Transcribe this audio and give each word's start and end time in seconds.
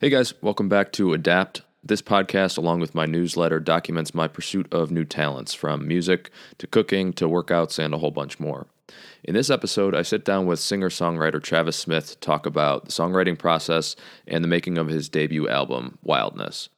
Hey 0.00 0.10
guys, 0.10 0.32
welcome 0.40 0.68
back 0.68 0.92
to 0.92 1.12
Adapt. 1.12 1.62
This 1.82 2.02
podcast, 2.02 2.56
along 2.56 2.78
with 2.78 2.94
my 2.94 3.04
newsletter, 3.04 3.58
documents 3.58 4.14
my 4.14 4.28
pursuit 4.28 4.72
of 4.72 4.92
new 4.92 5.04
talents 5.04 5.54
from 5.54 5.88
music 5.88 6.30
to 6.58 6.68
cooking 6.68 7.12
to 7.14 7.26
workouts 7.26 7.80
and 7.80 7.92
a 7.92 7.98
whole 7.98 8.12
bunch 8.12 8.38
more. 8.38 8.68
In 9.24 9.34
this 9.34 9.50
episode, 9.50 9.96
I 9.96 10.02
sit 10.02 10.24
down 10.24 10.46
with 10.46 10.60
singer 10.60 10.88
songwriter 10.88 11.42
Travis 11.42 11.76
Smith 11.76 12.10
to 12.10 12.18
talk 12.18 12.46
about 12.46 12.84
the 12.84 12.92
songwriting 12.92 13.36
process 13.36 13.96
and 14.28 14.44
the 14.44 14.48
making 14.48 14.78
of 14.78 14.86
his 14.86 15.08
debut 15.08 15.48
album, 15.48 15.98
Wildness. 16.04 16.68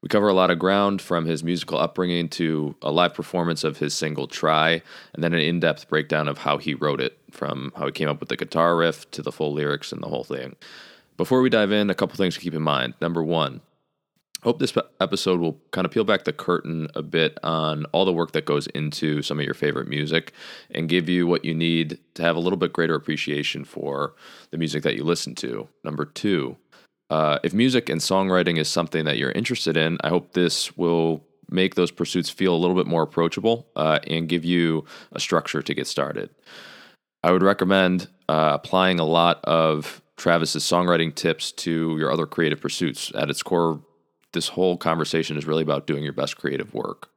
We 0.00 0.08
cover 0.08 0.28
a 0.28 0.34
lot 0.34 0.50
of 0.50 0.58
ground 0.58 1.02
from 1.02 1.26
his 1.26 1.44
musical 1.44 1.76
upbringing 1.76 2.30
to 2.30 2.76
a 2.80 2.90
live 2.90 3.12
performance 3.12 3.62
of 3.62 3.76
his 3.76 3.92
single 3.92 4.26
Try, 4.26 4.80
and 5.12 5.22
then 5.22 5.34
an 5.34 5.40
in 5.40 5.60
depth 5.60 5.86
breakdown 5.90 6.28
of 6.28 6.38
how 6.38 6.56
he 6.56 6.72
wrote 6.72 7.02
it, 7.02 7.18
from 7.30 7.74
how 7.76 7.84
he 7.84 7.92
came 7.92 8.08
up 8.08 8.20
with 8.20 8.30
the 8.30 8.38
guitar 8.38 8.74
riff 8.74 9.10
to 9.10 9.20
the 9.20 9.32
full 9.32 9.52
lyrics 9.52 9.92
and 9.92 10.02
the 10.02 10.08
whole 10.08 10.24
thing. 10.24 10.56
Before 11.20 11.42
we 11.42 11.50
dive 11.50 11.70
in, 11.70 11.90
a 11.90 11.94
couple 11.94 12.16
things 12.16 12.32
to 12.32 12.40
keep 12.40 12.54
in 12.54 12.62
mind. 12.62 12.94
Number 12.98 13.22
one, 13.22 13.60
hope 14.42 14.58
this 14.58 14.72
episode 15.02 15.38
will 15.38 15.60
kind 15.70 15.84
of 15.84 15.90
peel 15.90 16.02
back 16.02 16.24
the 16.24 16.32
curtain 16.32 16.88
a 16.94 17.02
bit 17.02 17.36
on 17.42 17.84
all 17.92 18.06
the 18.06 18.12
work 18.14 18.32
that 18.32 18.46
goes 18.46 18.66
into 18.68 19.20
some 19.20 19.38
of 19.38 19.44
your 19.44 19.52
favorite 19.52 19.86
music 19.86 20.32
and 20.70 20.88
give 20.88 21.10
you 21.10 21.26
what 21.26 21.44
you 21.44 21.52
need 21.52 21.98
to 22.14 22.22
have 22.22 22.36
a 22.36 22.40
little 22.40 22.56
bit 22.56 22.72
greater 22.72 22.94
appreciation 22.94 23.66
for 23.66 24.14
the 24.50 24.56
music 24.56 24.82
that 24.82 24.96
you 24.96 25.04
listen 25.04 25.34
to. 25.34 25.68
Number 25.84 26.06
two, 26.06 26.56
uh, 27.10 27.38
if 27.44 27.52
music 27.52 27.90
and 27.90 28.00
songwriting 28.00 28.56
is 28.56 28.70
something 28.70 29.04
that 29.04 29.18
you're 29.18 29.32
interested 29.32 29.76
in, 29.76 29.98
I 30.00 30.08
hope 30.08 30.32
this 30.32 30.74
will 30.78 31.22
make 31.50 31.74
those 31.74 31.90
pursuits 31.90 32.30
feel 32.30 32.54
a 32.54 32.56
little 32.56 32.76
bit 32.76 32.86
more 32.86 33.02
approachable 33.02 33.66
uh, 33.76 33.98
and 34.06 34.26
give 34.26 34.46
you 34.46 34.86
a 35.12 35.20
structure 35.20 35.60
to 35.60 35.74
get 35.74 35.86
started. 35.86 36.30
I 37.22 37.30
would 37.30 37.42
recommend 37.42 38.08
uh, 38.26 38.52
applying 38.54 38.98
a 38.98 39.04
lot 39.04 39.44
of 39.44 40.00
Travis's 40.20 40.62
songwriting 40.62 41.14
tips 41.14 41.50
to 41.50 41.96
your 41.96 42.12
other 42.12 42.26
creative 42.26 42.60
pursuits. 42.60 43.10
At 43.14 43.30
its 43.30 43.42
core, 43.42 43.80
this 44.34 44.48
whole 44.48 44.76
conversation 44.76 45.38
is 45.38 45.46
really 45.46 45.62
about 45.62 45.86
doing 45.86 46.04
your 46.04 46.12
best 46.12 46.36
creative 46.36 46.74
work. 46.74 47.08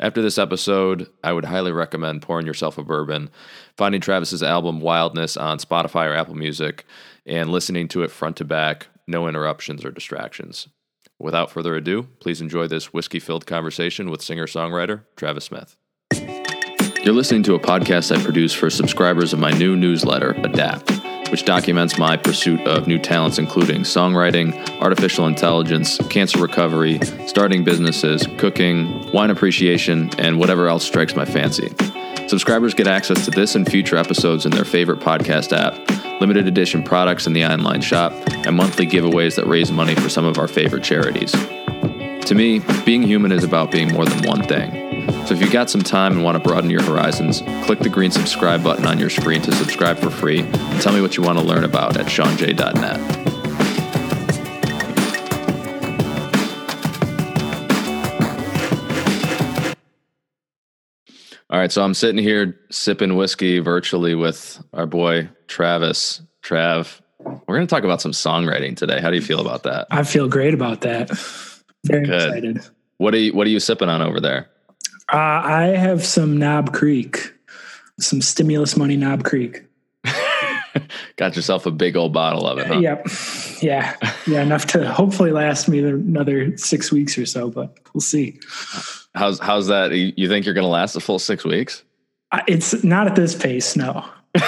After 0.00 0.22
this 0.22 0.38
episode, 0.38 1.10
I 1.22 1.34
would 1.34 1.44
highly 1.44 1.72
recommend 1.72 2.22
pouring 2.22 2.46
yourself 2.46 2.78
a 2.78 2.82
bourbon, 2.82 3.28
finding 3.76 4.00
Travis's 4.00 4.42
album 4.42 4.80
Wildness 4.80 5.36
on 5.36 5.58
Spotify 5.58 6.08
or 6.08 6.14
Apple 6.14 6.34
Music, 6.34 6.86
and 7.26 7.50
listening 7.50 7.86
to 7.88 8.02
it 8.02 8.10
front 8.10 8.38
to 8.38 8.46
back, 8.46 8.88
no 9.06 9.28
interruptions 9.28 9.84
or 9.84 9.90
distractions. 9.90 10.68
Without 11.18 11.50
further 11.50 11.76
ado, 11.76 12.04
please 12.18 12.40
enjoy 12.40 12.66
this 12.66 12.94
whiskey 12.94 13.20
filled 13.20 13.46
conversation 13.46 14.08
with 14.08 14.22
singer 14.22 14.46
songwriter 14.46 15.02
Travis 15.16 15.44
Smith. 15.44 15.76
You're 17.04 17.12
listening 17.12 17.42
to 17.42 17.54
a 17.56 17.60
podcast 17.60 18.16
I 18.16 18.22
produce 18.22 18.54
for 18.54 18.70
subscribers 18.70 19.34
of 19.34 19.38
my 19.38 19.50
new 19.50 19.76
newsletter, 19.76 20.30
Adapt 20.30 21.01
which 21.32 21.46
documents 21.46 21.96
my 21.96 22.14
pursuit 22.14 22.60
of 22.66 22.86
new 22.86 22.98
talents, 22.98 23.38
including 23.38 23.80
songwriting, 23.80 24.52
artificial 24.80 25.26
intelligence, 25.26 25.96
cancer 26.08 26.38
recovery, 26.38 27.00
starting 27.26 27.64
businesses, 27.64 28.26
cooking, 28.36 29.10
wine 29.12 29.30
appreciation, 29.30 30.10
and 30.18 30.38
whatever 30.38 30.68
else 30.68 30.84
strikes 30.84 31.16
my 31.16 31.24
fancy. 31.24 31.72
Subscribers 32.28 32.74
get 32.74 32.86
access 32.86 33.24
to 33.24 33.30
this 33.30 33.54
and 33.54 33.66
future 33.66 33.96
episodes 33.96 34.44
in 34.44 34.52
their 34.52 34.66
favorite 34.66 35.00
podcast 35.00 35.56
app, 35.56 36.20
limited 36.20 36.46
edition 36.46 36.82
products 36.82 37.26
in 37.26 37.32
the 37.32 37.46
online 37.46 37.80
shop, 37.80 38.12
and 38.46 38.54
monthly 38.54 38.86
giveaways 38.86 39.34
that 39.36 39.46
raise 39.46 39.72
money 39.72 39.94
for 39.94 40.10
some 40.10 40.26
of 40.26 40.36
our 40.36 40.46
favorite 40.46 40.84
charities. 40.84 41.32
To 41.32 42.34
me, 42.34 42.60
being 42.84 43.02
human 43.02 43.32
is 43.32 43.42
about 43.42 43.70
being 43.70 43.90
more 43.90 44.04
than 44.04 44.28
one 44.28 44.42
thing. 44.42 44.91
So 45.26 45.34
if 45.34 45.40
you've 45.40 45.52
got 45.52 45.70
some 45.70 45.82
time 45.82 46.12
and 46.12 46.24
want 46.24 46.42
to 46.42 46.48
broaden 46.48 46.68
your 46.68 46.82
horizons, 46.82 47.42
click 47.64 47.78
the 47.78 47.88
green 47.88 48.10
subscribe 48.10 48.62
button 48.62 48.86
on 48.86 48.98
your 48.98 49.10
screen 49.10 49.40
to 49.42 49.52
subscribe 49.52 49.98
for 49.98 50.10
free 50.10 50.40
and 50.40 50.80
tell 50.82 50.92
me 50.92 51.00
what 51.00 51.16
you 51.16 51.22
want 51.22 51.38
to 51.38 51.44
learn 51.44 51.64
about 51.64 51.96
at 51.96 52.06
seanj.net. 52.06 53.22
All 61.50 61.58
right, 61.58 61.70
so 61.70 61.84
I'm 61.84 61.94
sitting 61.94 62.22
here 62.22 62.58
sipping 62.70 63.14
whiskey 63.14 63.58
virtually 63.58 64.14
with 64.14 64.62
our 64.72 64.86
boy 64.86 65.28
Travis. 65.48 66.22
Trav, 66.42 67.00
we're 67.20 67.56
going 67.56 67.66
to 67.66 67.70
talk 67.70 67.84
about 67.84 68.00
some 68.00 68.12
songwriting 68.12 68.74
today. 68.74 69.00
How 69.00 69.10
do 69.10 69.16
you 69.16 69.22
feel 69.22 69.40
about 69.40 69.64
that? 69.64 69.86
I 69.90 70.02
feel 70.02 70.28
great 70.28 70.54
about 70.54 70.80
that. 70.80 71.10
Very 71.84 72.06
Good. 72.06 72.28
excited. 72.28 72.66
What 72.96 73.14
are 73.14 73.18
you 73.18 73.32
What 73.34 73.46
are 73.46 73.50
you 73.50 73.60
sipping 73.60 73.88
on 73.88 74.00
over 74.00 74.20
there? 74.20 74.48
Uh, 75.12 75.42
I 75.44 75.62
have 75.76 76.04
some 76.04 76.38
Knob 76.38 76.72
Creek, 76.72 77.34
some 78.00 78.22
stimulus 78.22 78.76
money 78.76 78.96
Knob 78.96 79.24
Creek. 79.24 79.62
Got 81.16 81.36
yourself 81.36 81.66
a 81.66 81.70
big 81.70 81.96
old 81.96 82.14
bottle 82.14 82.46
of 82.46 82.58
it, 82.58 82.66
huh? 82.66 82.78
Yep. 82.78 83.08
Yeah. 83.60 83.94
Yeah. 84.26 84.42
enough 84.42 84.66
to 84.68 84.90
hopefully 84.90 85.30
last 85.30 85.68
me 85.68 85.80
another 85.80 86.56
six 86.56 86.90
weeks 86.90 87.18
or 87.18 87.26
so, 87.26 87.50
but 87.50 87.76
we'll 87.92 88.00
see. 88.00 88.40
How's 89.14 89.38
how's 89.38 89.66
that? 89.66 89.92
You 89.92 90.28
think 90.28 90.46
you're 90.46 90.54
going 90.54 90.64
to 90.64 90.70
last 90.70 90.96
a 90.96 91.00
full 91.00 91.18
six 91.18 91.44
weeks? 91.44 91.84
It's 92.48 92.82
not 92.82 93.06
at 93.06 93.14
this 93.14 93.34
pace, 93.34 93.76
no. 93.76 94.06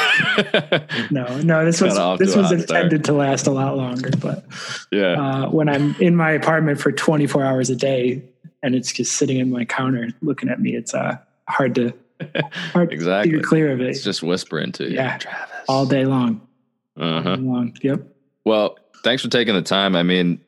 no, 1.10 1.40
no. 1.42 1.64
This 1.66 1.82
was 1.82 2.18
this 2.18 2.34
was 2.34 2.50
intended 2.50 3.04
start. 3.04 3.04
to 3.04 3.12
last 3.12 3.46
a 3.46 3.50
lot 3.50 3.76
longer, 3.76 4.10
but 4.18 4.46
yeah. 4.90 5.20
Uh, 5.20 5.50
when 5.50 5.68
I'm 5.68 5.94
in 6.00 6.16
my 6.16 6.30
apartment 6.30 6.80
for 6.80 6.90
24 6.90 7.44
hours 7.44 7.68
a 7.68 7.76
day, 7.76 8.22
and 8.64 8.74
it's 8.74 8.92
just 8.92 9.16
sitting 9.16 9.38
in 9.38 9.50
my 9.50 9.64
counter 9.64 10.08
looking 10.22 10.48
at 10.48 10.58
me, 10.58 10.74
it's 10.74 10.94
uh, 10.94 11.18
hard 11.48 11.74
to 11.74 11.92
hard 12.72 12.92
exactly 12.92 13.32
to 13.32 13.42
clear 13.42 13.70
of 13.70 13.80
it. 13.80 13.90
It's 13.90 14.02
just 14.02 14.22
whispering 14.22 14.72
to 14.72 14.88
you, 14.88 14.96
yeah, 14.96 15.18
Travis, 15.18 15.50
all 15.68 15.84
day 15.86 16.06
long. 16.06 16.40
Uh 16.96 17.22
huh. 17.22 17.36
Long. 17.38 17.76
Yep. 17.82 18.08
Well, 18.44 18.78
thanks 19.04 19.22
for 19.22 19.28
taking 19.28 19.54
the 19.54 19.62
time. 19.62 19.94
I 19.94 20.02
mean, 20.02 20.40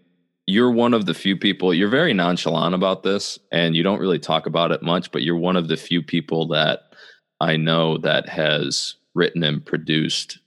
you're 0.47 0.71
one 0.71 0.95
of 0.95 1.05
the 1.05 1.15
few 1.15 1.37
people. 1.37 1.75
You're 1.75 1.91
very 1.91 2.15
nonchalant 2.15 2.75
about 2.75 3.03
this, 3.03 3.39
and 3.53 3.77
you 3.77 3.83
don't 3.83 4.01
really 4.01 4.19
talk 4.19 4.47
about 4.47 4.73
it 4.73 4.83
much. 4.83 5.13
But 5.13 5.23
you're 5.23 5.37
one 5.37 5.57
of 5.57 5.69
the 5.69 5.77
few 5.77 6.03
people 6.03 6.49
that 6.49 6.95
I 7.41 7.57
know 7.57 7.99
that 7.99 8.29
has 8.31 8.95
written 9.15 9.43
and 9.43 9.65
produced 9.65 10.39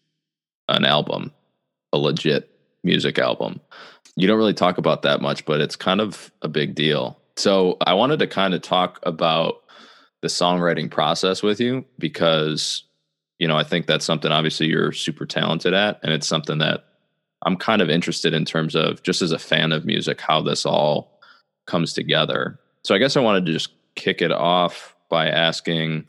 an 0.69 0.85
album, 0.85 1.31
a 1.93 1.97
legit 1.97 2.49
music 2.83 3.19
album. 3.19 3.59
You 4.15 4.27
don't 4.27 4.37
really 4.37 4.53
talk 4.53 4.79
about 4.79 5.03
that 5.03 5.21
much, 5.21 5.45
but 5.45 5.61
it's 5.61 5.75
kind 5.75 6.01
of 6.01 6.31
a 6.41 6.47
big 6.47 6.75
deal. 6.75 7.18
So 7.39 7.77
I 7.79 7.93
wanted 7.93 8.19
to 8.19 8.27
kind 8.27 8.53
of 8.53 8.61
talk 8.61 8.99
about 9.03 9.63
the 10.21 10.27
songwriting 10.27 10.91
process 10.91 11.41
with 11.41 11.61
you 11.61 11.85
because, 11.97 12.83
you 13.39 13.47
know, 13.47 13.55
I 13.55 13.63
think 13.63 13.87
that's 13.87 14.03
something 14.03 14.29
obviously 14.29 14.67
you're 14.67 14.91
super 14.91 15.25
talented 15.25 15.73
at. 15.73 16.01
And 16.03 16.11
it's 16.11 16.27
something 16.27 16.57
that 16.57 16.83
I'm 17.45 17.55
kind 17.55 17.81
of 17.81 17.89
interested 17.89 18.33
in 18.33 18.43
terms 18.43 18.75
of 18.75 19.01
just 19.03 19.21
as 19.21 19.31
a 19.31 19.39
fan 19.39 19.71
of 19.71 19.85
music, 19.85 20.19
how 20.19 20.41
this 20.41 20.65
all 20.65 21.17
comes 21.65 21.93
together. 21.93 22.59
So 22.83 22.93
I 22.93 22.97
guess 22.97 23.15
I 23.15 23.21
wanted 23.21 23.45
to 23.45 23.53
just 23.53 23.69
kick 23.95 24.21
it 24.21 24.33
off 24.33 24.93
by 25.09 25.29
asking 25.29 26.05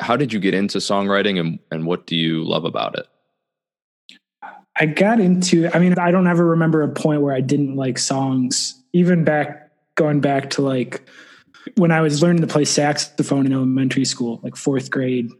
how 0.00 0.16
did 0.16 0.32
you 0.32 0.40
get 0.40 0.54
into 0.54 0.78
songwriting 0.78 1.38
and, 1.38 1.60
and 1.70 1.86
what 1.86 2.08
do 2.08 2.16
you 2.16 2.42
love 2.42 2.64
about 2.64 2.98
it? 2.98 3.06
I 4.80 4.86
got 4.86 5.20
into 5.20 5.70
I 5.72 5.78
mean, 5.78 5.96
I 5.96 6.10
don't 6.10 6.26
ever 6.26 6.44
remember 6.44 6.82
a 6.82 6.88
point 6.88 7.22
where 7.22 7.34
I 7.34 7.40
didn't 7.40 7.76
like 7.76 7.98
songs, 7.98 8.74
even 8.92 9.22
back 9.22 9.59
going 10.00 10.20
back 10.20 10.48
to 10.48 10.62
like 10.62 11.06
when 11.76 11.92
I 11.92 12.00
was 12.00 12.22
learning 12.22 12.40
to 12.40 12.46
play 12.46 12.64
saxophone 12.64 13.44
in 13.44 13.52
elementary 13.52 14.06
school, 14.06 14.40
like 14.42 14.56
fourth 14.56 14.90
grade, 14.90 15.30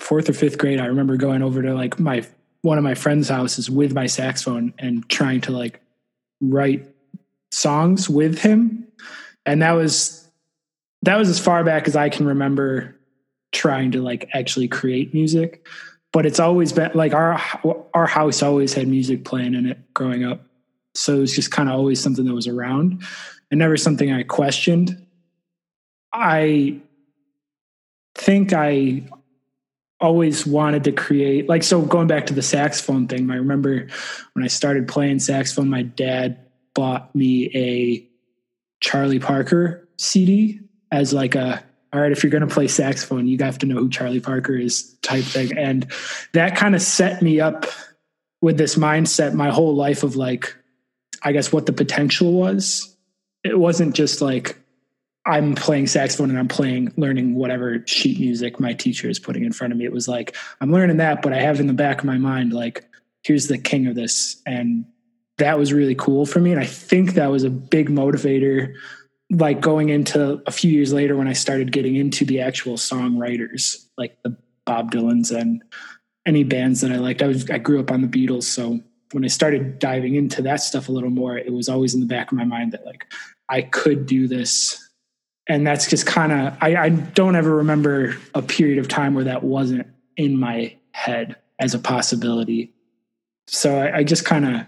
fourth 0.00 0.28
or 0.28 0.32
fifth 0.32 0.58
grade, 0.58 0.80
I 0.80 0.86
remember 0.86 1.16
going 1.16 1.40
over 1.40 1.62
to 1.62 1.72
like 1.72 2.00
my 2.00 2.26
one 2.62 2.78
of 2.78 2.84
my 2.84 2.94
friends' 2.94 3.28
houses 3.28 3.70
with 3.70 3.94
my 3.94 4.06
saxophone 4.06 4.74
and 4.76 5.08
trying 5.08 5.40
to 5.42 5.52
like 5.52 5.80
write 6.40 6.84
songs 7.52 8.10
with 8.10 8.40
him. 8.40 8.88
And 9.46 9.62
that 9.62 9.72
was 9.72 10.28
that 11.02 11.16
was 11.16 11.28
as 11.28 11.38
far 11.38 11.62
back 11.62 11.86
as 11.86 11.94
I 11.94 12.08
can 12.08 12.26
remember 12.26 12.96
trying 13.52 13.92
to 13.92 14.02
like 14.02 14.28
actually 14.32 14.66
create 14.66 15.12
music 15.12 15.66
but 16.10 16.24
it's 16.24 16.40
always 16.40 16.72
been 16.72 16.90
like 16.94 17.12
our 17.12 17.38
our 17.92 18.06
house 18.06 18.42
always 18.42 18.72
had 18.72 18.88
music 18.88 19.26
playing 19.26 19.52
in 19.54 19.66
it 19.66 19.78
growing 19.92 20.24
up 20.24 20.40
so 20.94 21.16
it 21.16 21.20
was 21.20 21.34
just 21.34 21.50
kind 21.50 21.68
of 21.68 21.74
always 21.74 22.00
something 22.00 22.24
that 22.24 22.34
was 22.34 22.46
around 22.46 23.02
and 23.50 23.58
never 23.58 23.76
something 23.76 24.12
i 24.12 24.22
questioned 24.22 25.06
i 26.12 26.78
think 28.14 28.52
i 28.52 29.02
always 30.00 30.46
wanted 30.46 30.84
to 30.84 30.92
create 30.92 31.48
like 31.48 31.62
so 31.62 31.80
going 31.82 32.08
back 32.08 32.26
to 32.26 32.34
the 32.34 32.42
saxophone 32.42 33.06
thing 33.06 33.30
i 33.30 33.36
remember 33.36 33.86
when 34.32 34.44
i 34.44 34.48
started 34.48 34.88
playing 34.88 35.18
saxophone 35.18 35.68
my 35.68 35.82
dad 35.82 36.38
bought 36.74 37.14
me 37.14 37.50
a 37.54 38.06
charlie 38.80 39.20
parker 39.20 39.88
cd 39.96 40.60
as 40.90 41.12
like 41.12 41.34
a 41.34 41.62
all 41.92 42.00
right, 42.00 42.12
if 42.12 42.22
you're 42.22 42.30
going 42.30 42.46
to 42.46 42.52
play 42.52 42.68
saxophone, 42.68 43.26
you 43.26 43.36
have 43.40 43.58
to 43.58 43.66
know 43.66 43.76
who 43.76 43.90
Charlie 43.90 44.20
Parker 44.20 44.56
is 44.56 44.94
type 45.02 45.24
thing. 45.24 45.56
And 45.58 45.92
that 46.32 46.56
kind 46.56 46.74
of 46.74 46.80
set 46.80 47.20
me 47.20 47.38
up 47.38 47.66
with 48.40 48.56
this 48.56 48.76
mindset 48.76 49.34
my 49.34 49.50
whole 49.50 49.74
life 49.74 50.02
of 50.02 50.16
like, 50.16 50.56
I 51.22 51.32
guess 51.32 51.52
what 51.52 51.66
the 51.66 51.72
potential 51.72 52.32
was. 52.32 52.96
It 53.44 53.58
wasn't 53.58 53.94
just 53.94 54.20
like 54.20 54.58
I'm 55.24 55.54
playing 55.54 55.86
saxophone 55.86 56.30
and 56.30 56.38
I'm 56.38 56.48
playing, 56.48 56.92
learning 56.96 57.34
whatever 57.34 57.84
sheet 57.86 58.18
music 58.18 58.58
my 58.58 58.72
teacher 58.72 59.08
is 59.08 59.18
putting 59.18 59.44
in 59.44 59.52
front 59.52 59.72
of 59.72 59.78
me. 59.78 59.84
It 59.84 59.92
was 59.92 60.08
like, 60.08 60.36
I'm 60.60 60.72
learning 60.72 60.96
that, 60.96 61.22
but 61.22 61.32
I 61.32 61.40
have 61.40 61.60
in 61.60 61.68
the 61.68 61.72
back 61.72 62.00
of 62.00 62.04
my 62.04 62.18
mind, 62.18 62.52
like, 62.52 62.84
here's 63.22 63.46
the 63.46 63.58
king 63.58 63.86
of 63.86 63.94
this. 63.94 64.42
And 64.46 64.84
that 65.38 65.58
was 65.58 65.72
really 65.72 65.94
cool 65.94 66.26
for 66.26 66.40
me. 66.40 66.50
And 66.50 66.60
I 66.60 66.66
think 66.66 67.14
that 67.14 67.30
was 67.30 67.44
a 67.44 67.50
big 67.50 67.88
motivator, 67.88 68.74
like 69.30 69.60
going 69.60 69.90
into 69.90 70.42
a 70.46 70.50
few 70.50 70.70
years 70.70 70.92
later 70.92 71.16
when 71.16 71.28
I 71.28 71.32
started 71.32 71.72
getting 71.72 71.96
into 71.96 72.24
the 72.24 72.40
actual 72.40 72.74
songwriters, 72.74 73.86
like 73.96 74.20
the 74.24 74.36
Bob 74.66 74.90
Dylan's 74.90 75.30
and 75.30 75.62
any 76.26 76.44
bands 76.44 76.80
that 76.80 76.92
I 76.92 76.96
liked. 76.96 77.22
I 77.22 77.26
was 77.28 77.48
I 77.50 77.58
grew 77.58 77.80
up 77.80 77.90
on 77.90 78.02
the 78.02 78.08
Beatles, 78.08 78.44
so 78.44 78.80
when 79.12 79.24
I 79.24 79.28
started 79.28 79.78
diving 79.78 80.14
into 80.14 80.42
that 80.42 80.56
stuff 80.56 80.88
a 80.88 80.92
little 80.92 81.10
more, 81.10 81.36
it 81.36 81.52
was 81.52 81.68
always 81.68 81.94
in 81.94 82.00
the 82.00 82.06
back 82.06 82.32
of 82.32 82.38
my 82.38 82.44
mind 82.44 82.72
that 82.72 82.84
like 82.86 83.06
I 83.48 83.62
could 83.62 84.06
do 84.06 84.26
this. 84.26 84.78
And 85.48 85.66
that's 85.66 85.88
just 85.88 86.06
kind 86.06 86.32
of 86.32 86.56
I, 86.60 86.76
I 86.76 86.88
don't 86.90 87.36
ever 87.36 87.56
remember 87.56 88.16
a 88.34 88.42
period 88.42 88.78
of 88.78 88.88
time 88.88 89.14
where 89.14 89.24
that 89.24 89.42
wasn't 89.42 89.86
in 90.16 90.38
my 90.38 90.76
head 90.92 91.36
as 91.58 91.74
a 91.74 91.78
possibility. 91.78 92.72
So 93.46 93.76
I, 93.78 93.98
I 93.98 94.04
just 94.04 94.24
kind 94.24 94.46
of 94.46 94.66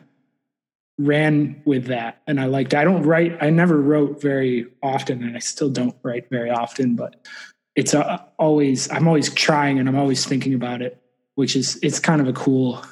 ran 0.98 1.60
with 1.64 1.86
that 1.86 2.22
and 2.26 2.40
I 2.40 2.44
liked 2.44 2.72
I 2.72 2.84
don't 2.84 3.02
write 3.02 3.36
I 3.42 3.50
never 3.50 3.80
wrote 3.80 4.22
very 4.22 4.66
often 4.80 5.24
and 5.24 5.36
I 5.36 5.40
still 5.40 5.68
don't 5.68 5.96
write 6.04 6.30
very 6.30 6.50
often 6.50 6.94
but 6.94 7.26
it's 7.74 7.94
a, 7.94 8.24
always 8.38 8.88
I'm 8.92 9.08
always 9.08 9.34
trying 9.34 9.80
and 9.80 9.88
I'm 9.88 9.96
always 9.96 10.24
thinking 10.24 10.54
about 10.54 10.82
it 10.82 11.02
which 11.34 11.56
is 11.56 11.80
it's 11.82 11.98
kind 11.98 12.20
of 12.20 12.28
a 12.28 12.32
cool 12.32 12.84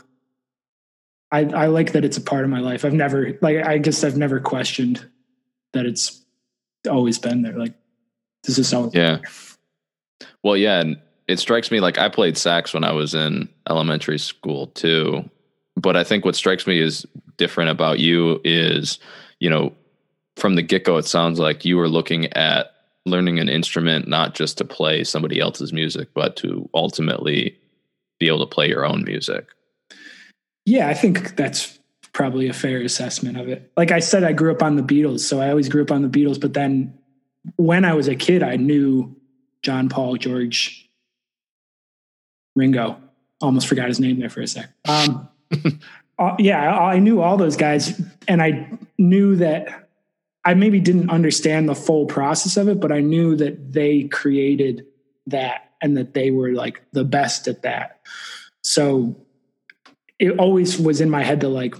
I 1.32 1.40
I 1.40 1.66
like 1.66 1.92
that 1.92 2.04
it's 2.04 2.16
a 2.16 2.22
part 2.22 2.44
of 2.44 2.50
my 2.50 2.60
life. 2.60 2.84
I've 2.84 2.92
never 2.92 3.38
like 3.40 3.56
I 3.58 3.78
guess 3.78 4.04
I've 4.04 4.16
never 4.16 4.38
questioned 4.40 5.04
that 5.72 5.86
it's 5.86 6.24
always 6.88 7.18
been 7.18 7.42
there. 7.42 7.58
Like 7.58 7.74
this 8.44 8.58
is 8.58 8.72
always 8.72 8.94
yeah. 8.94 9.18
well 10.42 10.56
yeah 10.56 10.80
and 10.80 11.00
it 11.28 11.38
strikes 11.38 11.70
me 11.70 11.80
like 11.80 11.98
I 11.98 12.08
played 12.08 12.36
sax 12.36 12.74
when 12.74 12.84
I 12.84 12.92
was 12.92 13.14
in 13.14 13.48
elementary 13.68 14.18
school 14.18 14.66
too 14.68 15.28
but 15.76 15.96
I 15.96 16.04
think 16.04 16.24
what 16.24 16.36
strikes 16.36 16.66
me 16.66 16.80
is 16.80 17.06
different 17.36 17.70
about 17.70 17.98
you 17.98 18.40
is, 18.44 18.98
you 19.40 19.48
know, 19.48 19.72
from 20.36 20.54
the 20.54 20.62
get 20.62 20.84
go, 20.84 20.96
it 20.96 21.06
sounds 21.06 21.38
like 21.38 21.64
you 21.64 21.76
were 21.76 21.88
looking 21.88 22.32
at 22.34 22.72
learning 23.04 23.38
an 23.38 23.48
instrument 23.48 24.06
not 24.06 24.34
just 24.34 24.58
to 24.58 24.64
play 24.64 25.04
somebody 25.04 25.40
else's 25.40 25.72
music, 25.72 26.08
but 26.14 26.36
to 26.36 26.68
ultimately 26.74 27.58
be 28.18 28.28
able 28.28 28.46
to 28.46 28.54
play 28.54 28.68
your 28.68 28.86
own 28.86 29.04
music. 29.04 29.48
Yeah, 30.64 30.88
I 30.88 30.94
think 30.94 31.36
that's 31.36 31.78
probably 32.12 32.48
a 32.48 32.52
fair 32.52 32.80
assessment 32.82 33.38
of 33.38 33.48
it. 33.48 33.72
Like 33.76 33.90
I 33.90 33.98
said, 34.00 34.22
I 34.24 34.32
grew 34.32 34.52
up 34.52 34.62
on 34.62 34.76
the 34.76 34.82
Beatles, 34.82 35.20
so 35.20 35.40
I 35.40 35.50
always 35.50 35.68
grew 35.68 35.82
up 35.82 35.90
on 35.90 36.02
the 36.02 36.08
Beatles. 36.08 36.40
But 36.40 36.54
then 36.54 36.98
when 37.56 37.84
I 37.84 37.94
was 37.94 38.08
a 38.08 38.14
kid, 38.14 38.42
I 38.42 38.56
knew 38.56 39.16
John, 39.62 39.88
Paul, 39.88 40.16
George, 40.16 40.90
Ringo. 42.54 42.98
Almost 43.40 43.66
forgot 43.66 43.88
his 43.88 43.98
name 43.98 44.20
there 44.20 44.28
for 44.28 44.40
a 44.40 44.46
sec. 44.46 44.70
Um, 44.86 45.28
uh, 46.18 46.36
yeah, 46.38 46.78
I 46.78 46.98
knew 46.98 47.20
all 47.20 47.36
those 47.36 47.56
guys, 47.56 48.00
and 48.28 48.40
I 48.40 48.70
knew 48.98 49.36
that 49.36 49.88
I 50.44 50.54
maybe 50.54 50.80
didn't 50.80 51.10
understand 51.10 51.68
the 51.68 51.74
full 51.74 52.06
process 52.06 52.56
of 52.56 52.68
it, 52.68 52.78
but 52.80 52.92
I 52.92 53.00
knew 53.00 53.36
that 53.36 53.72
they 53.72 54.04
created 54.04 54.86
that 55.26 55.70
and 55.80 55.96
that 55.96 56.14
they 56.14 56.30
were 56.30 56.52
like 56.52 56.82
the 56.92 57.04
best 57.04 57.48
at 57.48 57.62
that. 57.62 58.00
So 58.62 59.16
it 60.22 60.38
always 60.38 60.78
was 60.78 61.00
in 61.00 61.10
my 61.10 61.24
head 61.24 61.40
to 61.40 61.48
like, 61.48 61.74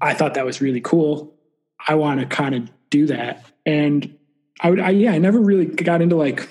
I 0.00 0.14
thought 0.14 0.34
that 0.34 0.44
was 0.44 0.60
really 0.60 0.80
cool. 0.80 1.32
I 1.86 1.94
want 1.94 2.18
to 2.18 2.26
kind 2.26 2.56
of 2.56 2.68
do 2.90 3.06
that. 3.06 3.46
And 3.64 4.18
I 4.60 4.70
would, 4.70 4.80
I, 4.80 4.90
yeah, 4.90 5.12
I 5.12 5.18
never 5.18 5.38
really 5.38 5.66
got 5.66 6.02
into 6.02 6.16
like 6.16 6.48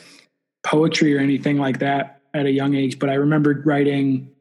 poetry 0.64 1.14
or 1.14 1.20
anything 1.20 1.58
like 1.58 1.80
that 1.80 2.22
at 2.34 2.46
a 2.46 2.52
young 2.52 2.76
age, 2.76 2.98
but 2.98 3.10
I 3.10 3.16
remembered 3.16 3.66
writing 3.66 4.32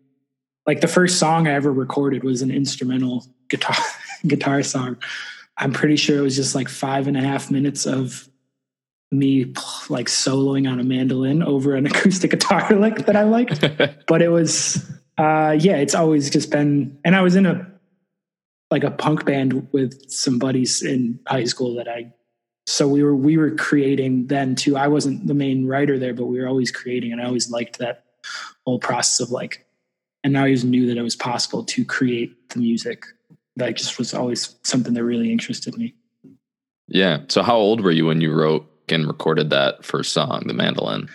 like 0.65 0.81
the 0.81 0.87
first 0.87 1.19
song 1.19 1.49
I 1.49 1.55
ever 1.55 1.73
recorded 1.73 2.23
was 2.23 2.41
an 2.41 2.53
instrumental 2.53 3.27
guitar 3.51 3.77
guitar 4.27 4.63
song. 4.63 4.97
I'm 5.59 5.73
pretty 5.73 5.97
sure 5.97 6.19
it 6.19 6.23
was 6.23 6.37
just 6.37 6.55
like 6.55 6.69
five 6.69 7.09
and 7.09 7.17
a 7.17 7.21
half 7.21 7.51
minutes 7.51 7.85
of 7.85 8.29
me 9.11 9.53
like 9.89 10.07
soloing 10.07 10.71
on 10.71 10.79
a 10.79 10.85
mandolin 10.85 11.43
over 11.43 11.75
an 11.75 11.87
acoustic 11.91 12.31
guitar 12.31 12.77
lick 12.77 13.07
that 13.07 13.17
I 13.17 13.25
liked. 13.25 13.61
but 14.07 14.23
it 14.23 14.29
was 14.29 14.89
uh 15.19 15.57
yeah, 15.59 15.77
it's 15.77 15.95
always 15.95 16.31
just 16.31 16.51
been 16.51 16.99
and 17.05 17.15
I 17.15 17.23
was 17.23 17.37
in 17.37 17.47
a 17.47 17.71
like 18.71 18.85
a 18.85 18.91
punk 18.91 19.25
band 19.25 19.69
with 19.73 20.11
some 20.11 20.39
buddies 20.39 20.83
in 20.83 21.21
high 21.29 21.45
school 21.45 21.75
that 21.77 21.89
I 21.89 22.13
so 22.67 22.89
we 22.89 23.03
were 23.03 23.15
we 23.15 23.37
were 23.37 23.51
creating 23.53 24.27
then 24.29 24.55
too. 24.55 24.77
I 24.77 24.89
wasn't 24.89 25.27
the 25.27 25.35
main 25.35 25.67
writer 25.67 25.99
there, 25.99 26.15
but 26.15 26.27
we 26.27 26.41
were 26.41 26.49
always 26.49 26.71
creating 26.71 27.13
and 27.13 27.21
I 27.21 27.27
always 27.27 27.51
liked 27.51 27.79
that 27.79 28.05
whole 28.67 28.79
process 28.79 29.21
of 29.21 29.31
like 29.31 29.67
and 30.23 30.33
now 30.33 30.41
I 30.41 30.43
always 30.45 30.65
knew 30.65 30.87
that 30.87 30.97
it 30.97 31.03
was 31.03 31.17
possible 31.17 31.63
to 31.65 31.85
create 31.85 32.49
the 32.51 32.59
music. 32.59 33.05
That 33.57 33.77
just 33.77 33.99
was 33.99 34.15
always 34.15 34.57
something 34.63 34.95
that 34.95 35.05
really 35.05 35.31
interested 35.31 35.77
me. 35.77 35.95
Yeah. 36.89 37.19
So 37.29 37.43
how 37.43 37.57
old 37.57 37.83
were 37.83 37.93
you 37.93 38.07
when 38.07 38.21
you 38.21 38.33
wrote 38.33 38.67
and 38.89 39.07
recorded 39.07 39.51
that 39.51 39.85
first 39.85 40.13
song, 40.13 40.45
the 40.47 40.55
mandolin? 40.55 41.09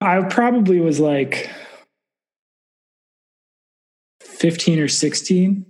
I 0.00 0.22
probably 0.22 0.80
was 0.80 1.00
like 1.00 1.50
15 4.36 4.80
or 4.80 4.88
16 4.88 5.66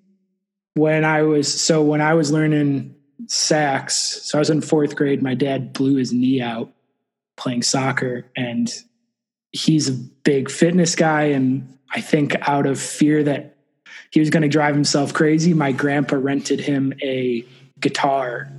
when 0.75 1.05
I 1.05 1.23
was 1.23 1.53
so 1.53 1.83
when 1.83 2.01
I 2.01 2.15
was 2.15 2.33
learning 2.33 2.95
sax. 3.27 3.97
So 3.97 4.39
I 4.39 4.41
was 4.41 4.51
in 4.51 4.61
fourth 4.61 4.97
grade. 4.97 5.23
My 5.23 5.35
dad 5.35 5.73
blew 5.73 5.97
his 5.97 6.13
knee 6.13 6.41
out 6.41 6.73
playing 7.37 7.63
soccer, 7.63 8.27
and 8.37 8.73
he's 9.53 9.89
a 9.89 9.93
big 9.93 10.51
fitness 10.51 10.95
guy 10.95 11.25
and 11.25 11.77
I 11.91 12.01
think 12.01 12.37
out 12.49 12.67
of 12.67 12.81
fear 12.81 13.23
that 13.25 13.57
he 14.11 14.21
was 14.21 14.31
going 14.31 14.43
to 14.43 14.49
drive 14.49 14.75
himself 14.75 15.15
crazy, 15.15 15.55
my 15.55 15.73
grandpa 15.73 16.17
rented 16.17 16.61
him 16.61 16.93
a 17.03 17.45
guitar, 17.81 18.51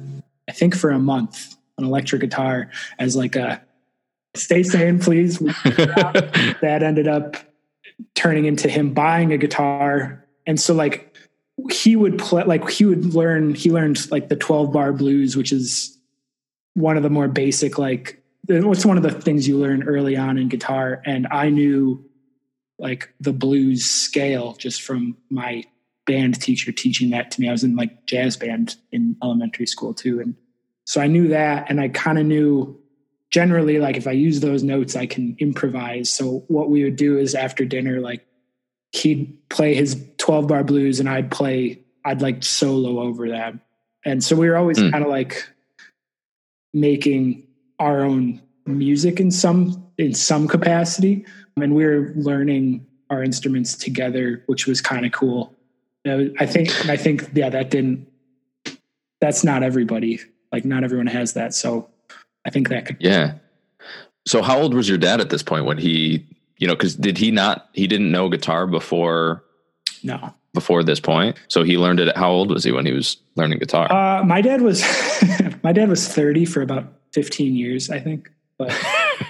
I 0.48 0.52
think 0.54 0.76
for 0.76 0.90
a 0.90 1.00
month, 1.00 1.56
an 1.78 1.86
electric 1.86 2.22
guitar 2.22 2.72
as 2.98 3.16
like 3.16 3.36
a 3.36 3.62
stay 4.36 4.64
sane, 4.64 5.00
please. 5.00 5.40
that 6.60 6.80
ended 6.84 7.08
up 7.08 7.38
turning 8.16 8.46
into 8.46 8.70
him 8.70 8.94
buying 8.94 9.32
a 9.32 9.38
guitar. 9.38 10.26
And 10.46 10.60
so 10.60 10.74
like 10.74 11.16
he 11.72 11.96
would 11.96 12.18
play 12.20 12.44
like 12.44 12.70
he 12.70 12.86
would 12.86 13.14
learn 13.14 13.54
he 13.54 13.72
learned 13.72 14.10
like 14.12 14.30
the 14.30 14.36
12 14.36 14.72
bar 14.72 14.94
blues, 14.94 15.36
which 15.36 15.52
is 15.52 15.98
one 16.74 16.98
of 16.98 17.04
the 17.04 17.10
more 17.10 17.28
basic 17.28 17.78
like 17.78 18.22
what's 18.48 18.86
one 18.86 18.98
of 18.98 19.04
the 19.04 19.12
things 19.12 19.48
you 19.48 19.58
learn 19.58 19.84
early 19.84 20.16
on 20.16 20.38
in 20.38 20.48
guitar. 20.48 21.02
And 21.06 21.28
I 21.32 21.50
knew 21.50 22.04
like 22.80 23.14
the 23.20 23.34
blues 23.34 23.86
scale 23.86 24.54
just 24.54 24.82
from 24.82 25.18
my 25.30 25.64
band 26.06 26.40
teacher 26.40 26.72
teaching 26.72 27.10
that 27.10 27.32
to 27.32 27.42
me. 27.42 27.50
I 27.50 27.52
was 27.52 27.64
in 27.64 27.76
like 27.76 28.06
jazz 28.06 28.38
band 28.38 28.78
in 28.92 29.18
elementary 29.22 29.66
school 29.66 29.94
too. 29.94 30.20
And 30.22 30.36
so 30.86 31.02
I 31.02 31.08
knew 31.08 31.28
that 31.30 31.70
and 31.70 31.82
I 31.82 31.90
kind 31.90 32.18
of 32.18 32.26
knew 32.26 32.80
generally 33.32 33.80
like 33.80 33.98
if 33.98 34.08
I 34.08 34.12
use 34.12 34.40
those 34.40 34.64
notes, 34.64 34.96
I 34.96 35.06
can 35.06 35.36
improvise. 35.40 36.10
So 36.10 36.44
what 36.48 36.70
we 36.70 36.84
would 36.84 36.96
do 36.96 37.18
is 37.18 37.36
after 37.36 37.66
dinner, 37.66 38.00
like 38.00 38.26
he'd 38.92 39.38
play 39.50 39.74
his 39.76 40.02
12 40.18 40.48
bar 40.48 40.64
blues 40.64 41.00
and 41.00 41.10
I'd 41.10 41.32
play, 41.32 41.82
I'd 42.06 42.22
like 42.22 42.44
solo 42.44 43.02
over 43.02 43.28
them. 43.28 43.62
And 44.06 44.24
so 44.24 44.36
we 44.36 44.50
were 44.50 44.58
always 44.58 44.78
mm. 44.78 44.92
kind 44.92 45.04
of 45.04 45.10
like 45.10 45.48
making 46.74 47.48
our 47.80 48.04
own 48.04 48.42
music 48.66 49.20
in 49.20 49.32
some 49.32 49.86
in 49.98 50.14
some 50.14 50.48
capacity 50.48 51.26
and 51.64 51.74
we 51.74 51.86
were 51.86 52.14
learning 52.16 52.86
our 53.10 53.24
instruments 53.24 53.76
together, 53.76 54.44
which 54.48 54.68
was 54.68 54.82
kind 54.82 55.06
of 55.06 55.12
cool. 55.12 55.54
I 56.06 56.46
think, 56.46 56.88
I 56.88 56.96
think, 56.96 57.30
yeah, 57.34 57.50
that 57.50 57.70
didn't, 57.70 58.08
that's 59.20 59.44
not 59.44 59.62
everybody. 59.62 60.22
Like, 60.54 60.64
not 60.64 60.86
everyone 60.86 61.08
has 61.08 61.34
that. 61.34 61.54
So 61.54 61.90
I 62.48 62.50
think 62.50 62.70
that 62.70 62.86
could. 62.86 62.98
Yeah. 63.00 63.34
So, 64.26 64.42
how 64.42 64.60
old 64.60 64.74
was 64.74 64.90
your 64.90 64.98
dad 64.98 65.22
at 65.22 65.30
this 65.30 65.44
point 65.44 65.66
when 65.66 65.78
he, 65.78 66.26
you 66.58 66.68
know, 66.68 66.74
because 66.74 66.96
did 66.96 67.18
he 67.18 67.30
not, 67.30 67.70
he 67.74 67.88
didn't 67.88 68.12
know 68.12 68.30
guitar 68.30 68.66
before? 68.66 69.44
No. 70.04 70.34
Before 70.54 70.82
this 70.82 71.00
point. 71.00 71.38
So 71.50 71.64
he 71.64 71.78
learned 71.78 72.00
it. 72.00 72.16
How 72.18 72.32
old 72.32 72.50
was 72.50 72.64
he 72.64 72.72
when 72.72 72.86
he 72.86 72.92
was 72.92 73.18
learning 73.36 73.60
guitar? 73.60 73.92
Uh, 73.92 74.24
my 74.24 74.42
dad 74.42 74.62
was, 74.62 74.82
my 75.64 75.72
dad 75.72 75.90
was 75.90 76.08
30 76.08 76.46
for 76.46 76.62
about 76.62 76.86
15 77.14 77.56
years, 77.56 77.90
I 77.90 78.00
think. 78.00 78.32
But 78.58 78.72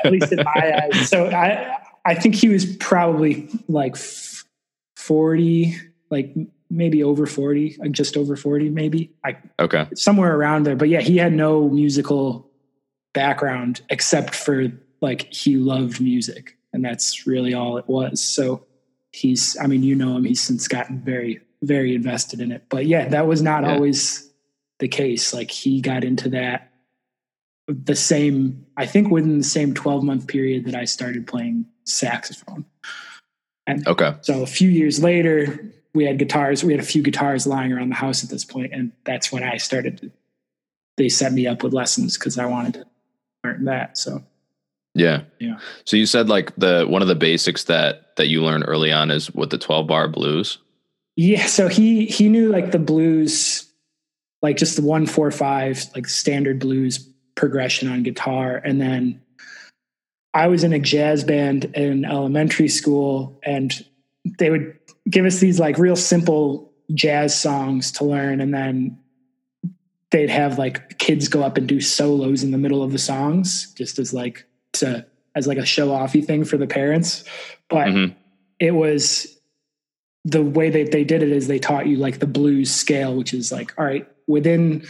at 0.05 0.12
least 0.12 0.31
in 0.31 0.43
my 0.43 0.81
eyes. 0.83 1.09
So 1.09 1.29
I, 1.29 1.75
I 2.05 2.15
think 2.15 2.36
he 2.36 2.47
was 2.47 2.65
probably 2.77 3.50
like 3.67 3.97
40, 4.95 5.75
like 6.09 6.33
maybe 6.69 7.03
over 7.03 7.25
40, 7.25 7.77
just 7.91 8.15
over 8.15 8.36
40, 8.36 8.69
maybe. 8.69 9.12
I, 9.25 9.38
okay. 9.59 9.88
Somewhere 9.95 10.36
around 10.36 10.63
there. 10.63 10.75
But 10.75 10.89
yeah, 10.89 11.01
he 11.01 11.17
had 11.17 11.33
no 11.33 11.67
musical 11.67 12.47
background 13.17 13.81
except 13.89 14.36
for 14.36 14.71
like 15.01 15.33
he 15.33 15.57
loved 15.57 16.00
music. 16.00 16.55
And 16.71 16.86
that's 16.86 17.25
really 17.25 17.51
all 17.51 17.77
it 17.77 17.88
was. 17.88 18.24
So 18.24 18.63
he's, 19.12 19.57
I 19.59 19.65
mean, 19.65 19.81
you 19.81 19.95
know 19.95 20.15
him, 20.15 20.24
he's 20.24 20.39
since 20.39 20.67
gotten 20.67 21.01
very, 21.01 21.41
very 21.63 21.95
invested 21.95 22.41
in 22.41 22.51
it. 22.51 22.65
But 22.69 22.86
yeah, 22.86 23.09
that 23.09 23.25
was 23.25 23.41
not 23.41 23.63
yeah. 23.63 23.74
always 23.74 24.31
the 24.77 24.88
case. 24.88 25.33
Like 25.33 25.50
he 25.50 25.81
got 25.81 26.03
into 26.03 26.29
that 26.29 26.71
the 27.67 27.95
same, 27.95 28.67
I 28.77 28.86
think 28.86 29.09
within 29.09 29.39
the 29.39 29.43
same 29.43 29.74
12 29.74 30.03
month 30.03 30.27
period 30.27 30.65
that 30.65 30.75
I 30.75 30.86
started 30.86 31.25
playing 31.25 31.65
saxophone. 31.86 32.65
And 33.65 33.88
okay. 33.88 34.13
So 34.21 34.43
a 34.43 34.47
few 34.47 34.69
years 34.69 35.01
later, 35.01 35.74
we 35.95 36.05
had 36.05 36.19
guitars. 36.19 36.63
We 36.63 36.71
had 36.71 36.79
a 36.79 36.86
few 36.86 37.01
guitars 37.01 37.47
lying 37.47 37.74
around 37.74 37.89
the 37.89 37.95
house 37.95 38.24
at 38.24 38.29
this 38.29 38.45
point, 38.45 38.74
and 38.74 38.91
that's 39.05 39.31
when 39.31 39.43
I 39.43 39.57
started. 39.57 40.12
They 40.95 41.09
set 41.09 41.33
me 41.33 41.47
up 41.47 41.63
with 41.63 41.74
lessons 41.74 42.17
because 42.17 42.38
I 42.38 42.45
wanted 42.45 42.75
to 42.75 42.86
learn 43.48 43.66
that. 43.66 43.98
So 43.98 44.24
yeah, 44.94 45.22
yeah. 45.39 45.60
So 45.86 45.96
you 45.98 46.06
said 46.06 46.27
like 46.30 46.56
the 46.56 46.86
one 46.88 47.01
of 47.01 47.08
the 47.08 47.16
basics 47.16 47.66
that 47.66 48.16
that 48.18 48.27
you 48.27 48.44
learned 48.44 48.66
early 48.68 48.92
on 48.92 49.12
is 49.12 49.32
with 49.32 49.50
the 49.50 49.58
twelve 49.58 49.88
bar 49.88 50.08
blues. 50.08 50.58
Yeah, 51.16 51.46
so 51.46 51.68
he 51.68 52.06
he 52.06 52.30
knew 52.30 52.51
like 52.51 52.72
the 52.72 52.80
blues, 52.80 53.70
like 54.42 54.58
just 54.58 54.75
the 54.75 54.82
one 54.82 55.06
four 55.06 55.32
five, 55.32 55.86
like 55.96 56.08
standard 56.08 56.60
blues 56.60 56.98
progression 57.36 57.88
on 57.88 58.04
guitar, 58.04 58.58
and 58.58 58.82
then 58.82 59.22
I 60.34 60.48
was 60.48 60.63
in 60.63 60.74
a 60.74 60.80
jazz 60.80 61.24
band 61.24 61.66
in 61.75 62.06
elementary 62.06 62.68
school, 62.68 63.39
and 63.44 63.86
they 64.39 64.50
would 64.50 64.77
give 65.10 65.25
us 65.25 65.39
these 65.39 65.60
like 65.60 65.77
real 65.77 65.96
simple 65.96 66.74
jazz 66.94 67.39
songs 67.39 67.92
to 67.92 68.06
learn 68.06 68.39
and 68.42 68.54
then 68.54 68.98
they'd 70.11 70.29
have 70.29 70.57
like 70.57 70.97
kids 70.99 71.27
go 71.27 71.43
up 71.43 71.57
and 71.57 71.67
do 71.67 71.81
solos 71.81 72.43
in 72.43 72.51
the 72.51 72.57
middle 72.57 72.83
of 72.83 72.91
the 72.91 72.97
songs 72.97 73.73
just 73.73 73.99
as 73.99 74.13
like 74.13 74.45
to 74.73 75.05
as 75.35 75.47
like 75.47 75.57
a 75.57 75.65
show 75.65 75.89
offy 75.89 76.25
thing 76.25 76.43
for 76.43 76.57
the 76.57 76.67
parents 76.67 77.23
but 77.69 77.87
mm-hmm. 77.87 78.13
it 78.59 78.71
was 78.71 79.37
the 80.25 80.43
way 80.43 80.69
that 80.69 80.91
they 80.91 81.03
did 81.03 81.23
it 81.23 81.31
is 81.31 81.47
they 81.47 81.59
taught 81.59 81.87
you 81.87 81.97
like 81.97 82.19
the 82.19 82.27
blues 82.27 82.73
scale 82.73 83.15
which 83.15 83.33
is 83.33 83.51
like 83.51 83.73
all 83.77 83.85
right 83.85 84.07
within 84.27 84.85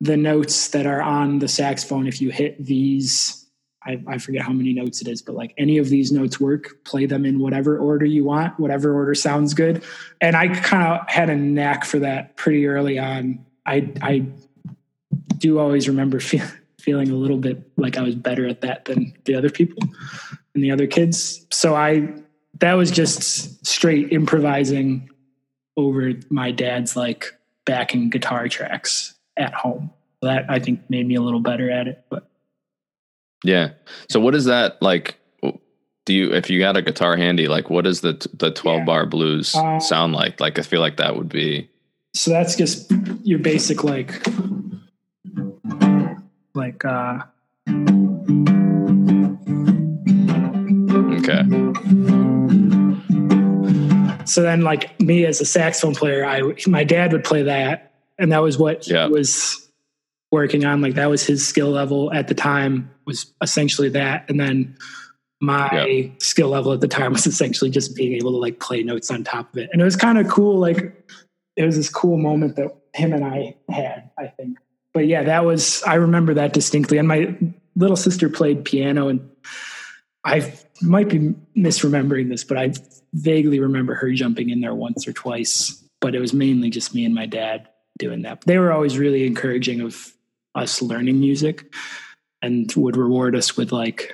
the 0.00 0.16
notes 0.16 0.68
that 0.68 0.86
are 0.86 1.02
on 1.02 1.38
the 1.38 1.48
saxophone 1.48 2.06
if 2.06 2.20
you 2.20 2.30
hit 2.30 2.64
these 2.64 3.44
I, 3.88 4.02
I, 4.06 4.18
forget 4.18 4.42
how 4.42 4.52
many 4.52 4.74
notes 4.74 5.00
it 5.00 5.08
is, 5.08 5.22
but 5.22 5.34
like 5.34 5.54
any 5.56 5.78
of 5.78 5.88
these 5.88 6.12
notes 6.12 6.38
work, 6.38 6.84
play 6.84 7.06
them 7.06 7.24
in 7.24 7.38
whatever 7.38 7.78
order 7.78 8.04
you 8.04 8.22
want, 8.24 8.58
whatever 8.58 8.92
order 8.92 9.14
sounds 9.14 9.54
good. 9.54 9.82
And 10.20 10.36
I 10.36 10.48
kind 10.48 10.82
of 10.86 11.08
had 11.08 11.30
a 11.30 11.36
knack 11.36 11.86
for 11.86 12.00
that 12.00 12.36
pretty 12.36 12.66
early 12.66 12.98
on. 12.98 13.46
I, 13.64 13.90
I 14.02 14.26
do 15.36 15.58
always 15.58 15.88
remember 15.88 16.20
feel, 16.20 16.46
feeling 16.80 17.10
a 17.10 17.14
little 17.14 17.38
bit 17.38 17.70
like 17.76 17.96
I 17.96 18.02
was 18.02 18.14
better 18.14 18.46
at 18.46 18.62
that 18.62 18.86
than 18.86 19.14
the 19.24 19.34
other 19.34 19.50
people 19.50 19.82
and 20.54 20.64
the 20.64 20.70
other 20.70 20.86
kids. 20.86 21.46
So 21.50 21.74
I, 21.74 22.08
that 22.60 22.74
was 22.74 22.90
just 22.90 23.64
straight 23.66 24.12
improvising 24.12 25.10
over 25.76 26.14
my 26.30 26.50
dad's 26.50 26.96
like 26.96 27.38
backing 27.66 28.10
guitar 28.10 28.48
tracks 28.48 29.14
at 29.36 29.54
home. 29.54 29.90
That 30.20 30.46
I 30.48 30.58
think 30.58 30.90
made 30.90 31.06
me 31.06 31.14
a 31.14 31.20
little 31.20 31.38
better 31.38 31.70
at 31.70 31.86
it, 31.86 32.04
but 32.10 32.28
yeah. 33.44 33.70
So 34.10 34.18
what 34.18 34.34
is 34.34 34.46
that 34.46 34.82
like? 34.82 35.16
Do 36.06 36.14
you, 36.14 36.32
if 36.32 36.50
you 36.50 36.58
got 36.58 36.76
a 36.76 36.82
guitar 36.82 37.16
handy, 37.16 37.46
like 37.46 37.70
what 37.70 37.84
does 37.84 38.00
the 38.00 38.26
the 38.34 38.50
twelve 38.50 38.80
yeah. 38.80 38.84
bar 38.84 39.06
blues 39.06 39.54
uh, 39.54 39.78
sound 39.78 40.14
like? 40.14 40.40
Like 40.40 40.58
I 40.58 40.62
feel 40.62 40.80
like 40.80 40.96
that 40.96 41.16
would 41.16 41.28
be. 41.28 41.70
So 42.14 42.32
that's 42.32 42.56
just 42.56 42.90
your 43.22 43.38
basic 43.38 43.84
like, 43.84 44.26
like. 46.58 46.84
uh 46.84 47.20
Okay. 51.18 51.42
So 54.24 54.42
then, 54.42 54.62
like 54.62 55.00
me 55.00 55.24
as 55.24 55.40
a 55.40 55.44
saxophone 55.44 55.94
player, 55.94 56.24
I 56.24 56.42
my 56.66 56.84
dad 56.84 57.12
would 57.12 57.24
play 57.24 57.42
that, 57.44 57.92
and 58.18 58.30
that 58.32 58.42
was 58.42 58.58
what 58.58 58.86
yeah. 58.86 59.06
he 59.06 59.12
was 59.12 59.68
working 60.30 60.64
on. 60.64 60.80
Like 60.80 60.94
that 60.94 61.08
was 61.08 61.24
his 61.26 61.46
skill 61.46 61.70
level 61.70 62.12
at 62.12 62.28
the 62.28 62.34
time 62.34 62.90
was 63.06 63.32
essentially 63.42 63.88
that. 63.90 64.28
And 64.28 64.38
then 64.38 64.76
my 65.40 66.12
skill 66.18 66.48
level 66.48 66.72
at 66.72 66.80
the 66.80 66.88
time 66.88 67.12
was 67.14 67.26
essentially 67.26 67.70
just 67.70 67.94
being 67.96 68.14
able 68.14 68.32
to 68.32 68.38
like 68.38 68.60
play 68.60 68.82
notes 68.82 69.10
on 69.10 69.24
top 69.24 69.52
of 69.52 69.58
it. 69.58 69.70
And 69.72 69.80
it 69.80 69.84
was 69.84 69.96
kind 69.96 70.18
of 70.18 70.28
cool. 70.28 70.58
Like 70.58 70.94
it 71.56 71.64
was 71.64 71.76
this 71.76 71.90
cool 71.90 72.18
moment 72.18 72.56
that 72.56 72.76
him 72.94 73.12
and 73.12 73.24
I 73.24 73.56
had, 73.70 74.10
I 74.18 74.26
think. 74.26 74.58
But 74.98 75.06
yeah, 75.06 75.22
that 75.22 75.44
was, 75.44 75.80
I 75.84 75.94
remember 75.94 76.34
that 76.34 76.52
distinctly. 76.52 76.98
And 76.98 77.06
my 77.06 77.38
little 77.76 77.94
sister 77.94 78.28
played 78.28 78.64
piano 78.64 79.06
and 79.06 79.30
I 80.24 80.52
might 80.82 81.08
be 81.08 81.36
misremembering 81.56 82.30
this, 82.30 82.42
but 82.42 82.58
I 82.58 82.72
vaguely 83.12 83.60
remember 83.60 83.94
her 83.94 84.10
jumping 84.10 84.50
in 84.50 84.60
there 84.60 84.74
once 84.74 85.06
or 85.06 85.12
twice, 85.12 85.80
but 86.00 86.16
it 86.16 86.20
was 86.20 86.32
mainly 86.32 86.68
just 86.68 86.96
me 86.96 87.04
and 87.04 87.14
my 87.14 87.26
dad 87.26 87.68
doing 87.96 88.22
that. 88.22 88.40
They 88.40 88.58
were 88.58 88.72
always 88.72 88.98
really 88.98 89.24
encouraging 89.24 89.82
of 89.82 90.12
us 90.56 90.82
learning 90.82 91.20
music 91.20 91.72
and 92.42 92.68
would 92.74 92.96
reward 92.96 93.36
us 93.36 93.56
with 93.56 93.70
like 93.70 94.12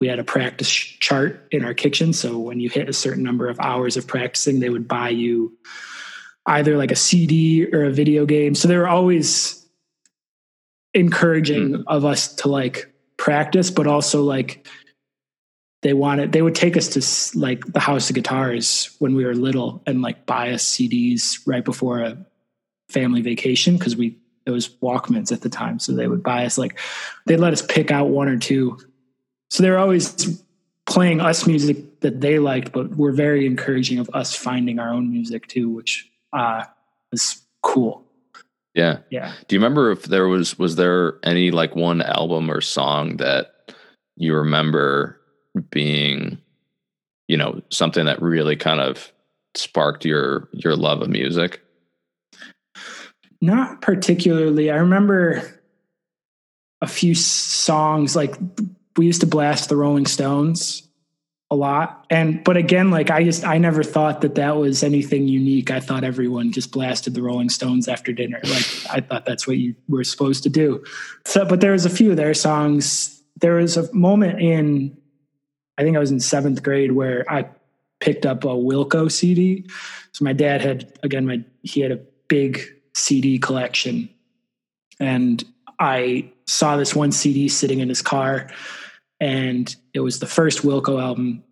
we 0.00 0.08
had 0.08 0.18
a 0.18 0.24
practice 0.24 0.70
chart 0.70 1.46
in 1.50 1.66
our 1.66 1.74
kitchen 1.74 2.14
so 2.14 2.38
when 2.38 2.60
you 2.60 2.70
hit 2.70 2.88
a 2.88 2.94
certain 2.94 3.22
number 3.22 3.46
of 3.46 3.60
hours 3.60 3.98
of 3.98 4.06
practicing 4.06 4.58
they 4.58 4.70
would 4.70 4.88
buy 4.88 5.10
you 5.10 5.54
either 6.46 6.78
like 6.78 6.90
a 6.90 6.96
cd 6.96 7.66
or 7.72 7.84
a 7.84 7.92
video 7.92 8.24
game 8.24 8.54
so 8.54 8.66
they 8.68 8.76
were 8.76 8.88
always 8.88 9.61
encouraging 10.94 11.70
mm. 11.70 11.84
of 11.86 12.04
us 12.04 12.34
to 12.34 12.48
like 12.48 12.92
practice 13.16 13.70
but 13.70 13.86
also 13.86 14.22
like 14.22 14.66
they 15.82 15.92
wanted 15.94 16.32
they 16.32 16.42
would 16.42 16.54
take 16.54 16.76
us 16.76 16.88
to 16.88 17.38
like 17.38 17.64
the 17.72 17.80
house 17.80 18.10
of 18.10 18.14
guitars 18.14 18.94
when 18.98 19.14
we 19.14 19.24
were 19.24 19.34
little 19.34 19.82
and 19.86 20.02
like 20.02 20.26
buy 20.26 20.50
us 20.50 20.64
cds 20.64 21.40
right 21.46 21.64
before 21.64 22.00
a 22.00 22.18
family 22.88 23.22
vacation 23.22 23.76
because 23.76 23.96
we 23.96 24.18
it 24.46 24.50
was 24.50 24.68
Walkmans 24.68 25.32
at 25.32 25.40
the 25.40 25.48
time. 25.48 25.78
So 25.78 25.92
they 25.92 26.08
would 26.08 26.22
buy 26.22 26.44
us 26.44 26.58
like 26.58 26.78
they'd 27.26 27.36
let 27.36 27.52
us 27.52 27.62
pick 27.62 27.90
out 27.90 28.08
one 28.08 28.28
or 28.28 28.36
two. 28.36 28.78
So 29.50 29.62
they 29.62 29.70
were 29.70 29.78
always 29.78 30.42
playing 30.86 31.20
us 31.20 31.46
music 31.46 32.00
that 32.00 32.20
they 32.20 32.38
liked, 32.38 32.72
but 32.72 32.96
were 32.96 33.12
very 33.12 33.46
encouraging 33.46 33.98
of 33.98 34.10
us 34.12 34.34
finding 34.34 34.78
our 34.78 34.92
own 34.92 35.10
music 35.10 35.46
too, 35.46 35.70
which 35.70 36.10
uh 36.32 36.64
was 37.10 37.42
cool. 37.62 38.04
Yeah. 38.74 38.98
Yeah. 39.10 39.32
Do 39.48 39.54
you 39.54 39.60
remember 39.60 39.90
if 39.90 40.04
there 40.04 40.28
was 40.28 40.58
was 40.58 40.76
there 40.76 41.18
any 41.22 41.50
like 41.50 41.76
one 41.76 42.02
album 42.02 42.50
or 42.50 42.60
song 42.60 43.18
that 43.18 43.72
you 44.16 44.34
remember 44.34 45.20
being, 45.70 46.38
you 47.28 47.36
know, 47.36 47.60
something 47.70 48.06
that 48.06 48.22
really 48.22 48.56
kind 48.56 48.80
of 48.80 49.12
sparked 49.54 50.04
your 50.04 50.48
your 50.52 50.76
love 50.76 51.02
of 51.02 51.10
music? 51.10 51.62
Not 53.40 53.82
particularly. 53.82 54.70
I 54.70 54.76
remember 54.76 55.60
a 56.80 56.86
few 56.86 57.14
songs 57.14 58.16
like 58.16 58.36
we 58.96 59.06
used 59.06 59.20
to 59.20 59.26
blast 59.26 59.68
the 59.68 59.76
Rolling 59.76 60.06
Stones 60.06 60.88
a 61.52 61.54
lot. 61.54 62.06
And 62.08 62.42
but 62.42 62.56
again, 62.56 62.90
like 62.90 63.10
I 63.10 63.22
just 63.22 63.44
I 63.44 63.58
never 63.58 63.82
thought 63.82 64.22
that 64.22 64.36
that 64.36 64.56
was 64.56 64.82
anything 64.82 65.28
unique. 65.28 65.70
I 65.70 65.80
thought 65.80 66.02
everyone 66.02 66.50
just 66.50 66.72
blasted 66.72 67.12
the 67.12 67.20
Rolling 67.20 67.50
Stones 67.50 67.88
after 67.88 68.10
dinner. 68.10 68.40
Like 68.42 68.66
I 68.90 69.00
thought 69.00 69.26
that's 69.26 69.46
what 69.46 69.58
you 69.58 69.74
were 69.86 70.02
supposed 70.02 70.42
to 70.44 70.48
do. 70.48 70.82
So 71.26 71.44
but 71.44 71.60
there 71.60 71.72
was 71.72 71.84
a 71.84 71.90
few 71.90 72.10
of 72.10 72.16
their 72.16 72.32
songs. 72.32 73.22
There 73.36 73.56
was 73.56 73.76
a 73.76 73.92
moment 73.92 74.40
in 74.40 74.96
I 75.76 75.82
think 75.82 75.94
I 75.94 76.00
was 76.00 76.10
in 76.10 76.18
7th 76.18 76.62
grade 76.62 76.92
where 76.92 77.30
I 77.30 77.44
picked 78.00 78.24
up 78.24 78.44
a 78.44 78.48
Wilco 78.48 79.12
CD. 79.12 79.66
So 80.12 80.24
my 80.24 80.32
dad 80.32 80.62
had 80.62 80.90
again 81.02 81.26
my 81.26 81.44
he 81.62 81.82
had 81.82 81.92
a 81.92 82.00
big 82.28 82.62
CD 82.94 83.38
collection. 83.38 84.08
And 84.98 85.44
I 85.78 86.30
saw 86.46 86.76
this 86.76 86.96
one 86.96 87.12
CD 87.12 87.48
sitting 87.48 87.80
in 87.80 87.90
his 87.90 88.00
car, 88.00 88.48
and 89.22 89.76
it 89.94 90.00
was 90.00 90.18
the 90.18 90.26
first 90.26 90.62
Wilco 90.62 91.00
album. 91.00 91.44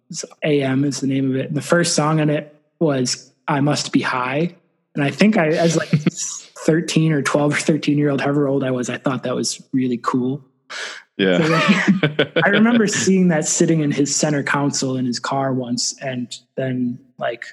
AM 0.43 0.83
is 0.83 1.01
the 1.01 1.07
name 1.07 1.31
of 1.31 1.37
it. 1.37 1.47
And 1.47 1.57
the 1.57 1.63
first 1.63 1.95
song 1.95 2.21
on 2.21 2.29
it 2.29 2.53
was 2.81 3.31
I 3.47 3.61
Must 3.61 3.93
Be 3.93 4.01
High. 4.01 4.57
And 4.97 5.05
I 5.05 5.13
think 5.13 5.37
I, 5.37 5.51
as 5.51 5.77
like 5.77 5.89
13 5.89 7.13
or 7.13 7.23
12 7.23 7.55
or 7.55 7.57
13 7.57 7.97
year 7.97 8.11
old, 8.11 8.21
however 8.21 8.49
old 8.49 8.65
I 8.65 8.73
was, 8.73 8.91
I 8.91 8.97
thought 8.97 9.23
that 9.23 9.37
was 9.37 9.63
really 9.73 9.99
cool. 9.99 10.45
Yeah. 11.17 11.39
So 11.39 12.27
I 12.45 12.49
remember 12.49 12.89
seeing 12.89 13.29
that 13.29 13.47
sitting 13.47 13.83
in 13.83 13.93
his 13.93 14.15
center 14.17 14.43
console 14.43 14.97
in 14.97 15.07
his 15.07 15.21
car 15.21 15.55
once. 15.55 15.97
And 16.03 16.37
then, 16.57 16.99
like, 17.19 17.45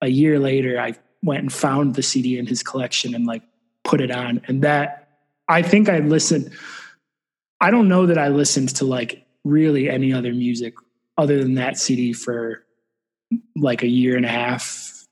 a 0.00 0.08
year 0.08 0.38
later, 0.38 0.80
I 0.80 0.94
went 1.22 1.42
and 1.42 1.52
found 1.52 1.96
the 1.96 2.02
CD 2.02 2.38
in 2.38 2.46
his 2.46 2.62
collection 2.62 3.14
and 3.14 3.26
like 3.26 3.42
put 3.84 4.00
it 4.00 4.10
on. 4.10 4.40
And 4.48 4.62
that 4.62 5.08
I 5.48 5.60
think 5.60 5.90
I 5.90 5.98
listened. 5.98 6.50
I 7.60 7.70
don't 7.70 7.88
know 7.88 8.06
that 8.06 8.16
I 8.16 8.28
listened 8.28 8.74
to 8.76 8.86
like 8.86 9.26
really 9.44 9.88
any 9.88 10.12
other 10.12 10.32
music 10.32 10.74
other 11.16 11.42
than 11.42 11.54
that 11.54 11.78
CD 11.78 12.12
for 12.12 12.64
like 13.56 13.82
a 13.82 13.88
year 13.88 14.16
and 14.16 14.24
a 14.24 14.30
half. 14.30 15.04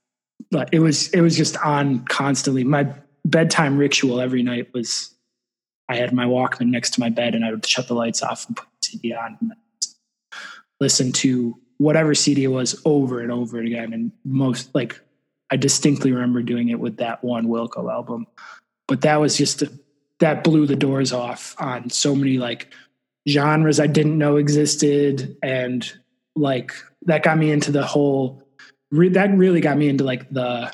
But 0.51 0.73
it 0.73 0.79
was 0.79 1.09
it 1.09 1.21
was 1.21 1.37
just 1.37 1.57
on 1.57 2.05
constantly. 2.05 2.63
My 2.63 2.93
bedtime 3.25 3.77
ritual 3.77 4.19
every 4.19 4.41
night 4.41 4.73
was 4.73 5.13
I 5.87 5.95
had 5.95 6.13
my 6.13 6.25
Walkman 6.25 6.67
next 6.67 6.91
to 6.95 6.99
my 6.99 7.09
bed 7.09 7.35
and 7.35 7.45
I 7.45 7.51
would 7.51 7.65
shut 7.65 7.87
the 7.87 7.93
lights 7.93 8.21
off 8.23 8.47
and 8.47 8.55
put 8.55 8.67
the 8.81 8.87
CD 8.87 9.13
on 9.13 9.37
and 9.41 9.53
listen 10.79 11.11
to 11.11 11.59
whatever 11.77 12.13
CD 12.13 12.45
it 12.45 12.49
was 12.49 12.79
over 12.85 13.21
and 13.21 13.31
over 13.31 13.59
again. 13.59 13.93
And 13.93 14.11
most 14.23 14.73
like 14.73 14.99
I 15.51 15.57
distinctly 15.57 16.11
remember 16.11 16.41
doing 16.41 16.69
it 16.69 16.79
with 16.79 16.97
that 16.97 17.23
one 17.23 17.47
Wilco 17.47 17.91
album. 17.91 18.27
But 18.87 19.01
that 19.01 19.17
was 19.17 19.37
just 19.37 19.61
a, 19.61 19.71
that 20.19 20.43
blew 20.43 20.65
the 20.65 20.75
doors 20.75 21.11
off 21.11 21.55
on 21.59 21.89
so 21.89 22.15
many 22.15 22.37
like 22.37 22.73
genres 23.27 23.79
I 23.79 23.87
didn't 23.87 24.17
know 24.17 24.37
existed 24.37 25.37
and 25.43 25.91
like 26.35 26.71
that 27.05 27.23
got 27.23 27.37
me 27.37 27.51
into 27.51 27.71
the 27.71 27.85
whole 27.85 28.43
re- 28.91 29.09
that 29.09 29.35
really 29.35 29.61
got 29.61 29.77
me 29.77 29.89
into 29.89 30.03
like 30.03 30.29
the 30.29 30.73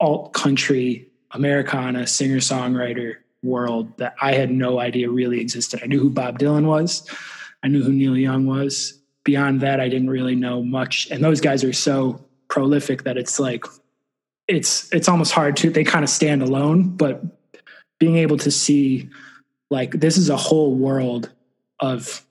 alt 0.00 0.32
country 0.32 1.08
Americana 1.32 2.06
singer 2.06 2.38
songwriter 2.38 3.16
world 3.42 3.96
that 3.98 4.14
I 4.20 4.32
had 4.32 4.50
no 4.50 4.80
idea 4.80 5.10
really 5.10 5.40
existed. 5.40 5.80
I 5.82 5.86
knew 5.86 6.00
who 6.00 6.10
Bob 6.10 6.38
Dylan 6.38 6.64
was, 6.64 7.08
I 7.62 7.68
knew 7.68 7.82
who 7.82 7.92
Neil 7.92 8.16
Young 8.16 8.46
was. 8.46 8.94
Beyond 9.24 9.60
that, 9.60 9.78
I 9.78 9.90
didn't 9.90 10.08
really 10.08 10.34
know 10.34 10.62
much. 10.62 11.08
And 11.10 11.22
those 11.22 11.40
guys 11.40 11.62
are 11.62 11.72
so 11.72 12.24
prolific 12.48 13.02
that 13.02 13.18
it's 13.18 13.38
like 13.38 13.64
it's 14.46 14.90
it's 14.92 15.08
almost 15.08 15.32
hard 15.32 15.56
to 15.58 15.70
they 15.70 15.84
kind 15.84 16.02
of 16.02 16.08
stand 16.08 16.40
alone, 16.42 16.96
but 16.96 17.22
being 17.98 18.16
able 18.16 18.38
to 18.38 18.50
see 18.50 19.10
like 19.70 19.92
this 19.92 20.16
is 20.16 20.30
a 20.30 20.36
whole 20.36 20.74
world 20.74 21.30
of 21.80 22.24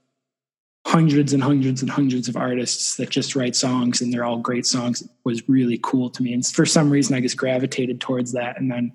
hundreds 0.88 1.34
and 1.34 1.44
hundreds 1.44 1.82
and 1.82 1.92
hundreds 1.92 2.30
of 2.30 2.38
artists 2.38 2.96
that 2.96 3.10
just 3.10 3.36
write 3.36 3.58
songs 3.58 4.00
and 4.00 4.14
they're 4.14 4.24
all 4.24 4.38
great 4.38 4.66
songs 4.66 5.04
was 5.26 5.48
really 5.50 5.78
cool 5.84 6.10
to 6.10 6.24
me. 6.24 6.32
And 6.32 6.46
for 6.46 6.66
some 6.66 6.90
reason 6.90 7.14
i 7.14 7.20
just 7.20 7.36
gravitated 7.36 8.00
towards 8.00 8.32
that 8.32 8.58
and 8.58 8.72
then 8.72 8.94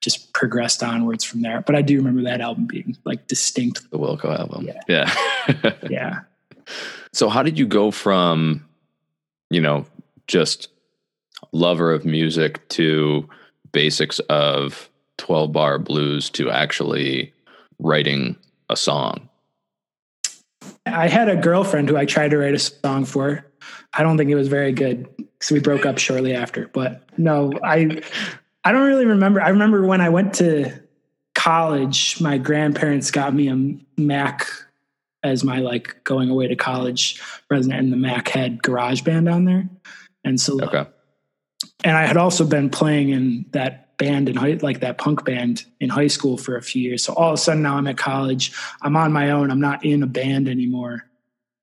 just 0.00 0.32
progressed 0.32 0.80
onwards 0.80 1.24
from 1.24 1.42
there. 1.42 1.60
But 1.60 1.74
i 1.74 1.82
do 1.82 1.96
remember 1.96 2.22
that 2.22 2.40
album 2.40 2.66
being 2.66 2.96
like 3.04 3.26
distinct. 3.26 3.90
The 3.90 3.98
wilco 3.98 4.38
album. 4.38 4.68
Yeah. 4.68 4.80
yeah. 4.88 5.72
Yeah. 5.90 6.20
So 7.12 7.28
how 7.28 7.42
did 7.42 7.58
you 7.58 7.66
go 7.66 7.90
from 7.90 8.64
you 9.50 9.60
know 9.60 9.86
just 10.28 10.68
lover 11.52 11.92
of 11.92 12.04
music 12.04 12.68
to 12.68 13.28
basics 13.72 14.20
of 14.30 14.88
12 15.16 15.52
bar 15.52 15.80
blues 15.80 16.30
to 16.30 16.48
actually 16.48 17.32
writing 17.80 18.36
a 18.70 18.76
song 18.76 19.27
i 20.88 21.08
had 21.08 21.28
a 21.28 21.36
girlfriend 21.36 21.88
who 21.88 21.96
i 21.96 22.04
tried 22.04 22.30
to 22.30 22.38
write 22.38 22.54
a 22.54 22.58
song 22.58 23.04
for. 23.04 23.44
I 23.92 24.02
don't 24.02 24.18
think 24.18 24.30
it 24.30 24.34
was 24.34 24.48
very 24.48 24.72
good 24.72 25.08
because 25.16 25.50
we 25.50 25.60
broke 25.60 25.86
up 25.86 25.98
shortly 25.98 26.34
after 26.34 26.68
but 26.68 27.02
no 27.16 27.52
i 27.64 28.02
i 28.64 28.72
don't 28.72 28.86
really 28.86 29.06
remember. 29.06 29.40
I 29.40 29.48
remember 29.48 29.86
when 29.86 30.00
i 30.00 30.08
went 30.08 30.34
to 30.34 30.72
college 31.34 32.20
my 32.20 32.36
grandparents 32.38 33.10
got 33.10 33.32
me 33.34 33.48
a 33.48 34.00
mac 34.00 34.46
as 35.22 35.44
my 35.44 35.58
like 35.58 36.02
going 36.04 36.30
away 36.30 36.48
to 36.48 36.56
college 36.56 37.20
present 37.48 37.74
and 37.74 37.92
the 37.92 37.96
mac 37.96 38.28
had 38.28 38.62
GarageBand 38.62 39.32
on 39.32 39.44
there. 39.44 39.68
And 40.24 40.40
so 40.40 40.60
okay. 40.62 40.86
and 41.84 41.96
I 41.96 42.06
had 42.06 42.16
also 42.16 42.44
been 42.44 42.70
playing 42.70 43.10
in 43.10 43.46
that 43.50 43.87
band 43.98 44.28
in 44.28 44.36
high, 44.36 44.58
like 44.62 44.80
that 44.80 44.96
punk 44.96 45.24
band 45.24 45.64
in 45.80 45.90
high 45.90 46.06
school 46.06 46.38
for 46.38 46.56
a 46.56 46.62
few 46.62 46.82
years. 46.82 47.04
So 47.04 47.12
all 47.12 47.30
of 47.30 47.34
a 47.34 47.36
sudden 47.36 47.62
now 47.62 47.76
I'm 47.76 47.86
at 47.86 47.98
college. 47.98 48.52
I'm 48.80 48.96
on 48.96 49.12
my 49.12 49.30
own. 49.30 49.50
I'm 49.50 49.60
not 49.60 49.84
in 49.84 50.02
a 50.02 50.06
band 50.06 50.48
anymore. 50.48 51.04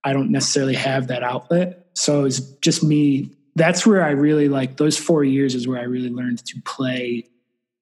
I 0.03 0.13
don't 0.13 0.31
necessarily 0.31 0.75
have 0.75 1.07
that 1.07 1.23
outlet. 1.23 1.87
So 1.93 2.25
it's 2.25 2.39
just 2.39 2.83
me. 2.83 3.31
That's 3.55 3.87
where 3.87 4.03
I 4.03 4.11
really 4.11 4.49
like 4.49 4.77
those 4.77 4.97
four 4.97 5.23
years 5.23 5.55
is 5.55 5.67
where 5.67 5.79
I 5.79 5.83
really 5.83 6.09
learned 6.09 6.45
to 6.45 6.61
play 6.61 7.25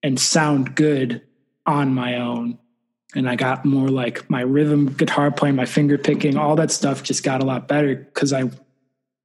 and 0.04 0.20
sound 0.20 0.76
good 0.76 1.22
on 1.66 1.94
my 1.94 2.18
own. 2.18 2.60
And 3.16 3.30
I 3.30 3.36
got 3.36 3.66
more 3.66 3.90
like 3.90 4.30
my 4.30 4.42
rhythm 4.42 4.94
guitar 4.94 5.32
playing, 5.32 5.56
my 5.56 5.66
finger 5.66 5.98
picking, 5.98 6.38
all 6.38 6.56
that 6.56 6.72
stuff 6.72 7.04
just 7.04 7.24
got 7.24 7.42
a 7.42 7.46
lot 7.46 7.68
better 7.68 7.96
because 7.96 8.34
I 8.34 8.50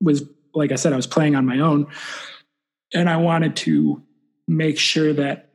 was, 0.01 0.23
like 0.55 0.73
I 0.73 0.77
said, 0.77 0.93
I 0.93 0.97
was 0.97 1.07
playing 1.07 1.37
on 1.37 1.47
my 1.47 1.61
own 1.61 1.87
and 2.93 3.09
I 3.09 3.17
wanted 3.17 3.57
to 3.57 4.03
make 4.49 4.79
sure 4.79 5.13
that 5.13 5.51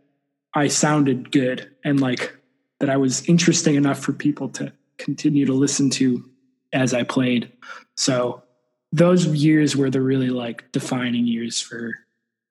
I 0.54 0.68
sounded 0.68 1.32
good 1.32 1.70
and 1.84 2.00
like 2.00 2.38
that 2.80 2.90
I 2.90 2.98
was 2.98 3.28
interesting 3.28 3.76
enough 3.76 4.00
for 4.00 4.14
people 4.14 4.48
to 4.50 4.72
continue 4.98 5.46
to 5.46 5.54
listen 5.54 5.90
to 5.92 6.24
as 6.72 6.94
I 6.94 7.04
played. 7.04 7.52
So 7.98 8.44
those 8.92 9.26
years 9.26 9.76
were 9.76 9.90
the 9.90 10.02
really 10.02 10.30
like 10.30 10.72
defining 10.72 11.26
years 11.26 11.60
for 11.60 11.96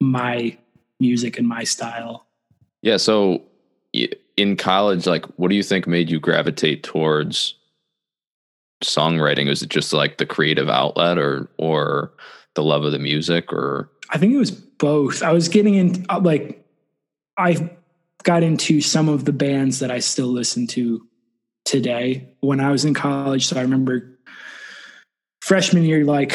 my 0.01 0.59
music 0.99 1.39
and 1.39 1.47
my 1.47 1.63
style. 1.63 2.27
Yeah. 2.83 2.97
So 2.97 3.43
in 4.37 4.57
college, 4.57 5.07
like, 5.07 5.27
what 5.37 5.49
do 5.49 5.55
you 5.55 5.63
think 5.63 5.87
made 5.87 6.11
you 6.11 6.19
gravitate 6.19 6.83
towards 6.83 7.55
songwriting? 8.83 9.49
Was 9.49 9.63
it 9.63 9.69
just 9.69 9.93
like 9.93 10.19
the 10.19 10.27
creative 10.27 10.69
outlet 10.69 11.19
or, 11.19 11.49
or 11.59 12.13
the 12.55 12.65
love 12.65 12.85
of 12.85 12.91
the 12.91 12.99
music 12.99 13.53
or? 13.53 13.92
I 14.13 14.19
think 14.19 14.35
it 14.35 14.39
was 14.39 14.51
both. 14.51 15.23
I 15.23 15.33
was 15.33 15.49
getting 15.49 15.75
in, 15.75 16.05
uh, 16.11 16.21
like, 16.23 16.63
I 17.39 17.71
got 18.23 18.43
into 18.43 18.83
some 18.83 19.09
of 19.09 19.25
the 19.25 19.33
bands 19.33 19.81
that 19.81 19.91
I 19.91 20.01
still 20.01 20.27
listen 20.27 20.67
to 20.69 21.09
today 21.65 22.29
when 22.41 22.61
I 22.61 22.71
was 22.71 22.85
in 22.85 22.93
college. 22.93 23.47
So 23.47 23.57
I 23.57 23.63
remember 23.63 24.19
freshman 25.41 25.85
year, 25.85 26.05
like, 26.05 26.33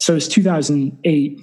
so 0.00 0.12
it 0.12 0.14
was 0.14 0.28
2008. 0.28 1.40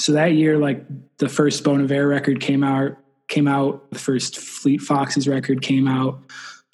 So 0.00 0.12
that 0.12 0.32
year, 0.32 0.58
like, 0.58 0.84
the 1.18 1.28
first 1.28 1.62
Bon 1.62 1.80
Iver 1.80 2.08
record 2.08 2.40
came 2.40 2.64
out, 2.64 2.96
came 3.28 3.46
out, 3.46 3.88
the 3.92 3.98
first 3.98 4.38
Fleet 4.38 4.80
Foxes 4.80 5.28
record 5.28 5.62
came 5.62 5.86
out. 5.86 6.18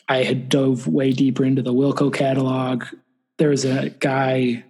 I 0.09 0.23
had 0.23 0.49
dove 0.49 0.87
way 0.87 1.12
deeper 1.12 1.45
into 1.45 1.61
the 1.61 1.75
Wilco 1.75 2.12
catalog. 2.12 2.85
There 3.37 3.51
was 3.51 3.67
a 3.67 3.91
guy, 3.91 4.65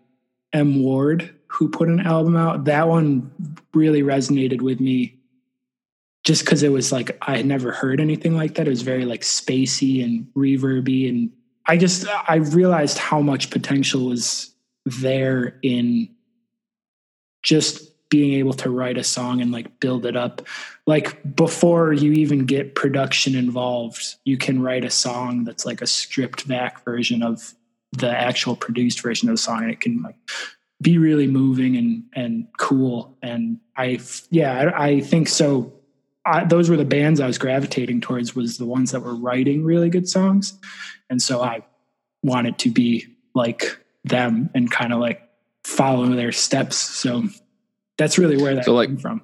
M. 0.53 0.83
Ward, 0.83 1.36
who 1.57 1.69
put 1.71 1.89
an 1.89 2.01
album 2.01 2.37
out. 2.37 2.67
That 2.67 2.87
one 2.87 3.31
really 3.73 4.03
resonated 4.03 4.61
with 4.61 4.79
me 4.79 5.19
just 6.23 6.45
because 6.45 6.63
it 6.63 6.71
was 6.71 6.93
like 6.93 7.17
I 7.23 7.39
had 7.39 7.47
never 7.47 7.73
heard 7.73 7.99
anything 7.99 8.37
like 8.37 8.57
that. 8.57 8.67
It 8.67 8.71
was 8.71 8.83
very 8.83 9.07
like 9.07 9.23
spacey 9.23 10.05
and 10.05 10.27
reverby. 10.37 11.09
And 11.09 11.31
I 11.67 11.79
just 11.79 12.07
I 12.29 12.37
realized 12.37 12.99
how 12.99 13.23
much 13.23 13.51
potential 13.51 14.07
was 14.07 14.55
there 14.85 15.59
in 15.63 16.11
just 17.43 17.93
being 18.11 18.35
able 18.35 18.53
to 18.53 18.71
write 18.71 18.99
a 18.99 19.05
song 19.05 19.41
and 19.41 19.51
like 19.51 19.81
build 19.81 20.05
it 20.05 20.17
up. 20.17 20.47
Like 20.87 21.37
before 21.37 21.93
you 21.95 22.13
even 22.13 22.45
get 22.45 22.75
production 22.75 23.35
involved, 23.35 24.17
you 24.25 24.37
can 24.37 24.61
write 24.61 24.85
a 24.85 24.91
song 24.91 25.45
that's 25.45 25.65
like 25.65 25.81
a 25.81 25.87
stripped 25.87 26.47
back 26.47 26.85
version 26.85 27.23
of 27.23 27.55
the 27.93 28.11
actual 28.11 28.57
produced 28.57 29.01
version 29.01 29.29
of 29.29 29.35
the 29.35 29.41
song 29.41 29.63
and 29.63 29.71
it 29.71 29.81
can 29.81 30.03
like 30.03 30.17
be 30.83 30.99
really 30.99 31.27
moving 31.27 31.77
and 31.77 32.05
and 32.15 32.47
cool. 32.59 33.17
And 33.23 33.59
i 33.77 33.99
yeah 34.31 34.73
i, 34.77 34.87
I 34.87 35.01
think 35.01 35.29
so. 35.29 35.73
I, 36.25 36.45
those 36.45 36.69
were 36.69 36.77
the 36.77 36.85
bands 36.85 37.21
i 37.21 37.27
was 37.27 37.39
gravitating 37.39 38.01
towards 38.01 38.35
was 38.35 38.59
the 38.59 38.67
ones 38.67 38.91
that 38.91 39.01
were 39.01 39.15
writing 39.15 39.65
really 39.65 39.91
good 39.91 40.09
songs. 40.09 40.59
And 41.09 41.21
so 41.23 41.43
i 41.43 41.65
wanted 42.23 42.59
to 42.59 42.71
be 42.71 43.07
like 43.35 43.79
them 44.05 44.51
and 44.55 44.71
kind 44.71 44.93
of 44.93 45.01
like 45.01 45.23
follow 45.65 46.07
their 46.07 46.33
steps. 46.33 46.77
So 46.77 47.25
that's 47.99 48.19
really 48.19 48.37
where 48.37 48.55
that 48.55 48.65
so 48.65 48.75
like, 48.75 48.89
came 48.89 48.99
from. 48.99 49.23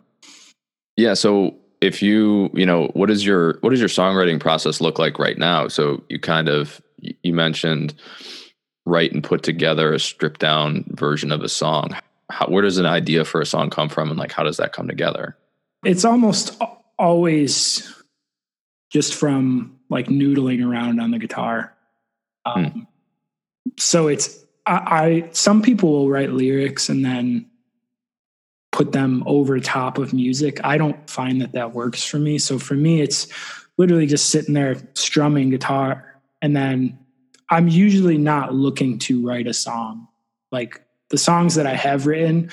yeah 0.96 1.14
so 1.14 1.56
if 1.82 2.00
you 2.00 2.48
you 2.54 2.64
know 2.64 2.86
what 2.94 3.10
is 3.10 3.26
your 3.26 3.58
what 3.60 3.70
does 3.70 3.80
your 3.80 3.88
songwriting 3.88 4.40
process 4.40 4.80
look 4.80 4.98
like 4.98 5.18
right 5.18 5.36
now? 5.36 5.68
So 5.68 6.02
you 6.08 6.18
kind 6.18 6.48
of 6.48 6.80
you 7.00 7.34
mentioned 7.34 7.92
write 8.84 9.12
and 9.12 9.22
put 9.22 9.42
together 9.42 9.92
a 9.92 10.00
stripped 10.00 10.40
down 10.40 10.84
version 10.90 11.32
of 11.32 11.42
a 11.42 11.48
song? 11.48 11.96
How, 12.30 12.46
where 12.46 12.62
does 12.62 12.78
an 12.78 12.86
idea 12.86 13.24
for 13.24 13.40
a 13.40 13.46
song 13.46 13.70
come 13.70 13.88
from 13.88 14.10
and 14.10 14.18
like 14.18 14.32
how 14.32 14.42
does 14.42 14.56
that 14.56 14.72
come 14.72 14.88
together? 14.88 15.36
It's 15.84 16.04
almost 16.04 16.60
always 16.98 17.92
just 18.90 19.14
from 19.14 19.78
like 19.90 20.06
noodling 20.06 20.66
around 20.66 21.00
on 21.00 21.10
the 21.10 21.18
guitar. 21.18 21.74
Um, 22.44 22.66
hmm. 22.66 22.80
so 23.78 24.08
it's 24.08 24.44
I, 24.66 24.72
I 24.74 25.28
some 25.32 25.62
people 25.62 25.92
will 25.92 26.08
write 26.08 26.32
lyrics 26.32 26.88
and 26.88 27.04
then 27.04 27.46
put 28.70 28.92
them 28.92 29.22
over 29.26 29.60
top 29.60 29.98
of 29.98 30.12
music. 30.12 30.58
I 30.64 30.78
don't 30.78 31.08
find 31.08 31.40
that 31.42 31.52
that 31.52 31.72
works 31.72 32.04
for 32.04 32.18
me. 32.18 32.38
So 32.38 32.58
for 32.58 32.74
me 32.74 33.00
it's 33.00 33.28
literally 33.78 34.06
just 34.06 34.30
sitting 34.30 34.54
there 34.54 34.76
strumming 34.94 35.50
guitar 35.50 36.20
and 36.40 36.56
then 36.56 36.98
I'm 37.52 37.68
usually 37.68 38.16
not 38.16 38.54
looking 38.54 38.98
to 39.00 39.24
write 39.24 39.46
a 39.46 39.52
song. 39.52 40.08
Like 40.50 40.82
the 41.10 41.18
songs 41.18 41.54
that 41.56 41.66
I 41.66 41.74
have 41.74 42.06
written 42.06 42.50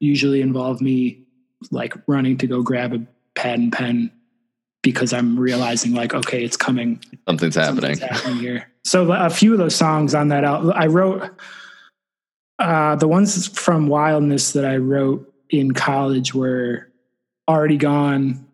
usually 0.00 0.42
involve 0.42 0.82
me 0.82 1.24
like 1.70 1.94
running 2.06 2.36
to 2.38 2.46
go 2.46 2.62
grab 2.62 2.92
a 2.92 3.06
pad 3.34 3.58
and 3.58 3.72
pen 3.72 4.12
because 4.82 5.14
I'm 5.14 5.40
realizing 5.40 5.94
like, 5.94 6.12
okay, 6.12 6.44
it's 6.44 6.58
coming. 6.58 7.02
Something's, 7.26 7.54
Something's 7.54 7.98
happening. 7.98 7.98
happening 7.98 8.38
here. 8.38 8.70
So 8.84 9.10
a 9.12 9.30
few 9.30 9.52
of 9.52 9.58
those 9.58 9.74
songs 9.74 10.14
on 10.14 10.28
that 10.28 10.44
album, 10.44 10.74
I 10.76 10.88
wrote 10.88 11.30
uh, 12.58 12.96
the 12.96 13.08
ones 13.08 13.48
from 13.48 13.88
Wildness 13.88 14.52
that 14.52 14.66
I 14.66 14.76
wrote 14.76 15.32
in 15.48 15.72
college 15.72 16.34
were 16.34 16.92
already 17.48 17.78
gone, 17.78 18.46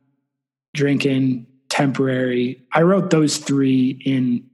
drinking, 0.72 1.46
temporary. 1.68 2.62
I 2.72 2.83
wrote 2.83 3.11
those 3.11 3.38
three 3.38 4.00
in 4.05 4.50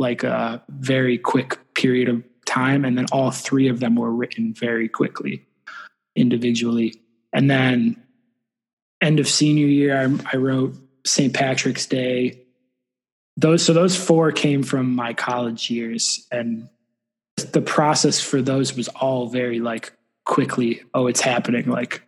like 0.00 0.24
a 0.24 0.62
very 0.70 1.18
quick 1.18 1.58
period 1.74 2.08
of 2.08 2.24
time. 2.46 2.86
And 2.86 2.96
then 2.96 3.04
all 3.12 3.30
three 3.30 3.68
of 3.68 3.80
them 3.80 3.96
were 3.96 4.10
written 4.10 4.54
very 4.54 4.88
quickly 4.88 5.46
individually. 6.16 6.94
And 7.34 7.50
then 7.50 8.02
end 9.02 9.20
of 9.20 9.28
senior 9.28 9.66
year, 9.66 9.96
I, 10.00 10.32
I 10.32 10.36
wrote 10.38 10.74
St. 11.04 11.34
Patrick's 11.34 11.84
Day. 11.86 12.40
Those 13.36 13.64
so 13.64 13.72
those 13.72 13.96
four 13.96 14.32
came 14.32 14.62
from 14.62 14.94
my 14.94 15.14
college 15.14 15.70
years, 15.70 16.26
and 16.30 16.68
the 17.52 17.62
process 17.62 18.20
for 18.20 18.42
those 18.42 18.76
was 18.76 18.88
all 18.88 19.28
very 19.28 19.60
like 19.60 19.92
quickly, 20.24 20.82
oh, 20.92 21.06
it's 21.06 21.20
happening. 21.20 21.70
Like, 21.70 22.02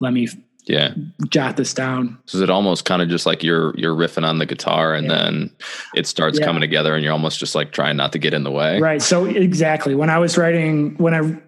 let 0.00 0.12
me 0.12 0.28
yeah 0.64 0.94
jot 1.28 1.56
this 1.56 1.72
down. 1.74 2.18
So 2.26 2.36
is 2.38 2.42
it 2.42 2.50
almost 2.50 2.84
kind 2.84 3.02
of 3.02 3.08
just 3.08 3.26
like 3.26 3.42
you're 3.42 3.74
you're 3.78 3.94
riffing 3.94 4.24
on 4.24 4.38
the 4.38 4.46
guitar 4.46 4.94
and 4.94 5.06
Yeah. 5.06 5.16
then 5.16 5.50
it 5.94 6.06
starts 6.06 6.38
Yeah. 6.38 6.46
coming 6.46 6.60
together 6.60 6.94
and 6.94 7.02
you're 7.02 7.12
almost 7.12 7.38
just 7.38 7.54
like 7.54 7.72
trying 7.72 7.96
not 7.96 8.12
to 8.12 8.18
get 8.18 8.34
in 8.34 8.44
the 8.44 8.50
way. 8.50 8.78
Right. 8.80 9.00
So 9.02 9.24
exactly 9.26 9.94
when 9.94 10.10
I 10.10 10.18
was 10.18 10.36
writing, 10.38 10.96
when 10.98 11.14
I 11.14 11.40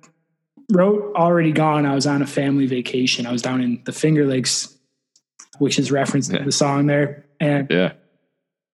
wrote 0.73 1.15
Already 1.15 1.53
Gone, 1.53 1.85
I 1.87 1.95
was 1.95 2.07
on 2.07 2.23
a 2.23 2.27
family 2.27 2.67
vacation. 2.67 3.27
I 3.27 3.33
was 3.33 3.43
down 3.43 3.63
in 3.63 3.83
the 3.85 3.93
Finger 3.93 4.27
Lakes, 4.27 4.75
which 5.59 5.79
is 5.79 5.93
referenced 5.93 6.33
Yeah. 6.33 6.39
in 6.41 6.47
the 6.47 6.53
song 6.53 6.87
there. 6.87 7.27
And 7.39 7.67
Yeah. 7.71 7.93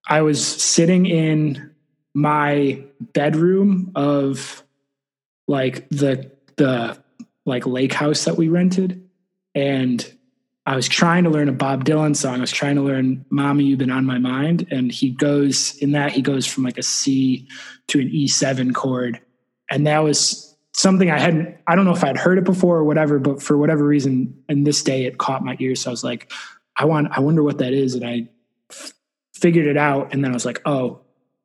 I 0.08 0.22
was 0.22 0.44
sitting 0.46 1.06
in 1.06 1.70
my 2.14 2.82
bedroom 3.12 3.90
of 3.94 4.62
like 5.48 5.88
the 5.90 6.30
the 6.56 6.96
like 7.46 7.66
lake 7.66 7.92
house 7.92 8.24
that 8.24 8.36
we 8.36 8.48
rented 8.48 9.02
and 9.54 10.12
I 10.68 10.76
was 10.76 10.86
trying 10.86 11.24
to 11.24 11.30
learn 11.30 11.48
a 11.48 11.52
Bob 11.52 11.86
Dylan 11.86 12.14
song. 12.14 12.36
I 12.36 12.40
was 12.40 12.50
trying 12.50 12.76
to 12.76 12.82
learn 12.82 13.24
Mama 13.30 13.62
You've 13.62 13.78
Been 13.78 13.90
on 13.90 14.04
My 14.04 14.18
Mind. 14.18 14.68
And 14.70 14.92
he 14.92 15.08
goes 15.08 15.74
in 15.78 15.92
that 15.92 16.12
he 16.12 16.20
goes 16.20 16.46
from 16.46 16.62
like 16.62 16.76
a 16.76 16.82
C 16.82 17.48
to 17.86 17.98
an 17.98 18.10
E7 18.10 18.74
chord. 18.74 19.18
And 19.70 19.86
that 19.86 20.00
was 20.00 20.54
something 20.74 21.10
I 21.10 21.18
hadn't 21.18 21.56
I 21.66 21.74
don't 21.74 21.86
know 21.86 21.94
if 21.94 22.04
I'd 22.04 22.18
heard 22.18 22.36
it 22.36 22.44
before 22.44 22.76
or 22.76 22.84
whatever 22.84 23.18
but 23.18 23.42
for 23.42 23.56
whatever 23.56 23.82
reason 23.82 24.44
in 24.50 24.64
this 24.64 24.82
day 24.82 25.06
it 25.06 25.16
caught 25.16 25.42
my 25.42 25.56
ear. 25.58 25.74
So 25.74 25.88
I 25.88 25.92
was 25.92 26.04
like 26.04 26.30
I 26.76 26.84
want 26.84 27.08
I 27.12 27.20
wonder 27.20 27.42
what 27.42 27.56
that 27.58 27.72
is. 27.72 27.94
And 27.94 28.06
I 28.06 28.28
figured 29.32 29.66
it 29.66 29.78
out. 29.78 30.12
And 30.12 30.22
then 30.22 30.32
I 30.32 30.34
was 30.34 30.44
like, 30.44 30.60
oh, 30.66 31.00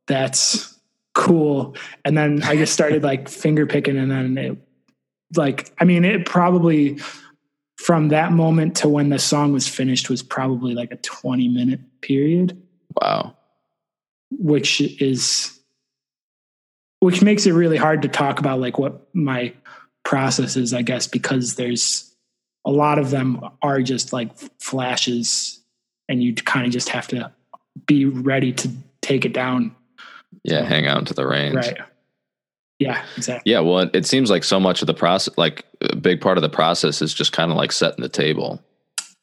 that's 0.06 0.78
cool. 1.14 1.78
And 2.04 2.18
then 2.18 2.44
I 2.44 2.58
just 2.58 2.74
started 2.74 3.04
like 3.04 3.30
finger 3.30 3.66
picking. 3.68 3.98
And 3.98 4.12
then 4.12 4.38
it 4.38 4.58
like 5.38 5.74
I 5.80 5.86
mean 5.86 6.04
it 6.04 6.26
probably 6.26 7.00
from 7.86 8.10
that 8.10 8.32
moment 8.32 8.78
to 8.78 8.88
when 8.88 9.10
the 9.10 9.20
song 9.20 9.52
was 9.52 9.68
finished 9.68 10.10
was 10.10 10.24
probably 10.24 10.74
like 10.74 10.92
a 10.92 10.96
20 10.98 11.50
minute 11.50 11.82
period, 12.02 12.62
Wow. 13.02 13.36
which 14.32 14.80
is 14.80 15.60
which 17.00 17.22
makes 17.22 17.46
it 17.46 17.52
really 17.52 17.76
hard 17.76 18.02
to 18.04 18.08
talk 18.08 18.40
about 18.40 18.60
like 18.62 18.80
what 18.80 19.14
my 19.14 19.54
process 20.06 20.56
is, 20.56 20.74
I 20.74 20.82
guess, 20.84 21.08
because 21.08 21.56
there's 21.56 22.14
a 22.66 22.72
lot 22.72 22.98
of 23.00 23.10
them 23.10 23.42
are 23.62 23.82
just 23.82 24.14
like 24.14 24.30
flashes 24.62 25.62
and 26.08 26.24
you 26.24 26.34
kind 26.34 26.66
of 26.66 26.72
just 26.72 26.88
have 26.90 27.10
to 27.10 27.32
be 27.86 28.06
ready 28.06 28.54
to 28.54 28.70
take 29.02 29.26
it 29.26 29.34
down. 29.34 29.76
Yeah, 30.44 30.64
hang 30.64 30.88
out 30.88 31.08
to 31.08 31.14
the 31.14 31.28
range. 31.28 31.56
Right. 31.56 31.78
Yeah, 32.80 33.04
exactly. 33.18 33.52
Yeah, 33.52 33.60
well, 33.60 33.90
it 33.94 34.06
seems 34.06 34.30
like 34.30 34.44
so 34.46 34.60
much 34.60 34.82
of 34.82 34.88
the 34.88 34.94
process, 34.94 35.38
like 35.38 35.66
a 35.92 35.96
big 35.96 36.22
part 36.22 36.38
of 36.38 36.42
the 36.42 36.50
process, 36.50 37.02
is 37.02 37.14
just 37.14 37.32
kind 37.34 37.52
of 37.52 37.58
like 37.58 37.72
setting 37.72 38.02
the 38.02 38.10
table. 38.10 38.62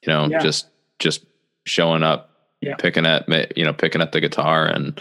You 0.07 0.13
know, 0.13 0.27
Yeah. 0.29 0.39
just 0.41 0.67
just 0.99 1.25
showing 1.67 2.03
up, 2.03 2.31
Yeah. 2.61 2.75
picking 2.77 3.07
at 3.07 3.29
ma- 3.29 3.45
you 3.57 3.65
know 3.65 3.73
picking 3.73 4.01
up 4.01 4.13
the 4.13 4.21
guitar 4.21 4.67
and 4.67 5.01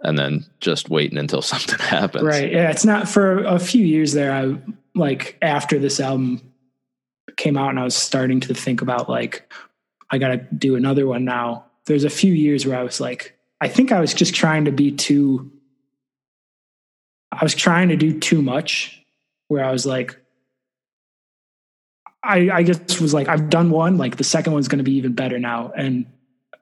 and 0.00 0.16
then 0.18 0.44
just 0.60 0.88
waiting 0.88 1.18
until 1.18 1.42
something 1.52 1.78
happens. 1.78 2.24
Right. 2.24 2.52
Yeah. 2.52 2.70
It's 2.70 2.84
not 2.84 3.08
for 3.08 3.44
a 3.44 3.58
few 3.58 3.84
years 3.84 4.12
there. 4.12 4.32
I 4.32 4.56
like 4.94 5.36
after 5.42 5.78
this 5.78 5.98
album 6.00 6.40
came 7.36 7.56
out 7.56 7.70
and 7.70 7.78
I 7.80 7.84
was 7.84 7.94
starting 7.96 8.40
to 8.40 8.54
think 8.54 8.80
about 8.82 9.08
like, 9.08 9.52
I 10.10 10.18
got 10.18 10.28
to 10.28 10.36
do 10.56 10.74
another 10.76 11.06
one 11.06 11.24
now. 11.24 11.66
There's 11.86 12.04
a 12.04 12.10
few 12.10 12.32
years 12.32 12.66
where 12.66 12.76
I 12.78 12.82
was 12.82 13.00
like, 13.00 13.36
I 13.60 13.68
think 13.68 13.90
I 13.92 14.00
was 14.00 14.14
just 14.14 14.34
trying 14.34 14.64
to 14.66 14.72
be 14.72 14.90
too, 14.92 15.50
I 17.32 17.42
was 17.44 17.54
trying 17.54 17.88
to 17.90 17.96
do 17.96 18.18
too 18.18 18.42
much 18.42 19.02
where 19.48 19.64
I 19.64 19.70
was 19.72 19.84
like, 19.86 20.16
I, 22.22 22.50
I 22.50 22.62
just 22.62 23.00
was 23.00 23.14
like, 23.14 23.28
I've 23.28 23.48
done 23.48 23.70
one, 23.70 23.96
like 23.96 24.16
the 24.16 24.24
second 24.24 24.52
one's 24.52 24.68
going 24.68 24.78
to 24.78 24.84
be 24.84 24.96
even 24.96 25.12
better 25.12 25.38
now. 25.38 25.72
And 25.76 26.06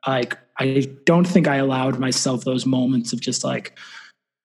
like, 0.06 0.38
I 0.58 0.88
don't 1.04 1.26
think 1.26 1.48
I 1.48 1.56
allowed 1.56 1.98
myself 1.98 2.44
those 2.44 2.66
moments 2.66 3.12
of 3.12 3.20
just 3.20 3.44
like, 3.44 3.78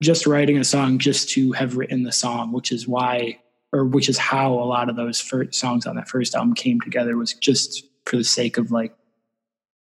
just 0.02 0.26
writing 0.26 0.58
a 0.58 0.64
song 0.64 0.98
just 0.98 1.30
to 1.30 1.52
have 1.52 1.78
written 1.78 2.04
the 2.04 2.12
song, 2.12 2.52
which 2.52 2.72
is 2.72 2.88
why, 2.88 3.40
or 3.72 3.86
which 3.86 4.10
is 4.10 4.18
how 4.18 4.54
a 4.54 4.66
lot 4.66 4.90
of 4.90 4.96
those 4.96 5.22
first 5.22 5.54
songs 5.54 5.86
on 5.86 5.96
that 5.96 6.10
first 6.10 6.34
album 6.34 6.56
came 6.56 6.82
together 6.82 7.16
was 7.16 7.34
just 7.34 7.86
for 8.06 8.18
the 8.18 8.24
sake 8.24 8.58
of 8.58 8.72
like, 8.72 8.96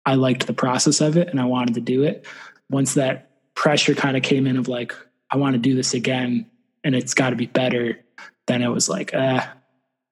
I 0.06 0.14
liked 0.14 0.46
the 0.46 0.52
process 0.52 1.00
of 1.00 1.16
it 1.16 1.28
and 1.28 1.40
I 1.40 1.46
wanted 1.46 1.74
to 1.74 1.80
do 1.80 2.04
it. 2.04 2.26
Once 2.70 2.94
that 2.94 3.30
pressure 3.54 3.94
kind 3.94 4.16
of 4.16 4.22
came 4.22 4.46
in 4.46 4.56
of 4.56 4.68
like, 4.68 4.94
I 5.30 5.36
want 5.36 5.54
to 5.54 5.58
do 5.58 5.74
this 5.74 5.94
again 5.94 6.46
and 6.84 6.94
it's 6.94 7.14
got 7.14 7.30
to 7.30 7.36
be 7.36 7.46
better, 7.46 7.98
then 8.46 8.62
it 8.62 8.68
was 8.68 8.88
like, 8.88 9.12
uh, 9.14 9.44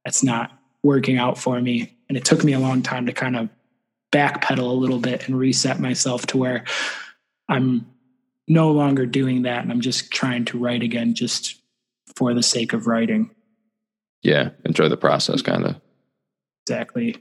that's 0.04 0.24
not 0.24 0.58
working 0.82 1.16
out 1.16 1.38
for 1.38 1.60
me. 1.60 1.96
And 2.08 2.18
it 2.18 2.24
took 2.24 2.44
me 2.44 2.52
a 2.52 2.60
long 2.60 2.82
time 2.82 3.06
to 3.06 3.12
kind 3.12 3.36
of 3.36 3.48
backpedal 4.12 4.58
a 4.58 4.62
little 4.62 4.98
bit 4.98 5.26
and 5.26 5.38
reset 5.38 5.80
myself 5.80 6.26
to 6.26 6.36
where 6.38 6.64
I'm 7.48 7.86
no 8.48 8.70
longer 8.70 9.06
doing 9.06 9.42
that 9.42 9.62
and 9.62 9.72
I'm 9.72 9.80
just 9.80 10.10
trying 10.10 10.44
to 10.46 10.58
write 10.58 10.82
again 10.82 11.14
just 11.14 11.60
for 12.16 12.34
the 12.34 12.42
sake 12.42 12.72
of 12.72 12.86
writing. 12.86 13.30
Yeah, 14.22 14.50
enjoy 14.64 14.88
the 14.88 14.96
process, 14.96 15.42
kind 15.42 15.64
of. 15.64 15.76
Exactly. 16.66 17.16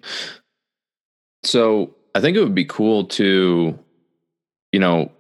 So 1.44 1.96
I 2.14 2.22
think 2.22 2.38
it 2.38 2.44
would 2.44 2.56
be 2.56 2.66
cool 2.66 3.06
to, 3.06 3.78
you 4.72 4.80
know, 4.80 5.12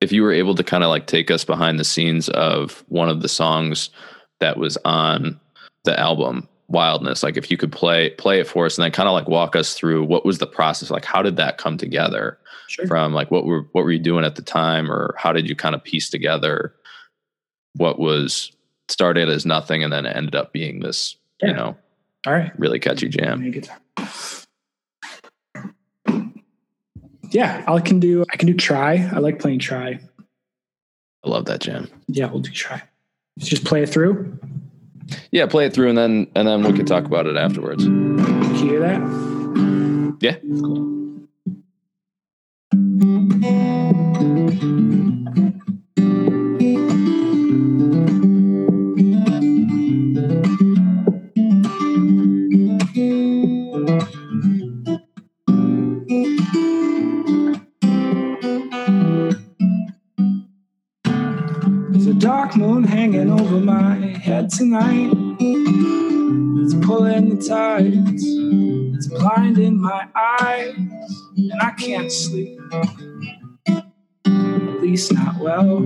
if 0.00 0.12
you 0.12 0.22
were 0.22 0.32
able 0.32 0.54
to 0.54 0.62
kind 0.62 0.84
of 0.84 0.90
like 0.90 1.06
take 1.06 1.30
us 1.30 1.44
behind 1.44 1.78
the 1.78 1.84
scenes 1.84 2.28
of 2.28 2.84
one 2.88 3.08
of 3.08 3.20
the 3.20 3.28
songs 3.28 3.90
that 4.40 4.56
was 4.56 4.78
on 4.84 5.40
the 5.84 5.98
album 5.98 6.48
wildness 6.68 7.22
like 7.22 7.36
if 7.38 7.50
you 7.50 7.56
could 7.56 7.72
play 7.72 8.10
play 8.10 8.40
it 8.40 8.46
for 8.46 8.66
us 8.66 8.76
and 8.76 8.84
then 8.84 8.92
kind 8.92 9.08
of 9.08 9.14
like 9.14 9.26
walk 9.26 9.56
us 9.56 9.72
through 9.72 10.04
what 10.04 10.26
was 10.26 10.36
the 10.36 10.46
process 10.46 10.90
like 10.90 11.04
how 11.04 11.22
did 11.22 11.36
that 11.36 11.56
come 11.58 11.76
together 11.78 12.38
Sure. 12.66 12.86
from 12.86 13.14
like 13.14 13.30
what 13.30 13.46
were 13.46 13.62
what 13.72 13.84
were 13.84 13.90
you 13.92 13.98
doing 13.98 14.22
at 14.26 14.36
the 14.36 14.42
time 14.42 14.90
or 14.92 15.14
how 15.16 15.32
did 15.32 15.48
you 15.48 15.56
kind 15.56 15.74
of 15.74 15.82
piece 15.82 16.10
together 16.10 16.74
what 17.76 17.98
was 17.98 18.52
started 18.88 19.30
as 19.30 19.46
nothing 19.46 19.82
and 19.82 19.90
then 19.90 20.04
ended 20.04 20.34
up 20.34 20.52
being 20.52 20.80
this 20.80 21.16
Yeah. 21.42 21.48
you 21.48 21.54
know 21.54 21.76
All 22.26 22.34
right. 22.34 22.52
really 22.58 22.78
catchy 22.78 23.08
jam 23.08 23.42
Yeah, 27.30 27.64
I 27.68 27.80
can 27.80 28.00
do 28.00 28.24
I 28.32 28.36
can 28.36 28.46
do 28.46 28.54
try. 28.54 29.08
I 29.12 29.18
like 29.18 29.38
playing 29.38 29.58
try. 29.58 30.00
i 31.24 31.28
love 31.28 31.44
that 31.46 31.60
jam 31.60 31.88
Yeah, 32.08 32.26
we'll 32.30 32.40
do 32.40 32.50
try. 32.50 32.82
Just 33.38 33.64
play 33.64 33.82
it 33.82 33.88
through. 33.88 34.38
Yeah 35.30 35.46
play 35.46 35.66
it 35.66 35.72
through 35.72 35.88
and 35.88 35.98
then 35.98 36.26
and 36.34 36.46
then 36.48 36.62
we 36.62 36.72
can 36.72 36.86
talk 36.86 37.04
about 37.04 37.26
it 37.26 37.36
afterwards. 37.36 37.84
Did 37.84 37.92
You 37.92 38.68
Hear 38.68 38.80
that? 38.80 40.16
yeah. 40.20 40.36
There's 40.42 40.62
tonight. 64.68 65.10
It's 66.60 66.74
pulling 66.86 67.30
the 67.30 67.36
tides. 67.42 68.22
It's 68.96 69.06
blinding 69.06 69.80
my 69.80 70.06
eyes, 70.14 70.76
and 70.76 71.62
I 71.62 71.70
can't 71.70 72.12
sleep. 72.12 72.60
At 73.66 74.82
least 74.82 75.14
not 75.14 75.36
well. 75.40 75.78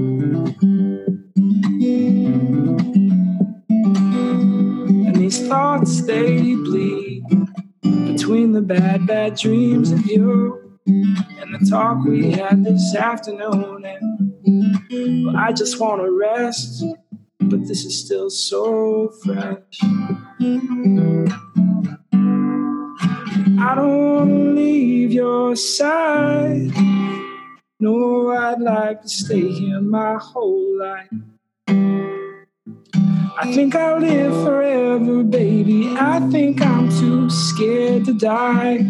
And 5.07 5.15
these 5.15 5.47
thoughts 5.47 6.03
they 6.05 6.57
bleed 6.57 7.23
between 7.83 8.51
the 8.51 8.63
bad, 8.63 9.07
bad 9.07 9.37
dreams 9.37 9.93
of 9.93 10.05
you 10.07 10.81
and 10.87 11.55
the 11.55 11.65
talk 11.71 12.05
we 12.05 12.33
had 12.33 12.65
this 12.65 12.97
afternoon. 12.97 13.85
And 13.85 15.25
well, 15.25 15.37
I 15.37 15.53
just 15.53 15.79
want 15.79 16.03
to 16.03 16.11
rest, 16.11 16.85
but 17.49 17.67
this 17.67 17.85
is 17.85 17.99
still 17.99 18.31
so 18.31 19.09
fresh. 19.23 19.79
I 23.59 23.75
don't 23.75 24.15
want 24.15 24.31
to 24.31 24.53
leave 24.55 25.13
your 25.13 25.57
side. 25.57 26.73
No, 27.81 28.31
I'd 28.31 28.61
like 28.61 29.03
to 29.03 29.09
stay 29.09 29.49
here 29.49 29.81
my 29.81 30.17
whole 30.17 30.79
life. 30.79 31.09
I 33.39 33.53
think 33.53 33.75
I'll 33.75 33.99
live 33.99 34.35
forever, 34.45 35.23
baby. 35.25 35.89
I 35.99 36.21
think 36.31 36.61
I'm 36.63 36.89
too 36.91 37.29
scared 37.31 38.05
to 38.05 38.15
die. 38.15 38.87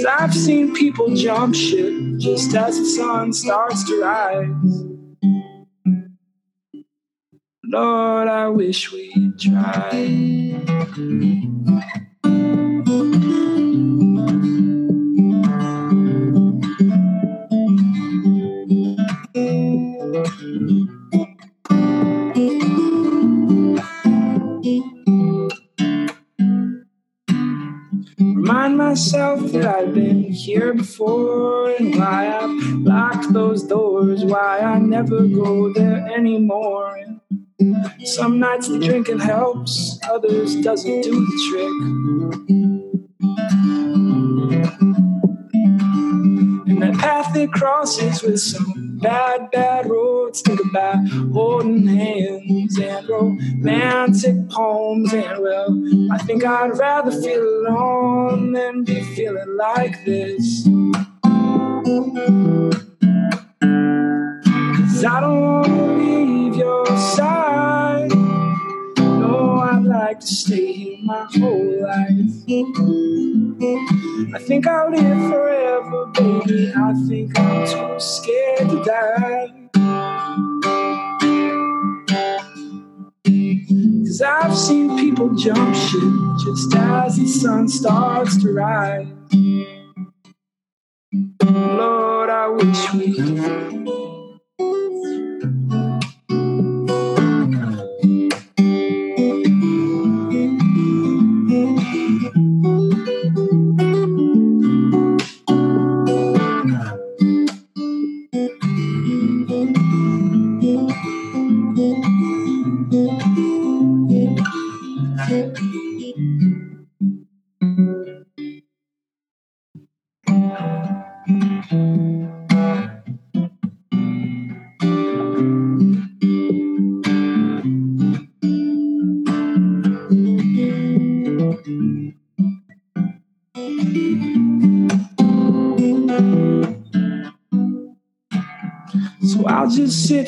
Cause 0.00 0.06
I've 0.18 0.34
seen 0.34 0.72
people 0.72 1.14
jump 1.14 1.54
ship 1.54 1.92
just 2.16 2.54
as 2.54 2.78
the 2.78 2.86
sun 2.86 3.34
starts 3.34 3.84
to 3.84 4.00
rise. 4.00 4.84
Lord, 7.64 8.28
I 8.28 8.48
wish 8.48 8.90
we'd 8.90 9.38
tried. 9.38 10.56
Here 30.44 30.72
before 30.74 31.70
and 31.70 31.94
why 31.96 32.28
I've 32.28 32.50
locked 32.80 33.32
those 33.32 33.62
doors, 33.64 34.24
why 34.24 34.60
I 34.60 34.78
never 34.78 35.26
go 35.26 35.72
there 35.72 36.06
anymore. 36.12 36.98
Some 38.04 38.38
nights 38.38 38.68
the 38.68 38.78
drinking 38.78 39.20
helps, 39.20 39.98
others 40.08 40.56
doesn't 40.56 41.02
do 41.02 41.10
the 41.10 41.36
trick. 41.50 41.72
And 46.68 46.82
that 46.82 46.94
path 46.98 47.36
it 47.36 47.52
crosses 47.52 48.22
with 48.22 48.40
some 48.40 48.89
bad, 49.00 49.50
bad 49.50 49.88
roads. 49.88 50.42
Think 50.42 50.60
about 50.70 50.98
holding 51.32 51.86
hands 51.86 52.78
and 52.78 53.08
romantic 53.08 54.48
poems. 54.50 55.12
And 55.12 55.42
well, 55.42 55.82
I 56.12 56.18
think 56.18 56.44
I'd 56.44 56.78
rather 56.78 57.10
feel 57.10 57.42
alone 57.42 58.52
than 58.52 58.84
be 58.84 59.02
feeling 59.14 59.56
like 59.56 60.04
this. 60.04 60.64
Cause 64.76 65.04
I 65.04 65.20
don't 65.20 65.40
wanna 65.40 65.86
leave 65.96 66.56
your 66.56 66.86
side. 66.96 68.10
No, 68.98 69.60
I'd 69.60 69.82
like 69.82 70.20
to 70.20 70.26
stay 70.26 70.72
here 70.72 70.98
my 71.02 71.26
whole 71.38 71.82
life. 71.82 72.30
I 74.34 74.38
think 74.38 74.66
I'll 74.66 74.90
live 74.90 75.30
forever, 75.30 76.06
baby. 76.08 76.72
I 76.76 76.94
think 77.08 77.38
I'm 77.38 77.66
too 77.66 78.00
scared 78.00 78.70
to 78.70 78.84
die. 78.84 79.54
Cause 84.06 84.22
I've 84.22 84.56
seen 84.56 84.98
people 84.98 85.30
jump 85.34 85.74
ship 85.76 86.02
just 86.44 86.74
as 86.76 87.16
the 87.18 87.26
sun 87.26 87.68
starts 87.68 88.42
to 88.42 88.52
rise. 88.52 89.08
Lord, 91.44 92.30
I 92.30 92.48
wish 92.48 92.94
we 92.94 93.14
So 94.98 95.29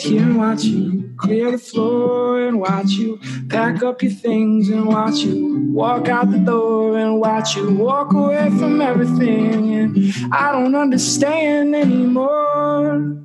here 0.02 0.22
and 0.22 0.36
watch 0.36 0.64
you 0.64 1.14
clear 1.16 1.50
the 1.52 1.58
floor 1.58 2.46
and 2.46 2.60
watch 2.60 2.90
you 2.90 3.18
pack 3.48 3.82
up 3.82 4.02
your 4.02 4.10
things 4.10 4.68
and 4.68 4.86
watch 4.86 5.18
you 5.18 5.70
walk 5.70 6.08
out 6.08 6.30
the 6.30 6.38
door 6.38 6.98
and 6.98 7.20
watch 7.20 7.56
you 7.56 7.70
walk 7.70 8.12
away 8.12 8.50
from 8.50 8.80
everything. 8.80 9.74
And 9.74 10.14
I 10.32 10.50
don't 10.52 10.74
understand 10.74 11.76
anymore. 11.76 13.16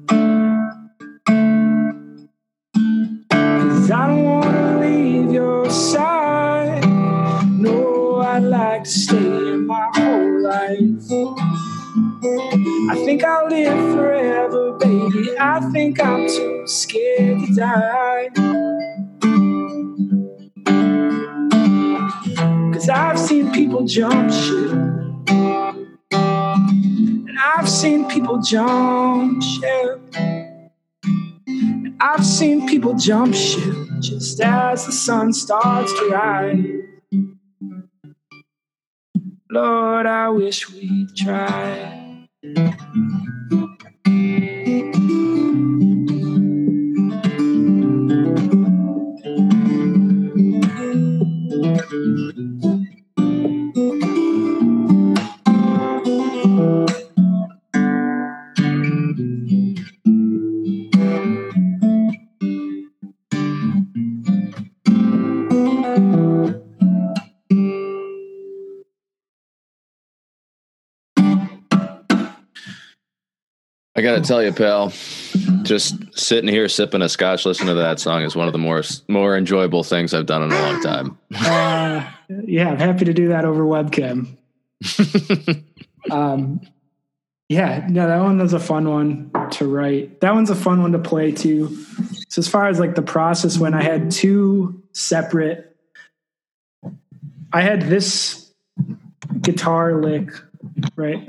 Cause 3.32 3.92
I 3.92 4.08
don't 4.08 4.24
wanna 4.24 4.80
leave 4.80 5.32
your 5.32 5.70
side. 5.70 6.86
No, 7.50 8.18
I'd 8.18 8.44
like 8.44 8.84
to 8.84 8.90
stay 8.90 9.20
here 9.20 9.58
my 9.58 9.90
whole 9.94 10.42
life. 10.42 10.78
I 12.89 12.95
think 13.04 13.23
I'll 13.23 13.50
live 13.50 13.95
forever, 13.95 14.78
baby. 14.80 15.38
I 15.38 15.60
think 15.71 16.02
I'm 16.02 16.28
too 16.28 16.63
scared 16.65 17.39
to 17.47 17.54
die. 17.56 18.30
Cause 22.73 22.89
I've 22.89 23.19
seen 23.19 23.52
people 23.52 23.86
jump 23.86 24.32
ship. 24.32 24.71
And 26.12 27.38
I've 27.38 27.67
seen 27.67 28.08
people 28.08 28.41
jump 28.41 29.43
ship. 29.43 30.00
And 30.15 31.95
I've 32.00 32.26
seen 32.26 32.67
people 32.67 32.93
jump 32.93 33.36
ship 33.36 33.76
just 34.00 34.39
as 34.39 34.86
the 34.86 34.91
sun 34.93 35.34
starts 35.34 35.91
to 36.00 36.10
rise. 36.10 36.65
Lord, 39.50 40.06
I 40.06 40.30
wish 40.30 40.69
we'd 40.71 41.13
try. 42.43 42.73
I 43.52 43.66
got 74.08 74.24
to 74.24 74.28
tell 74.28 74.41
you, 74.41 74.54
pal, 74.54 74.93
just 75.63 76.17
sitting 76.17 76.50
here 76.50 76.70
sipping 76.70 77.02
a 77.02 77.10
scotch, 77.10 77.46
listening 77.46 77.70
to 77.70 77.82
that 77.82 78.00
song 78.00 78.24
is 78.24 78.36
one 78.36 78.48
of 78.48 78.54
the 78.54 78.60
more 78.60 78.84
more 79.08 79.38
enjoyable 79.38 79.84
things 79.84 80.13
I've 80.13 80.26
done 80.26 80.43
in 80.43 80.52
a 80.52 80.62
long 80.62 80.82
time. 80.82 81.17
Uh, 81.36 82.10
yeah, 82.46 82.70
I'm 82.70 82.78
happy 82.78 83.06
to 83.06 83.13
do 83.13 83.30
that 83.30 83.43
over 83.43 83.63
webcam. 83.63 84.38
um, 86.12 86.62
yeah, 87.50 87.86
no, 87.89 88.08
that 88.08 88.22
one 88.22 88.38
was 88.38 88.54
a 88.54 88.60
fun 88.60 88.89
one 88.89 89.32
to 89.52 89.67
write. 89.67 90.22
That 90.22 90.34
one's 90.34 90.50
a 90.50 90.56
fun 90.56 90.82
one 90.82 90.93
to 90.93 91.00
play 91.00 91.32
too. 91.32 91.78
So 92.30 92.39
as 92.39 92.48
far 92.48 92.67
as 92.67 92.80
like 92.80 92.96
the 92.96 93.02
process, 93.02 93.58
when 93.58 93.74
I 93.74 93.84
had 93.84 94.12
two 94.12 94.82
separate, 94.93 95.76
I 97.52 97.62
had 97.62 97.84
this 97.84 98.52
guitar 99.41 100.02
lick, 100.02 100.30
right? 100.96 101.26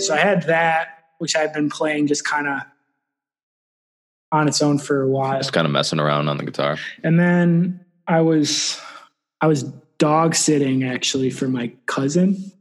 So 0.00 0.14
I 0.14 0.18
had 0.18 0.42
that, 0.44 1.04
which 1.18 1.36
I've 1.36 1.52
been 1.52 1.70
playing 1.70 2.06
just 2.06 2.24
kind 2.24 2.46
of 2.46 2.60
on 4.32 4.48
its 4.48 4.62
own 4.62 4.78
for 4.78 5.02
a 5.02 5.08
while. 5.08 5.38
Just 5.38 5.52
kind 5.52 5.66
of 5.66 5.72
messing 5.72 6.00
around 6.00 6.28
on 6.28 6.36
the 6.36 6.44
guitar. 6.44 6.76
And 7.02 7.18
then 7.18 7.84
I 8.06 8.20
was 8.20 8.80
I 9.40 9.46
was 9.46 9.64
dog 9.98 10.34
sitting 10.34 10.84
actually 10.84 11.30
for 11.30 11.48
my 11.48 11.72
cousin, 11.86 12.52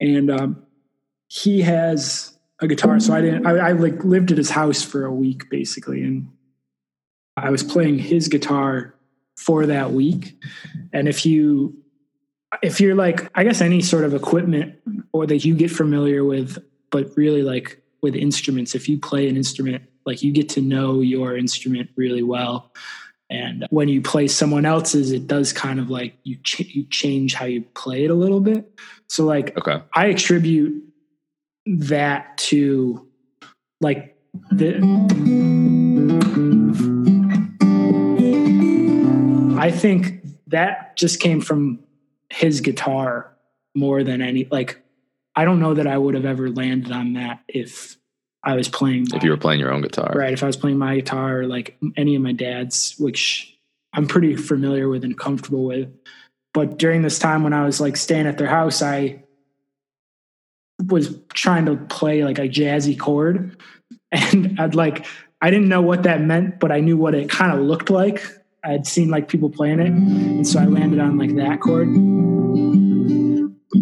and 0.00 0.30
um, 0.30 0.62
he 1.28 1.62
has 1.62 2.36
a 2.60 2.66
guitar. 2.66 2.98
So 3.00 3.14
I 3.14 3.20
didn't. 3.20 3.46
I, 3.46 3.68
I 3.68 3.72
like 3.72 4.04
lived 4.04 4.30
at 4.30 4.38
his 4.38 4.50
house 4.50 4.82
for 4.82 5.04
a 5.04 5.12
week 5.12 5.48
basically, 5.50 6.02
and 6.02 6.30
I 7.36 7.50
was 7.50 7.62
playing 7.62 7.98
his 7.98 8.28
guitar 8.28 8.94
for 9.36 9.66
that 9.66 9.92
week. 9.92 10.36
And 10.92 11.08
if 11.08 11.26
you 11.26 11.76
if 12.62 12.80
you're 12.80 12.94
like 12.94 13.30
i 13.34 13.44
guess 13.44 13.60
any 13.60 13.82
sort 13.82 14.04
of 14.04 14.14
equipment 14.14 14.74
or 15.12 15.26
that 15.26 15.44
you 15.44 15.54
get 15.54 15.70
familiar 15.70 16.24
with 16.24 16.58
but 16.90 17.10
really 17.16 17.42
like 17.42 17.82
with 18.02 18.14
instruments 18.14 18.74
if 18.74 18.88
you 18.88 18.98
play 18.98 19.28
an 19.28 19.36
instrument 19.36 19.82
like 20.04 20.22
you 20.22 20.32
get 20.32 20.48
to 20.48 20.60
know 20.60 21.00
your 21.00 21.36
instrument 21.36 21.90
really 21.96 22.22
well 22.22 22.72
And 23.28 23.66
when 23.70 23.88
you 23.88 24.02
play 24.02 24.28
someone 24.28 24.64
else's, 24.64 25.10
it 25.10 25.26
does 25.26 25.52
kind 25.52 25.80
of 25.80 25.90
like 25.90 26.14
you 26.22 26.36
ch- 26.44 26.70
you 26.76 26.84
change 26.90 27.34
how 27.34 27.46
you 27.46 27.62
play 27.74 28.04
it 28.04 28.10
a 28.10 28.14
little 28.14 28.38
bit. 28.38 28.70
So 29.08 29.24
like 29.24 29.56
Okay. 29.58 29.82
I 29.94 30.06
attribute 30.14 30.80
that 31.66 32.38
to 32.50 33.04
like 33.80 34.14
the 34.52 34.78
I 39.58 39.70
think 39.70 40.22
that 40.48 40.96
just 40.96 41.18
came 41.20 41.40
from 41.40 41.80
his 42.30 42.60
guitar 42.60 43.32
more 43.74 44.02
than 44.02 44.22
any 44.22 44.46
like 44.50 44.82
I 45.34 45.44
don't 45.44 45.60
know 45.60 45.74
that 45.74 45.86
I 45.86 45.98
would 45.98 46.14
have 46.14 46.24
ever 46.24 46.50
landed 46.50 46.90
on 46.92 47.12
that 47.12 47.40
if 47.46 47.96
I 48.42 48.54
was 48.54 48.68
playing 48.68 49.06
If 49.14 49.22
you 49.22 49.30
were 49.30 49.36
playing 49.36 49.60
your 49.60 49.72
own 49.72 49.82
guitar. 49.82 50.12
right 50.14 50.32
if 50.32 50.42
I 50.42 50.46
was 50.46 50.56
playing 50.56 50.78
my 50.78 50.96
guitar 50.96 51.40
or 51.40 51.46
like 51.46 51.76
any 51.96 52.14
of 52.14 52.22
my 52.22 52.32
dad's 52.32 52.94
which 52.98 53.56
I'm 53.92 54.06
pretty 54.06 54.36
familiar 54.36 54.88
with 54.88 55.04
and 55.04 55.16
comfortable 55.16 55.64
with. 55.64 55.88
But 56.52 56.78
during 56.78 57.02
this 57.02 57.18
time 57.18 57.42
when 57.44 57.52
I 57.52 57.64
was 57.64 57.80
like 57.80 57.96
staying 57.96 58.26
at 58.26 58.38
their 58.38 58.48
house 58.48 58.82
I 58.82 59.22
was 60.86 61.18
trying 61.32 61.66
to 61.66 61.76
play 61.76 62.24
like 62.24 62.38
a 62.38 62.48
jazzy 62.48 62.98
chord. 62.98 63.56
And 64.12 64.58
I'd 64.60 64.74
like 64.74 65.04
I 65.40 65.50
didn't 65.50 65.68
know 65.68 65.82
what 65.82 66.04
that 66.04 66.20
meant 66.22 66.60
but 66.60 66.72
I 66.72 66.80
knew 66.80 66.96
what 66.96 67.14
it 67.14 67.28
kind 67.28 67.52
of 67.52 67.60
looked 67.60 67.90
like 67.90 68.22
I 68.66 68.72
had 68.72 68.86
seen 68.86 69.10
like 69.10 69.28
people 69.28 69.48
playing 69.48 69.78
it 69.78 69.86
and 69.86 70.46
so 70.46 70.58
I 70.58 70.64
landed 70.64 70.98
on 70.98 71.16
like 71.16 71.36
that 71.36 71.60
chord. 71.60 71.86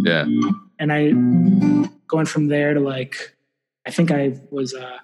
Yeah. 0.04 0.26
and 0.78 0.92
I 0.92 1.12
going 2.06 2.26
from 2.26 2.48
there 2.48 2.74
to 2.74 2.80
like 2.80 3.34
I 3.86 3.90
think 3.90 4.10
I 4.10 4.38
was 4.50 4.74
uh 4.74 4.98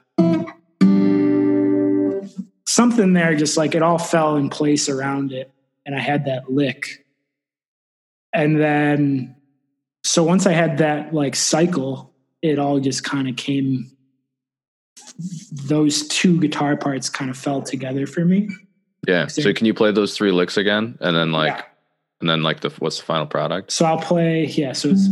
something 2.69 3.15
there 3.15 3.35
just 3.35 3.57
like 3.57 3.75
it 3.75 3.83
all 3.83 3.97
fell 3.97 4.37
in 4.37 4.51
place 4.51 4.91
around 4.91 5.33
it 5.33 5.51
and 5.87 5.95
I 5.95 6.01
had 6.01 6.27
that 6.27 6.53
lick. 6.53 7.07
And 8.35 8.61
then 8.61 9.35
so 10.05 10.23
once 10.23 10.47
I 10.47 10.53
had 10.53 10.77
that 10.79 11.15
like 11.15 11.35
cycle 11.35 12.13
it 12.43 12.59
all 12.59 12.81
just 12.81 13.03
kind 13.03 13.31
of 13.31 13.37
came 13.37 13.91
those 15.51 16.07
two 16.09 16.39
guitar 16.39 16.77
parts 16.77 17.09
kind 17.09 17.31
of 17.31 17.37
fell 17.39 17.63
together 17.63 18.07
for 18.07 18.27
me 18.27 18.51
Yeah. 19.09 19.27
So 19.29 19.53
can 19.53 19.67
you 19.67 19.75
play 19.75 19.93
those 19.93 20.17
three 20.17 20.31
licks 20.33 20.57
again, 20.57 20.99
and 21.01 21.17
then 21.17 21.33
like, 21.33 21.57
Yeah. 21.57 21.63
and 22.21 22.29
then 22.31 22.43
like 22.43 22.61
the 22.61 22.71
what's 22.79 22.99
the 22.99 23.05
final 23.05 23.27
product? 23.27 23.73
so 23.73 23.85
I'll 23.87 23.99
play 23.99 24.45
yeah 24.47 24.73
so 24.73 24.91
it's 24.91 25.09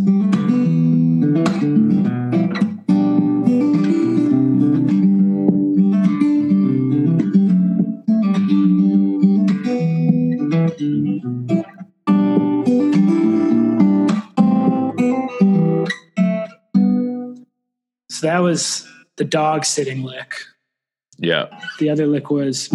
So 18.10 18.26
that 18.26 18.38
was 18.38 18.86
the 19.16 19.24
dog 19.24 19.64
sitting 19.64 20.02
lick. 20.02 20.34
Yeah. 21.18 21.46
The 21.78 21.90
other 21.90 22.06
lick 22.06 22.30
was 22.30 22.68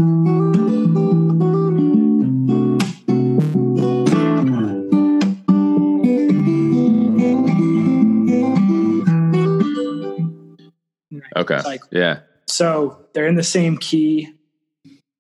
Okay. 11.35 11.59
Like- 11.63 11.81
yeah. 11.91 12.19
so 12.47 13.05
they're 13.13 13.27
in 13.27 13.35
the 13.35 13.43
same 13.43 13.77
key 13.77 14.33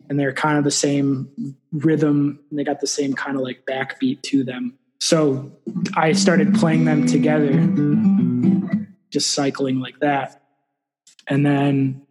and 0.09 0.19
they're 0.19 0.33
kind 0.33 0.57
of 0.57 0.63
the 0.63 0.71
same 0.71 1.29
rhythm 1.71 2.39
and 2.49 2.59
they 2.59 2.63
got 2.63 2.79
the 2.81 2.87
same 2.87 3.13
kind 3.13 3.35
of 3.35 3.41
like 3.43 3.65
backbeat 3.65 4.21
to 4.23 4.43
them. 4.43 4.77
So 4.99 5.51
I 5.95 6.13
started 6.13 6.53
playing 6.53 6.85
them 6.85 7.05
together, 7.05 7.51
just 9.09 9.31
cycling 9.33 9.79
like 9.79 9.99
that. 9.99 10.41
And 11.27 11.45
then 11.45 12.03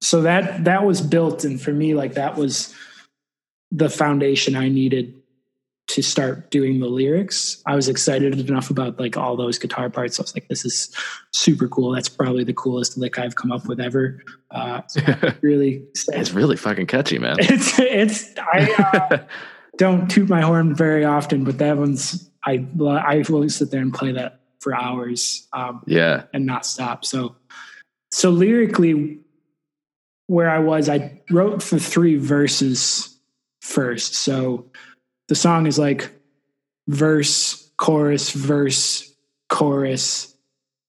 so 0.00 0.22
that 0.22 0.64
that 0.64 0.84
was 0.84 1.00
built 1.00 1.44
and 1.44 1.60
for 1.60 1.72
me 1.72 1.94
like 1.94 2.14
that 2.14 2.36
was 2.36 2.74
the 3.70 3.90
foundation 3.90 4.56
I 4.56 4.68
needed 4.68 5.14
to 5.88 6.02
start 6.02 6.50
doing 6.50 6.80
the 6.80 6.86
lyrics. 6.86 7.62
I 7.64 7.74
was 7.74 7.88
excited 7.88 8.38
enough 8.48 8.68
about 8.68 9.00
like 9.00 9.16
all 9.16 9.36
those 9.36 9.58
guitar 9.58 9.88
parts. 9.88 10.20
I 10.20 10.22
was 10.22 10.34
like, 10.34 10.46
this 10.48 10.64
is 10.64 10.94
super 11.32 11.66
cool. 11.66 11.92
That's 11.92 12.10
probably 12.10 12.44
the 12.44 12.52
coolest 12.52 12.98
lick 12.98 13.18
I've 13.18 13.36
come 13.36 13.50
up 13.50 13.66
with 13.66 13.80
ever. 13.80 14.22
Uh, 14.50 14.82
so 14.86 15.00
really, 15.40 15.82
it's 16.08 16.32
really 16.32 16.56
fucking 16.56 16.86
catchy, 16.86 17.18
man. 17.18 17.36
it's 17.38 17.78
it's 17.78 18.34
I 18.38 19.08
uh, 19.10 19.18
don't 19.78 20.10
toot 20.10 20.28
my 20.28 20.42
horn 20.42 20.74
very 20.74 21.04
often, 21.04 21.44
but 21.44 21.56
that 21.58 21.78
one's 21.78 22.28
I 22.44 22.66
I 22.82 23.24
will 23.28 23.48
sit 23.48 23.70
there 23.70 23.80
and 23.80 23.92
play 23.92 24.12
that 24.12 24.40
for 24.60 24.74
hours 24.74 25.48
um, 25.54 25.82
yeah. 25.86 26.24
and 26.34 26.44
not 26.44 26.66
stop. 26.66 27.04
So 27.06 27.34
so 28.10 28.30
lyrically, 28.30 29.20
where 30.28 30.48
I 30.48 30.60
was, 30.60 30.88
I 30.88 31.20
wrote 31.30 31.60
the 31.64 31.80
three 31.80 32.16
verses 32.16 33.18
first. 33.60 34.14
So 34.14 34.70
the 35.26 35.34
song 35.34 35.66
is 35.66 35.78
like 35.78 36.10
verse, 36.86 37.70
chorus, 37.76 38.30
verse, 38.30 39.14
chorus. 39.48 40.34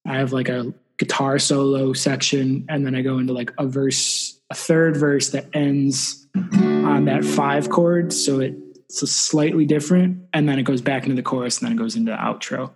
I 0.06 0.17
have 0.17 0.34
like 0.34 0.49
a 0.49 0.73
guitar 0.97 1.39
solo 1.39 1.93
section, 1.93 2.65
and 2.69 2.86
then 2.86 2.95
I 2.95 3.02
go 3.02 3.17
into 3.17 3.34
like 3.34 3.52
a 3.58 3.65
verse, 3.65 4.39
a 4.49 4.56
third 4.56 4.97
verse 4.97 5.30
that 5.30 5.47
ends 5.54 6.28
on 6.36 7.06
that 7.06 7.23
five 7.23 7.69
chord. 7.69 8.12
So 8.12 8.41
it's 8.41 9.02
a 9.02 9.08
slightly 9.08 9.65
different, 9.65 10.25
and 10.34 10.49
then 10.49 10.60
it 10.60 10.63
goes 10.63 10.82
back 10.82 11.04
into 11.04 11.15
the 11.15 11.23
chorus, 11.23 11.60
and 11.60 11.67
then 11.67 11.78
it 11.78 11.82
goes 11.82 11.95
into 11.95 12.12
the 12.12 12.17
outro. 12.17 12.73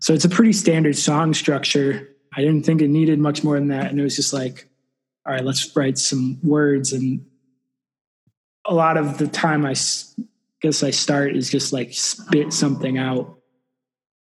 So 0.00 0.14
it's 0.14 0.24
a 0.24 0.28
pretty 0.28 0.52
standard 0.52 0.96
song 0.96 1.34
structure. 1.34 2.08
I 2.34 2.40
didn't 2.40 2.64
think 2.64 2.82
it 2.82 2.88
needed 2.88 3.18
much 3.18 3.44
more 3.44 3.56
than 3.56 3.68
that, 3.68 3.90
and 3.90 4.00
it 4.00 4.02
was 4.02 4.16
just 4.16 4.32
like, 4.32 4.69
all 5.26 5.34
right, 5.34 5.44
let's 5.44 5.74
write 5.76 5.98
some 5.98 6.38
words. 6.42 6.92
And 6.92 7.24
a 8.66 8.74
lot 8.74 8.96
of 8.96 9.18
the 9.18 9.26
time, 9.28 9.64
I 9.64 9.74
guess 10.60 10.82
I 10.82 10.90
start 10.90 11.36
is 11.36 11.50
just 11.50 11.72
like 11.72 11.92
spit 11.92 12.52
something 12.52 12.98
out 12.98 13.38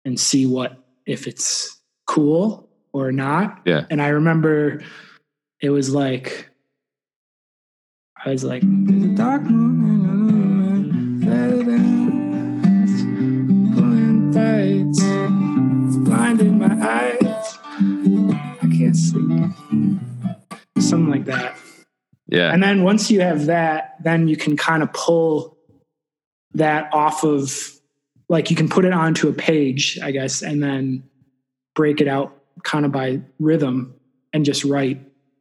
and 0.05 0.19
see 0.19 0.47
what 0.47 0.85
if 1.07 1.27
it's 1.27 1.81
cool 2.07 2.69
or 2.93 3.13
not. 3.13 3.61
Yeah. 3.65 3.87
And 3.91 4.01
I 4.01 4.09
remember 4.09 4.83
it 5.61 5.71
was 5.71 5.91
like 5.93 6.51
I 8.25 8.31
was 8.31 8.45
like, 8.45 8.63
"There's 8.65 9.05
a 9.05 9.09
dark 9.15 9.43
moon 9.43 9.77
pulling 13.75 14.33
tights, 14.33 15.01
it's 15.87 15.97
blinding 15.99 16.59
my 16.59 16.75
eyes. 16.81 17.59
I 18.63 18.69
can't 18.77 18.97
sleep. 18.97 19.53
Something 20.87 21.11
like 21.11 21.25
that. 21.27 21.57
Yeah. 22.29 22.53
And 22.53 22.63
then 22.63 22.83
once 22.83 23.11
you 23.11 23.21
have 23.21 23.47
that, 23.47 23.97
then 24.03 24.29
you 24.29 24.37
can 24.37 24.57
kind 24.57 24.83
of 24.83 24.93
pull 24.93 25.57
that 26.55 26.93
off 26.93 27.25
of 27.25 27.73
like 28.29 28.51
you 28.51 28.57
can 28.57 28.69
put 28.69 28.85
it 28.85 28.93
onto 28.93 29.29
a 29.29 29.33
page, 29.33 29.99
I 30.03 30.11
guess, 30.11 30.43
and 30.43 30.63
then 30.63 31.05
break 31.75 32.01
it 32.01 32.09
out 32.09 32.37
kind 32.65 32.85
of 32.85 32.93
by 32.93 33.21
rhythm 33.39 33.95
and 34.33 34.45
just 34.45 34.65
write 34.65 35.01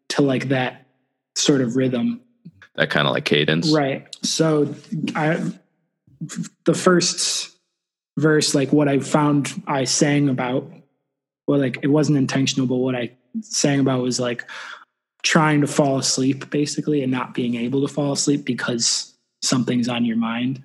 to 0.09 0.21
like 0.21 0.49
that 0.49 0.85
sort 1.35 1.61
of 1.61 1.75
rhythm. 1.75 2.21
that 2.75 2.89
kind 2.89 3.07
of 3.07 3.13
like 3.13 3.25
cadence. 3.25 3.71
Right. 3.71 4.07
So 4.23 4.75
I 5.15 5.39
the 6.65 6.73
first 6.73 7.55
verse, 8.17 8.55
like 8.55 8.71
what 8.71 8.87
I 8.87 8.99
found 8.99 9.63
I 9.67 9.83
sang 9.85 10.29
about, 10.29 10.69
well, 11.47 11.59
like 11.59 11.79
it 11.81 11.87
wasn't 11.87 12.17
intentional, 12.17 12.67
but 12.67 12.75
what 12.75 12.95
I 12.95 13.11
sang 13.41 13.79
about 13.79 14.01
was 14.01 14.19
like 14.19 14.49
trying 15.25 15.59
to 15.59 15.67
fall 15.67 15.97
asleep 15.97 16.51
basically 16.51 17.01
and 17.01 17.11
not 17.11 17.33
being 17.33 17.55
able 17.55 17.81
to 17.85 17.91
fall 17.91 18.11
asleep 18.13 18.45
because 18.45 19.15
something's 19.41 19.89
on 19.89 20.05
your 20.05 20.15
mind. 20.15 20.63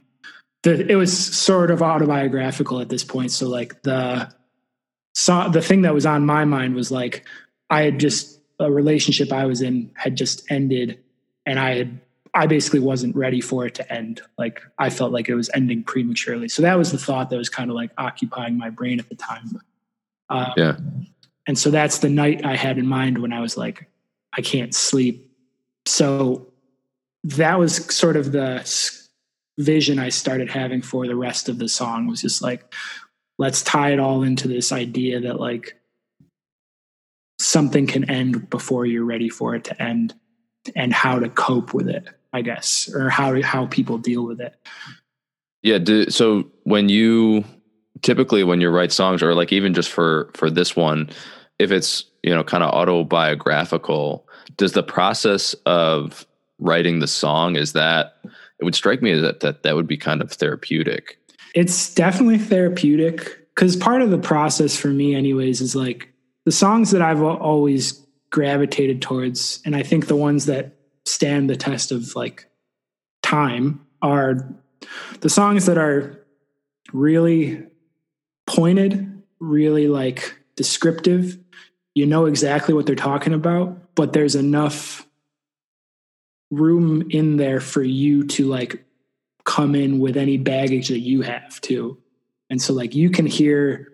The, 0.62 0.87
it 0.87 0.96
was 0.96 1.16
sort 1.16 1.70
of 1.70 1.83
autobiographical 1.83 2.79
at 2.81 2.90
this 2.90 3.03
point. 3.03 3.33
So 3.33 3.49
like 3.49 3.83
the 3.83 4.31
so 5.14 5.49
the 5.49 5.62
thing 5.62 5.82
that 5.82 5.95
was 5.95 6.05
on 6.05 6.26
my 6.26 6.45
mind 6.45 6.74
was 6.74 6.91
like 6.91 7.26
I 7.70 7.82
had 7.82 7.99
just 7.99 8.39
a 8.59 8.70
relationship 8.70 9.32
I 9.32 9.47
was 9.47 9.62
in 9.62 9.91
had 9.95 10.14
just 10.14 10.45
ended 10.51 11.03
and 11.47 11.59
I 11.59 11.76
had 11.76 12.01
I 12.34 12.47
basically 12.47 12.80
wasn't 12.80 13.16
ready 13.16 13.41
for 13.41 13.64
it 13.64 13.74
to 13.76 13.93
end. 13.93 14.20
Like 14.37 14.61
I 14.78 14.91
felt 14.91 15.11
like 15.11 15.30
it 15.30 15.34
was 15.34 15.49
ending 15.55 15.82
prematurely. 15.84 16.51
So 16.51 16.61
that 16.62 16.76
was 16.76 16.93
the 16.93 16.99
thought 16.99 17.30
that 17.30 17.39
was 17.39 17.49
kind 17.49 17.70
of 17.70 17.76
like 17.76 17.93
occupying 17.97 18.59
my 18.59 18.68
brain 18.68 19.01
at 19.01 19.09
the 19.09 19.16
time. 19.16 19.59
Uh, 20.28 20.53
Yeah. 20.57 20.76
And 21.47 21.59
so 21.59 21.70
that's 21.70 21.99
the 21.99 22.11
night 22.11 22.45
I 22.45 22.55
had 22.55 22.76
in 22.76 22.87
mind 22.87 23.18
when 23.18 23.32
I 23.32 23.41
was 23.41 23.57
like, 23.57 23.89
I 24.37 24.43
can't 24.43 24.74
sleep. 24.74 25.31
So 25.87 26.47
that 27.24 27.59
was 27.59 27.76
sort 27.95 28.16
of 28.16 28.33
the 28.33 28.68
vision 29.59 29.99
I 29.99 30.09
started 30.09 30.51
having 30.51 30.83
for 30.83 31.07
the 31.07 31.16
rest 31.16 31.49
of 31.49 31.59
the 31.59 31.68
song 31.68 32.07
was 32.07 32.22
just 32.22 32.43
like, 32.43 32.72
let's 33.39 33.62
tie 33.62 33.93
it 33.93 34.01
all 34.01 34.22
into 34.22 34.49
this 34.49 34.72
idea 34.72 35.20
that 35.20 35.41
like 35.41 35.78
something 37.39 37.87
can 37.87 38.09
end 38.11 38.49
before 38.51 38.87
you're 38.87 39.05
ready 39.05 39.28
for 39.28 39.55
it 39.55 39.64
to 39.64 39.83
end 39.83 40.14
and 40.76 40.93
how 40.93 41.18
to 41.18 41.28
cope 41.28 41.74
with 41.74 41.89
it. 41.89 42.09
I 42.33 42.43
guess, 42.43 42.89
or 42.95 43.11
how 43.11 43.43
how 43.43 43.66
people 43.66 43.99
deal 43.99 44.24
with 44.24 44.41
it. 44.41 44.55
Yeah. 45.62 45.78
Do, 45.78 46.09
so 46.11 46.49
when 46.62 46.89
you 46.89 47.45
typically 48.03 48.45
when 48.45 48.61
you 48.61 48.70
write 48.70 48.93
songs, 48.93 49.20
or 49.20 49.35
like 49.35 49.53
even 49.53 49.74
just 49.74 49.91
for 49.91 50.31
for 50.35 50.49
this 50.49 50.76
one, 50.76 51.11
if 51.59 51.72
it's 51.72 52.05
you 52.23 52.35
know 52.35 52.45
kind 52.45 52.62
of 52.62 52.71
autobiographical, 52.71 54.27
does 54.57 54.73
the 54.73 54.83
process 54.83 55.55
of 55.66 56.27
writing 56.59 57.01
the 57.01 57.07
song 57.07 57.57
is 57.57 57.73
that 57.73 58.16
it 58.59 58.64
would 58.64 58.75
strike 58.75 59.03
me 59.03 59.14
that 59.14 59.41
that 59.41 59.62
that 59.62 59.75
would 59.75 59.87
be 59.87 59.97
kind 59.97 60.21
of 60.21 60.31
therapeutic. 60.33 61.18
It's 61.55 61.95
definitely 61.95 62.39
therapeutic 62.39 63.49
because 63.55 63.77
part 63.77 64.03
of 64.03 64.11
the 64.11 64.18
process 64.18 64.77
for 64.77 64.89
me, 64.89 65.14
anyways, 65.14 65.61
is 65.61 65.75
like 65.75 66.12
the 66.45 66.53
songs 66.53 66.91
that 66.93 67.03
I've 67.03 67.23
always 67.23 68.07
gravitated 68.31 69.03
towards, 69.03 69.61
and 69.64 69.75
I 69.75 69.83
think 69.83 70.07
the 70.07 70.16
ones 70.16 70.47
that 70.47 70.77
stand 71.05 71.51
the 71.51 71.57
test 71.57 71.91
of 71.91 72.14
like 72.14 72.47
time 73.23 73.85
are 74.03 74.49
the 75.21 75.29
songs 75.29 75.66
that 75.66 75.79
are 75.79 76.25
really 76.93 77.66
pointed, 78.47 79.23
really 79.39 79.89
like 79.89 80.37
descriptive. 80.57 81.39
You 81.95 82.07
know 82.07 82.26
exactly 82.26 82.74
what 82.74 82.86
they're 82.86 82.95
talking 82.95 83.34
about, 83.34 83.95
but 83.95 84.12
there's 84.12 84.34
enough 84.34 85.07
room 86.51 87.09
in 87.11 87.36
there 87.36 87.61
for 87.61 87.82
you 87.82 88.26
to 88.26 88.47
like 88.47 88.84
come 89.45 89.74
in 89.74 89.99
with 89.99 90.16
any 90.16 90.36
baggage 90.36 90.88
that 90.88 91.01
you 91.01 91.22
have 91.22 91.61
too. 91.61 91.99
And 92.49 92.61
so 92.61 92.72
like 92.72 92.95
you 92.95 93.11
can 93.11 93.26
hear 93.26 93.93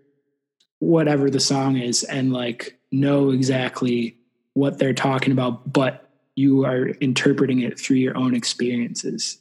whatever 0.79 1.31
the 1.31 1.41
song 1.41 1.77
is 1.77 2.03
and 2.05 2.33
like 2.33 2.79
know 2.91 3.31
exactly 3.31 4.17
what 4.55 4.79
they're 4.79 4.95
talking 4.95 5.33
about, 5.33 5.73
but 5.73 6.11
you 6.35 6.65
are 6.65 6.89
interpreting 7.01 7.61
it 7.61 7.79
through 7.79 7.97
your 7.97 8.17
own 8.17 8.35
experiences. 8.35 9.39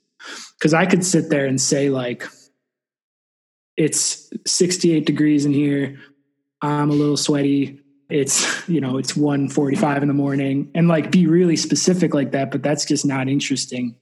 Cause 0.60 0.74
I 0.74 0.86
could 0.86 1.06
sit 1.06 1.30
there 1.30 1.46
and 1.46 1.60
say 1.60 1.90
like 1.90 2.28
it's 3.78 4.32
68 4.46 5.06
degrees 5.06 5.46
in 5.46 5.54
here. 5.54 6.00
I'm 6.62 6.90
a 6.90 6.94
little 6.94 7.18
sweaty 7.18 7.82
it's 8.10 8.68
you 8.70 8.82
know 8.82 8.98
it's 8.98 9.14
1.45 9.14 10.02
in 10.02 10.08
the 10.08 10.14
morning. 10.14 10.72
And 10.76 10.88
like 10.88 11.12
be 11.12 11.28
really 11.28 11.56
specific 11.56 12.14
like 12.14 12.32
that 12.32 12.52
but 12.52 12.64
that's 12.64 12.86
just 12.86 13.06
not 13.06 13.28
interesting 13.28 13.96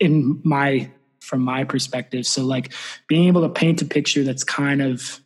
in 0.00 0.40
my 0.44 0.90
from 1.20 1.40
my 1.40 1.64
perspective. 1.64 2.26
So 2.26 2.44
like 2.44 2.72
being 3.06 3.28
able 3.28 3.42
to 3.42 3.48
paint 3.48 3.80
a 3.82 3.84
picture 3.84 4.24
that's 4.24 4.44
kind 4.44 4.82
of 4.82 5.20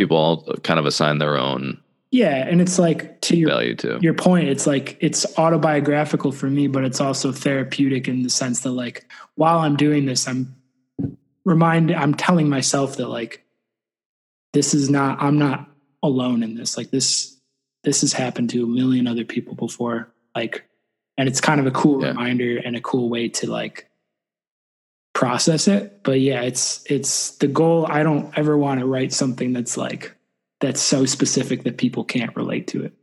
people 0.00 0.16
all 0.16 0.42
kind 0.62 0.80
of 0.80 0.86
assign 0.86 1.18
their 1.18 1.36
own 1.36 1.78
yeah 2.10 2.46
and 2.48 2.62
it's 2.62 2.78
like 2.78 3.20
to 3.20 3.36
your 3.36 3.50
value 3.50 3.74
to. 3.74 3.98
your 4.00 4.14
point 4.14 4.48
it's 4.48 4.66
like 4.66 4.96
it's 5.00 5.26
autobiographical 5.38 6.32
for 6.32 6.46
me 6.46 6.66
but 6.66 6.84
it's 6.84 7.02
also 7.02 7.30
therapeutic 7.30 8.08
in 8.08 8.22
the 8.22 8.30
sense 8.30 8.60
that 8.60 8.70
like 8.70 9.10
while 9.34 9.58
i'm 9.58 9.76
doing 9.76 10.06
this 10.06 10.26
i'm 10.26 10.56
reminded 11.44 11.94
i'm 11.96 12.14
telling 12.14 12.48
myself 12.48 12.96
that 12.96 13.08
like 13.08 13.44
this 14.54 14.72
is 14.72 14.88
not 14.88 15.20
i'm 15.22 15.38
not 15.38 15.69
alone 16.02 16.42
in 16.42 16.54
this. 16.54 16.76
Like 16.76 16.90
this, 16.90 17.36
this 17.84 18.00
has 18.02 18.12
happened 18.12 18.50
to 18.50 18.64
a 18.64 18.66
million 18.66 19.06
other 19.06 19.24
people 19.24 19.54
before. 19.54 20.12
Like, 20.34 20.66
and 21.18 21.28
it's 21.28 21.40
kind 21.40 21.60
of 21.60 21.66
a 21.66 21.70
cool 21.70 22.02
yeah. 22.02 22.08
reminder 22.08 22.58
and 22.58 22.76
a 22.76 22.80
cool 22.80 23.08
way 23.08 23.28
to 23.28 23.50
like 23.50 23.90
process 25.14 25.68
it. 25.68 26.02
But 26.02 26.20
yeah, 26.20 26.42
it's 26.42 26.84
it's 26.90 27.36
the 27.36 27.48
goal. 27.48 27.86
I 27.86 28.02
don't 28.02 28.36
ever 28.38 28.56
want 28.56 28.80
to 28.80 28.86
write 28.86 29.12
something 29.12 29.52
that's 29.52 29.76
like 29.76 30.14
that's 30.60 30.80
so 30.80 31.04
specific 31.04 31.64
that 31.64 31.78
people 31.78 32.04
can't 32.04 32.34
relate 32.36 32.68
to 32.68 32.84
it. 32.84 32.94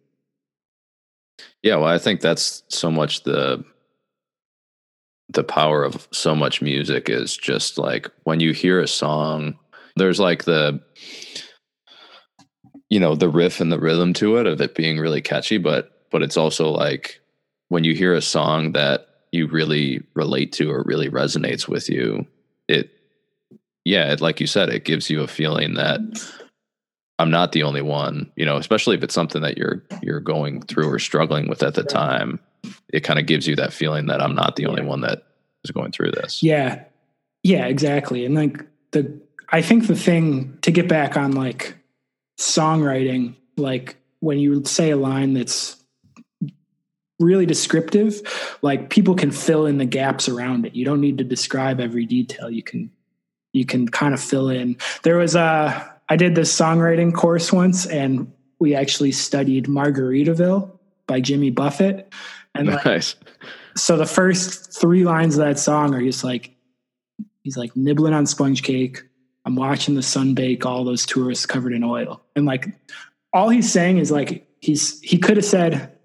Yeah, 1.61 1.75
well, 1.75 1.85
I 1.85 1.97
think 1.97 2.21
that's 2.21 2.63
so 2.69 2.89
much 2.89 3.23
the 3.23 3.63
the 5.29 5.43
power 5.43 5.83
of 5.83 6.07
so 6.11 6.33
much 6.33 6.61
music 6.61 7.09
is 7.09 7.35
just 7.35 7.77
like 7.77 8.09
when 8.23 8.39
you 8.39 8.53
hear 8.53 8.79
a 8.79 8.87
song, 8.87 9.59
there's 9.95 10.19
like 10.19 10.45
the 10.45 10.81
you 12.89 12.99
know 12.99 13.15
the 13.15 13.29
riff 13.29 13.59
and 13.59 13.71
the 13.71 13.79
rhythm 13.79 14.13
to 14.13 14.37
it 14.37 14.47
of 14.47 14.61
it 14.61 14.75
being 14.75 14.97
really 14.97 15.21
catchy 15.21 15.57
but 15.57 16.05
but 16.11 16.21
it's 16.21 16.37
also 16.37 16.69
like 16.69 17.19
when 17.69 17.83
you 17.83 17.93
hear 17.93 18.13
a 18.13 18.21
song 18.21 18.71
that 18.73 19.07
you 19.31 19.47
really 19.47 20.01
relate 20.13 20.53
to 20.53 20.71
or 20.71 20.83
really 20.83 21.09
resonates 21.09 21.67
with 21.67 21.89
you 21.89 22.25
it 22.67 22.89
yeah 23.85 24.11
it, 24.11 24.21
like 24.21 24.39
you 24.39 24.47
said 24.47 24.69
it 24.69 24.85
gives 24.85 25.09
you 25.09 25.21
a 25.21 25.27
feeling 25.27 25.73
that 25.73 25.99
i'm 27.19 27.31
not 27.31 27.51
the 27.51 27.63
only 27.63 27.81
one 27.81 28.31
you 28.35 28.45
know 28.45 28.57
especially 28.57 28.95
if 28.95 29.03
it's 29.03 29.15
something 29.15 29.41
that 29.41 29.57
you're 29.57 29.83
you're 30.01 30.19
going 30.19 30.61
through 30.61 30.89
or 30.89 30.99
struggling 30.99 31.47
with 31.47 31.63
at 31.63 31.73
the 31.73 31.83
time 31.83 32.39
it 32.93 33.01
kind 33.01 33.19
of 33.19 33.25
gives 33.25 33.47
you 33.47 33.55
that 33.55 33.73
feeling 33.73 34.07
that 34.07 34.21
i'm 34.21 34.35
not 34.35 34.55
the 34.55 34.65
only 34.65 34.83
one 34.83 35.01
that 35.01 35.23
is 35.63 35.71
going 35.71 35.91
through 35.91 36.11
this. 36.11 36.41
Yeah. 36.41 36.83
Yeah 37.43 37.65
exactly 37.65 38.25
and 38.25 38.35
like 38.35 38.65
the 38.91 39.19
i 39.49 39.61
think 39.61 39.87
the 39.87 39.95
thing 39.95 40.57
to 40.61 40.71
get 40.71 40.87
back 40.87 41.15
on 41.15 41.31
like 41.31 41.77
songwriting, 42.39 43.35
like 43.57 43.97
when 44.19 44.39
you 44.39 44.63
say 44.65 44.91
a 44.91 44.97
line 44.97 45.33
that's 45.33 45.77
really 47.19 47.45
descriptive, 47.45 48.21
like 48.61 48.89
people 48.89 49.15
can 49.15 49.31
fill 49.31 49.65
in 49.65 49.77
the 49.77 49.85
gaps 49.85 50.29
around 50.29 50.65
it. 50.65 50.75
You 50.75 50.85
don't 50.85 51.01
need 51.01 51.17
to 51.17 51.23
describe 51.23 51.79
every 51.79 52.05
detail. 52.05 52.49
You 52.49 52.63
can 52.63 52.91
you 53.53 53.65
can 53.65 53.87
kind 53.87 54.13
of 54.13 54.21
fill 54.21 54.49
in. 54.49 54.77
There 55.03 55.17
was 55.17 55.35
a 55.35 55.95
I 56.09 56.15
did 56.15 56.35
this 56.35 56.55
songwriting 56.55 57.13
course 57.13 57.51
once 57.51 57.85
and 57.85 58.31
we 58.59 58.75
actually 58.75 59.11
studied 59.11 59.65
Margaritaville 59.65 60.71
by 61.07 61.21
Jimmy 61.21 61.49
Buffett. 61.49 62.11
And 62.55 62.67
nice. 62.67 63.15
Like, 63.15 63.33
so 63.75 63.97
the 63.97 64.05
first 64.05 64.79
three 64.79 65.03
lines 65.03 65.37
of 65.37 65.45
that 65.45 65.59
song 65.59 65.93
are 65.93 66.01
just 66.01 66.23
like 66.23 66.55
he's 67.43 67.57
like 67.57 67.75
nibbling 67.75 68.13
on 68.13 68.25
sponge 68.25 68.63
cake, 68.63 69.03
I'm 69.47 69.55
watching 69.55 69.95
the 69.95 70.03
sun 70.03 70.33
bake 70.33 70.65
all 70.65 70.83
those 70.83 71.05
tourists 71.05 71.45
covered 71.45 71.71
in 71.71 71.81
oil. 71.81 72.21
And 72.35 72.45
like 72.45 72.67
all 73.31 73.47
he's 73.47 73.71
saying 73.71 73.97
is 73.97 74.11
like 74.11 74.45
he's 74.59 74.99
he 74.99 75.17
could 75.17 75.37
have 75.37 75.45
said 75.45 75.97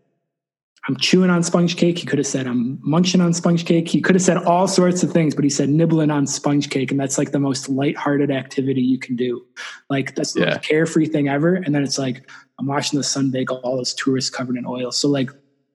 I'm 0.86 0.96
chewing 0.96 1.28
on 1.28 1.42
sponge 1.42 1.76
cake. 1.76 1.98
He 1.98 2.06
could 2.06 2.20
have 2.20 2.26
said 2.26 2.46
I'm 2.46 2.78
munching 2.82 3.20
on 3.20 3.34
sponge 3.34 3.64
cake. 3.64 3.88
He 3.88 4.00
could 4.00 4.14
have 4.14 4.22
said 4.22 4.36
all 4.36 4.68
sorts 4.68 5.02
of 5.02 5.12
things, 5.12 5.34
but 5.34 5.42
he 5.42 5.50
said 5.50 5.70
nibbling 5.70 6.12
on 6.12 6.28
sponge 6.28 6.70
cake, 6.70 6.92
and 6.92 7.00
that's 7.00 7.18
like 7.18 7.32
the 7.32 7.40
most 7.40 7.68
lighthearted 7.68 8.30
activity 8.30 8.80
you 8.80 9.00
can 9.00 9.16
do. 9.16 9.44
Like 9.90 10.14
that's 10.14 10.34
the 10.34 10.46
most 10.46 10.62
carefree 10.62 11.06
thing 11.06 11.28
ever. 11.28 11.56
And 11.56 11.74
then 11.74 11.82
it's 11.82 11.98
like 11.98 12.30
I'm 12.60 12.68
watching 12.68 12.96
the 12.96 13.02
sun 13.02 13.32
bake 13.32 13.50
all 13.50 13.76
those 13.76 13.92
tourists 13.92 14.30
covered 14.30 14.56
in 14.56 14.66
oil. 14.66 14.92
So 14.92 15.08
like 15.08 15.30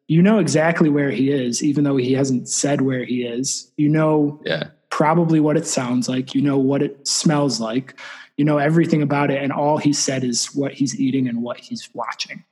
you 0.07 0.21
know 0.21 0.39
exactly 0.39 0.87
where 0.87 1.11
he 1.11 1.31
is, 1.31 1.61
even 1.61 1.83
though 1.83 1.97
he 1.97 2.13
hasn't 2.13 2.47
said 2.47 2.79
where 2.79 3.03
he 3.03 3.23
is. 3.23 3.69
You 3.75 3.89
know 3.89 4.41
yeah 4.45 4.69
probably 4.97 5.39
what 5.39 5.55
it 5.55 5.67
sounds 5.67 6.09
like. 6.09 6.33
You 6.33 6.41
know 6.41 6.57
what 6.57 6.81
it 6.81 7.07
smells 7.07 7.59
like. 7.59 7.99
You 8.35 8.43
know 8.43 8.57
everything 8.57 9.03
about 9.03 9.29
it. 9.29 9.43
And 9.43 9.53
all 9.53 9.77
he 9.77 9.93
said 9.93 10.23
is 10.23 10.47
what 10.55 10.73
he's 10.73 10.99
eating 10.99 11.27
and 11.27 11.43
what 11.43 11.59
he's 11.59 11.87
watching. 11.93 12.43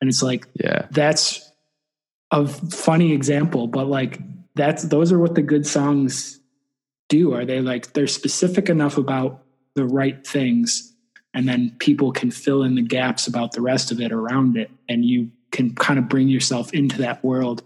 And 0.00 0.08
it's 0.08 0.22
like, 0.22 0.46
yeah, 0.54 0.86
that's 0.92 1.50
a 2.30 2.46
funny 2.46 3.12
example, 3.12 3.66
but 3.66 3.88
like 3.88 4.20
that's 4.54 4.84
those 4.84 5.10
are 5.10 5.18
what 5.18 5.34
the 5.34 5.42
good 5.42 5.66
songs 5.66 6.38
do. 7.08 7.34
Are 7.34 7.44
they 7.44 7.60
like 7.60 7.94
they're 7.94 8.06
specific 8.06 8.68
enough 8.68 8.96
about 8.96 9.42
the 9.74 9.84
right 9.84 10.24
things 10.24 10.94
and 11.34 11.48
then 11.48 11.74
people 11.80 12.12
can 12.12 12.30
fill 12.30 12.62
in 12.62 12.76
the 12.76 12.82
gaps 12.82 13.26
about 13.26 13.50
the 13.52 13.60
rest 13.60 13.90
of 13.90 14.00
it 14.00 14.12
around 14.12 14.56
it 14.56 14.70
and 14.88 15.04
you 15.04 15.32
can 15.50 15.74
kind 15.74 15.98
of 15.98 16.08
bring 16.08 16.28
yourself 16.28 16.72
into 16.72 16.98
that 16.98 17.24
world 17.24 17.64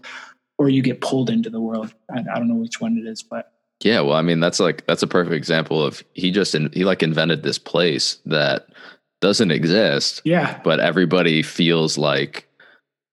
or 0.57 0.69
you 0.69 0.81
get 0.81 1.01
pulled 1.01 1.29
into 1.29 1.51
the 1.51 1.61
world. 1.61 1.93
I, 2.09 2.21
I 2.21 2.39
don't 2.39 2.47
know 2.47 2.55
which 2.55 2.81
one 2.81 2.97
it 2.97 3.07
is, 3.07 3.21
but 3.21 3.52
yeah, 3.83 4.01
well, 4.01 4.15
I 4.15 4.21
mean, 4.21 4.39
that's 4.39 4.59
like 4.59 4.85
that's 4.85 5.03
a 5.03 5.07
perfect 5.07 5.35
example 5.35 5.83
of 5.83 6.03
he 6.13 6.31
just 6.31 6.55
in, 6.55 6.71
he 6.73 6.85
like 6.85 7.03
invented 7.03 7.43
this 7.43 7.57
place 7.57 8.17
that 8.25 8.67
doesn't 9.21 9.51
exist. 9.51 10.21
Yeah, 10.23 10.59
but 10.63 10.79
everybody 10.79 11.43
feels 11.43 11.97
like 11.97 12.47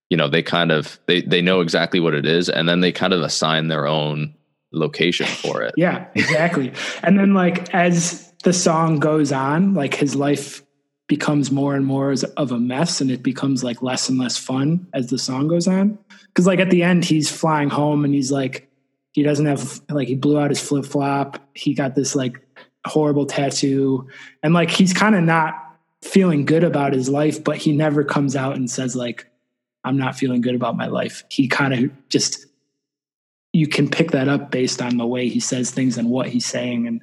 you 0.08 0.16
know 0.16 0.28
they 0.28 0.42
kind 0.42 0.70
of 0.72 0.98
they 1.06 1.22
they 1.22 1.42
know 1.42 1.60
exactly 1.60 2.00
what 2.00 2.14
it 2.14 2.26
is, 2.26 2.48
and 2.48 2.68
then 2.68 2.80
they 2.80 2.92
kind 2.92 3.12
of 3.12 3.22
assign 3.22 3.68
their 3.68 3.86
own 3.86 4.34
location 4.72 5.26
for 5.26 5.62
it. 5.62 5.74
yeah, 5.76 6.06
exactly. 6.14 6.72
and 7.02 7.18
then 7.18 7.34
like 7.34 7.72
as 7.74 8.32
the 8.44 8.52
song 8.52 8.98
goes 8.98 9.32
on, 9.32 9.74
like 9.74 9.94
his 9.94 10.14
life 10.14 10.62
becomes 11.10 11.50
more 11.50 11.74
and 11.74 11.84
more 11.84 12.14
of 12.36 12.52
a 12.52 12.58
mess 12.58 13.00
and 13.00 13.10
it 13.10 13.20
becomes 13.20 13.64
like 13.64 13.82
less 13.82 14.08
and 14.08 14.16
less 14.16 14.36
fun 14.36 14.86
as 14.94 15.10
the 15.10 15.18
song 15.18 15.48
goes 15.48 15.66
on 15.66 15.98
because 16.28 16.46
like 16.46 16.60
at 16.60 16.70
the 16.70 16.84
end 16.84 17.04
he's 17.04 17.28
flying 17.28 17.68
home 17.68 18.04
and 18.04 18.14
he's 18.14 18.30
like 18.30 18.69
he 19.12 19.22
doesn't 19.22 19.46
have 19.46 19.80
like 19.88 20.08
he 20.08 20.14
blew 20.14 20.38
out 20.38 20.50
his 20.50 20.60
flip 20.60 20.84
flop. 20.84 21.38
He 21.54 21.74
got 21.74 21.94
this 21.94 22.14
like 22.14 22.40
horrible 22.86 23.26
tattoo, 23.26 24.08
and 24.42 24.54
like 24.54 24.70
he's 24.70 24.92
kind 24.92 25.14
of 25.14 25.22
not 25.22 25.54
feeling 26.02 26.44
good 26.44 26.64
about 26.64 26.92
his 26.92 27.08
life, 27.08 27.42
but 27.42 27.56
he 27.56 27.72
never 27.72 28.04
comes 28.04 28.36
out 28.36 28.56
and 28.56 28.70
says 28.70 28.94
like, 28.94 29.26
"I'm 29.84 29.96
not 29.96 30.16
feeling 30.16 30.40
good 30.40 30.54
about 30.54 30.76
my 30.76 30.86
life." 30.86 31.24
He 31.30 31.48
kind 31.48 31.74
of 31.74 32.08
just 32.08 32.46
you 33.52 33.66
can 33.66 33.88
pick 33.88 34.12
that 34.12 34.28
up 34.28 34.50
based 34.50 34.80
on 34.80 34.96
the 34.96 35.06
way 35.06 35.28
he 35.28 35.40
says 35.40 35.70
things 35.70 35.98
and 35.98 36.10
what 36.10 36.28
he's 36.28 36.46
saying 36.46 36.86
and 36.86 37.02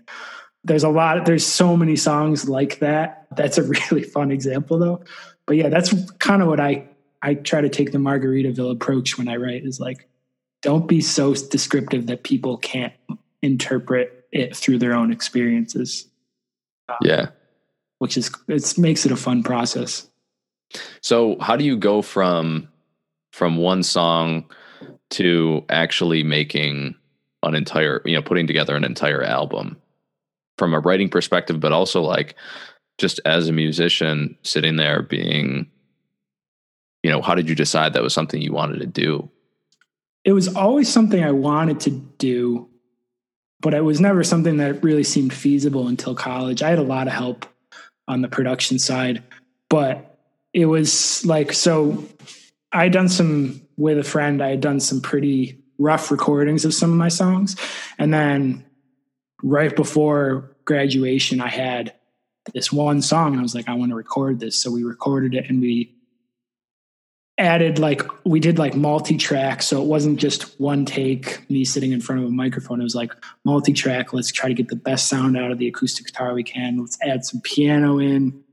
there's 0.64 0.84
a 0.84 0.90
lot 0.90 1.26
there's 1.26 1.46
so 1.46 1.76
many 1.76 1.96
songs 1.96 2.48
like 2.48 2.80
that 2.80 3.28
that's 3.36 3.58
a 3.58 3.64
really 3.92 4.04
fun 4.04 4.32
example 4.32 4.78
though 4.80 5.02
but 5.46 5.56
yeah 5.56 5.70
that's 5.70 5.94
kind 6.20 6.42
of 6.42 6.48
what 6.48 6.60
i 6.60 6.88
i 7.22 7.34
try 7.34 7.62
to 7.62 7.70
take 7.70 7.92
the 7.92 7.98
margaritaville 7.98 8.72
approach 8.72 9.18
when 9.18 9.28
i 9.28 9.36
write 9.36 9.66
is 9.66 9.80
like 9.80 10.08
don't 10.62 10.88
be 10.88 11.02
so 11.02 11.34
descriptive 11.34 12.08
that 12.08 12.24
people 12.24 12.58
can't 12.58 12.94
interpret 13.42 14.28
it 14.32 14.56
through 14.56 14.80
their 14.80 14.94
own 14.94 15.12
experiences. 15.12 16.08
Um, 16.90 16.98
yeah. 17.02 17.30
Which 18.00 18.18
is, 18.18 18.32
it 18.48 18.78
makes 18.78 19.06
it 19.06 19.12
a 19.12 19.16
fun 19.16 19.44
process. 19.44 20.10
So 21.02 21.38
how 21.40 21.56
do 21.56 21.64
you 21.64 21.78
go 21.78 22.02
from, 22.02 22.68
from 23.32 23.58
one 23.58 23.84
song 23.84 24.52
to 25.12 25.64
actually 25.70 26.24
making 26.24 26.96
an 27.44 27.56
entire, 27.56 28.02
you 28.06 28.16
know, 28.16 28.22
putting 28.22 28.48
together 28.48 28.76
an 28.76 28.84
entire 28.84 29.24
album 29.24 29.78
from 30.58 30.74
a 30.74 30.80
writing 30.80 31.10
perspective, 31.10 31.60
but 31.60 31.72
also 31.72 32.02
like 32.02 32.36
just 32.98 33.20
as 33.26 33.48
a 33.48 33.54
musician 33.54 34.36
sitting 34.44 34.76
there 34.76 35.04
being, 35.04 35.70
you 37.04 37.12
know, 37.12 37.22
how 37.22 37.36
did 37.36 37.48
you 37.48 37.56
decide 37.56 37.94
that 37.94 38.04
was 38.04 38.14
something 38.14 38.42
you 38.42 38.52
wanted 38.52 38.80
to 38.80 38.88
do? 38.88 39.30
It 40.28 40.34
was 40.34 40.54
always 40.54 40.92
something 40.92 41.24
I 41.24 41.32
wanted 41.32 41.80
to 41.80 41.90
do, 41.90 42.68
but 43.62 43.74
it 43.74 43.80
was 43.80 44.02
never 44.02 44.26
something 44.26 44.58
that 44.58 44.84
really 44.84 45.06
seemed 45.06 45.32
feasible 45.32 45.88
until 45.88 46.16
college. 46.16 46.62
I 46.62 46.70
had 46.70 46.80
a 46.80 46.84
lot 46.84 47.08
of 47.08 47.14
help 47.14 47.46
on 48.10 48.22
the 48.22 48.28
production 48.28 48.78
side, 48.78 49.24
but 49.70 50.20
it 50.52 50.66
was 50.66 51.26
like, 51.26 51.54
so 51.54 52.04
I 52.74 52.84
had 52.84 52.92
done 52.92 53.08
some 53.08 53.62
with 53.78 54.00
a 54.00 54.04
friend, 54.04 54.44
I 54.44 54.50
had 54.50 54.60
done 54.60 54.82
some 54.82 55.00
pretty 55.00 55.64
rough 55.78 56.12
recordings 56.12 56.66
of 56.66 56.74
some 56.74 56.92
of 56.92 56.98
my 56.98 57.08
songs. 57.08 57.56
And 57.98 58.14
then 58.14 58.66
right 59.42 59.74
before 59.74 60.58
graduation, 60.66 61.40
I 61.40 61.48
had 61.48 61.94
this 62.54 62.70
one 62.70 63.02
song. 63.02 63.40
I 63.40 63.42
was 63.42 63.56
like, 63.56 63.70
I 63.70 63.76
want 63.76 63.92
to 63.92 63.96
record 63.96 64.42
this. 64.42 64.58
So 64.58 64.72
we 64.72 64.84
recorded 64.84 65.36
it 65.36 65.50
and 65.50 65.62
we 65.62 65.96
added 67.38 67.78
like 67.78 68.02
we 68.26 68.40
did 68.40 68.58
like 68.58 68.76
multi-track 68.76 69.62
so 69.62 69.82
it 69.82 69.86
wasn't 69.86 70.20
just 70.20 70.60
one 70.60 70.86
take 70.86 71.48
me 71.50 71.64
sitting 71.64 71.92
in 71.92 72.02
front 72.02 72.22
of 72.22 72.28
a 72.28 72.32
microphone. 72.32 72.80
It 72.80 72.84
was 72.84 72.96
like 72.96 73.14
multi-track 73.46 74.12
let's 74.12 74.32
try 74.32 74.50
to 74.50 74.56
get 74.56 74.70
the 74.70 74.76
best 74.76 75.08
sound 75.08 75.38
out 75.38 75.52
of 75.52 75.60
the 75.60 75.68
acoustic 75.68 76.08
guitar 76.08 76.34
we 76.34 76.44
can. 76.44 76.80
Let's 76.80 76.98
add 77.02 77.26
some 77.26 77.42
piano 77.42 78.00
in. 78.00 78.44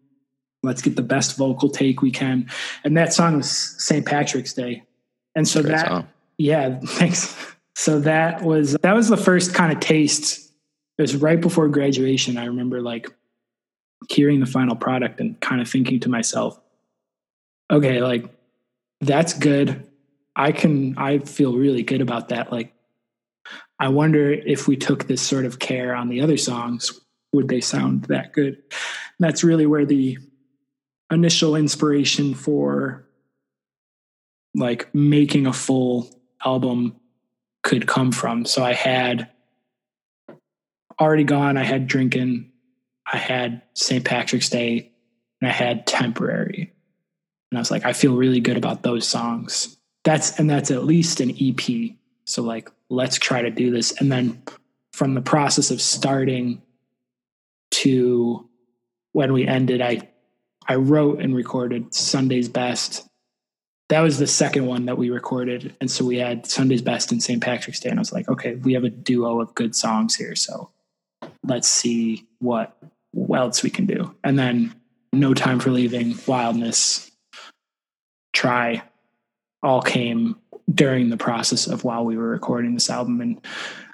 Let's 0.63 0.83
get 0.83 0.97
the 0.97 1.03
best 1.03 1.37
vocal 1.37 1.71
take 1.71 2.03
we 2.03 2.11
can. 2.11 2.51
And 2.85 2.97
that 2.97 3.13
song 3.13 3.39
was 3.39 3.51
st 3.51 4.05
patrick's 4.05 4.53
day. 4.53 4.83
And 5.35 5.49
so 5.49 5.63
that 5.63 5.89
song. 5.89 6.09
yeah 6.37 6.79
thanks. 6.81 7.37
So 7.77 8.01
that 8.01 8.43
was 8.43 8.77
that 8.83 8.95
was 8.95 9.09
the 9.09 9.17
first 9.17 9.55
kind 9.55 9.73
of 9.73 9.81
taste. 9.81 10.53
It 10.99 11.03
was 11.03 11.17
right 11.17 11.41
before 11.41 11.69
graduation 11.69 12.37
i 12.37 12.45
remember 12.45 12.81
like 12.81 13.09
hearing 14.09 14.39
the 14.39 14.47
final 14.47 14.77
product 14.77 15.19
and 15.19 15.41
kind 15.41 15.61
of 15.61 15.69
thinking 15.69 15.99
to 15.99 16.09
myself 16.09 16.61
okay 17.71 18.01
like 18.01 18.27
that's 19.01 19.33
good 19.35 19.87
i 20.37 20.53
can 20.53 20.97
i 20.99 21.19
feel 21.19 21.55
really 21.57 21.83
good 21.83 22.01
about 22.01 22.29
that 22.29 22.53
like 22.53 22.73
i 23.79 23.89
wonder 23.89 24.33
if 24.33 24.67
we 24.67 24.77
took 24.77 25.07
this 25.07 25.23
sort 25.23 25.45
of 25.45 25.59
care 25.59 25.95
on 25.95 26.09
the 26.09 26.21
other 26.21 26.37
songs 26.37 27.01
would 27.33 27.49
they 27.49 27.61
sound 27.61 28.05
that 28.05 28.33
good 28.33 28.55
and 28.55 29.21
that's 29.21 29.45
really 29.45 29.67
where 29.67 29.87
the 29.87 30.19
initial 31.11 31.57
inspiration 31.57 32.35
for 32.35 33.07
like 34.55 34.93
making 34.95 35.47
a 35.47 35.53
full 35.53 36.09
album 36.45 36.97
could 37.63 37.87
come 37.87 38.13
from. 38.13 38.45
So 38.45 38.63
I 38.63 38.75
had 38.75 39.31
already 41.01 41.25
gone, 41.25 41.57
I 41.57 41.65
had 41.65 41.87
drinking, 41.87 42.53
I 43.11 43.17
had 43.17 43.63
St. 43.75 44.05
Patrick's 44.05 44.49
Day, 44.49 44.93
and 45.41 45.51
I 45.51 45.53
had 45.53 45.87
temporary. 45.87 46.73
And 47.55 47.59
I 47.59 47.61
was 47.61 47.71
like, 47.71 47.85
I 47.85 47.93
feel 47.93 48.17
really 48.17 48.41
good 48.41 48.57
about 48.57 48.83
those 48.83 49.07
songs. 49.07 49.77
That's 50.03 50.41
and 50.41 50.51
that's 50.51 50.73
at 50.73 50.83
least 50.83 51.21
an 51.21 51.31
EP. 51.41 51.93
So 52.25 52.43
like 52.43 52.69
let's 52.91 53.17
try 53.17 53.43
to 53.43 53.51
do 53.51 53.71
this. 53.71 53.93
And 54.01 54.11
then 54.11 54.43
from 54.93 55.15
the 55.15 55.23
process 55.23 55.71
of 55.71 55.81
starting 55.81 56.63
to 57.71 58.49
when 59.13 59.33
we 59.33 59.47
ended, 59.47 59.81
I 59.81 60.09
I 60.67 60.75
wrote 60.75 61.21
and 61.21 61.33
recorded 61.33 61.95
Sunday's 61.95 62.49
Best. 62.49 63.07
That 63.89 64.01
was 64.01 64.19
the 64.19 64.27
second 64.27 64.67
one 64.67 64.87
that 64.87 64.99
we 64.99 65.11
recorded. 65.11 65.77
And 65.81 65.89
so 65.89 66.05
we 66.05 66.17
had 66.17 66.47
Sunday's 66.47 66.83
Best 66.83 67.13
and 67.13 67.23
St. 67.23 67.41
Patrick's 67.41 67.79
Day. 67.79 67.91
And 67.91 68.01
I 68.01 68.03
was 68.03 68.13
like, 68.13 68.29
okay, 68.29 68.57
we 68.57 68.73
have 68.73 68.83
a 68.83 68.91
duo 68.91 69.41
of 69.41 69.55
good 69.55 69.77
songs 69.77 70.17
here. 70.17 70.35
So 70.35 70.73
let's 71.45 71.69
see 71.69 72.27
what 72.41 72.77
else 73.33 73.63
we 73.63 73.71
can 73.71 73.87
do. 73.87 74.13
And 74.25 74.37
then 74.37 74.75
No 75.13 75.35
Time 75.35 75.61
for 75.61 75.71
Leaving, 75.71 76.17
Wildness, 76.27 77.13
Try 78.35 78.83
all 79.63 79.81
came 79.81 80.37
during 80.73 81.09
the 81.09 81.17
process 81.17 81.67
of 81.67 81.85
while 81.85 82.05
we 82.05 82.17
were 82.17 82.29
recording 82.29 82.75
this 82.75 82.91
album. 82.91 83.21
And 83.21 83.41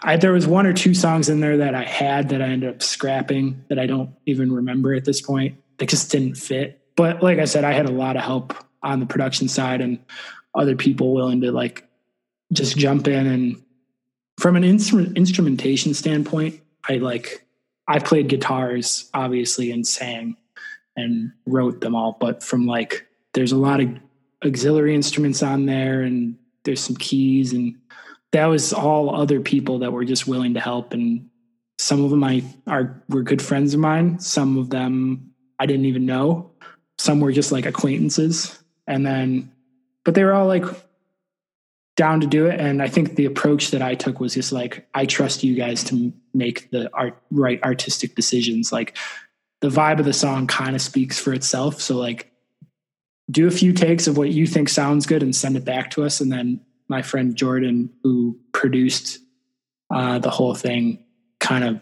I, 0.02 0.16
there 0.16 0.32
was 0.32 0.46
one 0.46 0.66
or 0.66 0.72
two 0.72 0.94
songs 0.94 1.28
in 1.28 1.40
there 1.40 1.58
that 1.58 1.74
I 1.74 1.84
had 1.84 2.30
that 2.30 2.42
I 2.42 2.46
ended 2.46 2.68
up 2.68 2.82
scrapping 2.82 3.64
that 3.68 3.78
I 3.78 3.86
don't 3.86 4.10
even 4.26 4.52
remember 4.52 4.94
at 4.94 5.04
this 5.04 5.20
point 5.20 5.56
they 5.78 5.86
just 5.86 6.10
didn't 6.10 6.34
fit. 6.34 6.80
But 6.96 7.22
like 7.22 7.38
I 7.38 7.46
said, 7.46 7.64
I 7.64 7.72
had 7.72 7.86
a 7.86 7.92
lot 7.92 8.16
of 8.16 8.22
help 8.22 8.54
on 8.82 9.00
the 9.00 9.06
production 9.06 9.48
side 9.48 9.80
and 9.80 9.98
other 10.54 10.76
people 10.76 11.14
willing 11.14 11.40
to 11.40 11.52
like 11.52 11.88
just 12.52 12.76
jump 12.76 13.08
in 13.08 13.26
and 13.26 13.62
from 14.38 14.56
an 14.56 14.64
instrument 14.64 15.16
instrumentation 15.16 15.92
standpoint, 15.94 16.60
I 16.88 16.96
like 16.96 17.46
I 17.86 17.98
played 17.98 18.28
guitars 18.28 19.10
obviously 19.12 19.70
and 19.70 19.86
sang 19.86 20.36
and 20.96 21.32
wrote 21.46 21.80
them 21.80 21.94
all, 21.94 22.16
but 22.18 22.42
from 22.42 22.66
like 22.66 23.06
there's 23.34 23.52
a 23.52 23.56
lot 23.56 23.80
of 23.80 23.88
auxiliary 24.44 24.94
instruments 24.94 25.42
on 25.42 25.66
there 25.66 26.02
and 26.02 26.36
there's 26.64 26.80
some 26.80 26.96
keys 26.96 27.52
and 27.52 27.76
that 28.32 28.46
was 28.46 28.72
all 28.72 29.14
other 29.14 29.40
people 29.40 29.80
that 29.80 29.92
were 29.92 30.04
just 30.04 30.26
willing 30.26 30.54
to 30.54 30.60
help 30.60 30.92
and 30.92 31.28
some 31.78 32.04
of 32.04 32.10
them 32.10 32.22
I 32.22 32.44
are 32.66 33.02
were 33.08 33.22
good 33.22 33.40
friends 33.40 33.72
of 33.72 33.80
mine. 33.80 34.18
Some 34.18 34.58
of 34.58 34.68
them 34.68 35.32
I 35.58 35.66
didn't 35.66 35.86
even 35.86 36.06
know. 36.06 36.50
Some 36.98 37.20
were 37.20 37.32
just 37.32 37.52
like 37.52 37.64
acquaintances. 37.64 38.58
And 38.86 39.06
then, 39.06 39.50
but 40.04 40.14
they 40.14 40.24
were 40.24 40.34
all 40.34 40.46
like 40.46 40.64
down 41.96 42.20
to 42.20 42.26
do 42.26 42.46
it. 42.46 42.60
And 42.60 42.82
I 42.82 42.88
think 42.88 43.16
the 43.16 43.24
approach 43.24 43.70
that 43.70 43.82
I 43.82 43.94
took 43.94 44.20
was 44.20 44.34
just 44.34 44.52
like, 44.52 44.86
I 44.94 45.06
trust 45.06 45.42
you 45.42 45.54
guys 45.54 45.82
to 45.84 46.12
make 46.34 46.70
the 46.70 46.90
art, 46.94 47.16
right 47.30 47.62
artistic 47.62 48.14
decisions. 48.14 48.72
Like 48.72 48.96
the 49.60 49.68
vibe 49.68 49.98
of 49.98 50.04
the 50.04 50.12
song 50.12 50.46
kind 50.46 50.76
of 50.76 50.82
speaks 50.82 51.18
for 51.18 51.32
itself. 51.32 51.80
So, 51.80 51.96
like, 51.96 52.29
do 53.30 53.46
a 53.46 53.50
few 53.50 53.72
takes 53.72 54.06
of 54.06 54.16
what 54.16 54.30
you 54.30 54.46
think 54.46 54.68
sounds 54.68 55.06
good 55.06 55.22
and 55.22 55.34
send 55.34 55.56
it 55.56 55.64
back 55.64 55.90
to 55.90 56.04
us. 56.04 56.20
And 56.20 56.32
then 56.32 56.60
my 56.88 57.02
friend 57.02 57.36
Jordan, 57.36 57.90
who 58.02 58.38
produced 58.52 59.18
uh, 59.94 60.18
the 60.18 60.30
whole 60.30 60.54
thing, 60.54 61.04
kind 61.38 61.64
of 61.64 61.80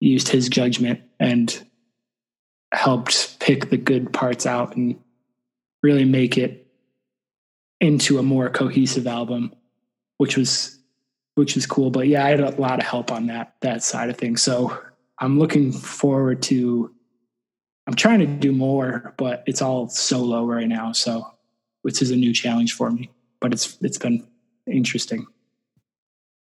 used 0.00 0.28
his 0.28 0.48
judgment 0.48 1.00
and 1.18 1.62
helped 2.72 3.38
pick 3.40 3.70
the 3.70 3.76
good 3.76 4.12
parts 4.12 4.46
out 4.46 4.76
and 4.76 4.98
really 5.82 6.04
make 6.04 6.38
it 6.38 6.66
into 7.80 8.18
a 8.18 8.22
more 8.22 8.48
cohesive 8.48 9.06
album, 9.06 9.52
which 10.18 10.36
was 10.36 10.76
which 11.36 11.54
was 11.54 11.64
cool. 11.64 11.90
But 11.90 12.06
yeah, 12.08 12.24
I 12.24 12.30
had 12.30 12.40
a 12.40 12.60
lot 12.60 12.78
of 12.78 12.86
help 12.86 13.10
on 13.10 13.26
that 13.26 13.54
that 13.62 13.82
side 13.82 14.10
of 14.10 14.16
things. 14.16 14.42
So 14.42 14.78
I'm 15.18 15.38
looking 15.38 15.72
forward 15.72 16.42
to 16.44 16.94
I'm 17.86 17.94
trying 17.94 18.20
to 18.20 18.26
do 18.26 18.52
more, 18.52 19.14
but 19.16 19.42
it's 19.46 19.62
all 19.62 19.88
solo 19.88 20.44
right 20.44 20.68
now. 20.68 20.92
So 20.92 21.26
which 21.82 22.02
is 22.02 22.10
a 22.10 22.16
new 22.16 22.32
challenge 22.32 22.74
for 22.74 22.90
me. 22.90 23.10
But 23.40 23.52
it's 23.52 23.78
it's 23.80 23.98
been 23.98 24.26
interesting. 24.66 25.26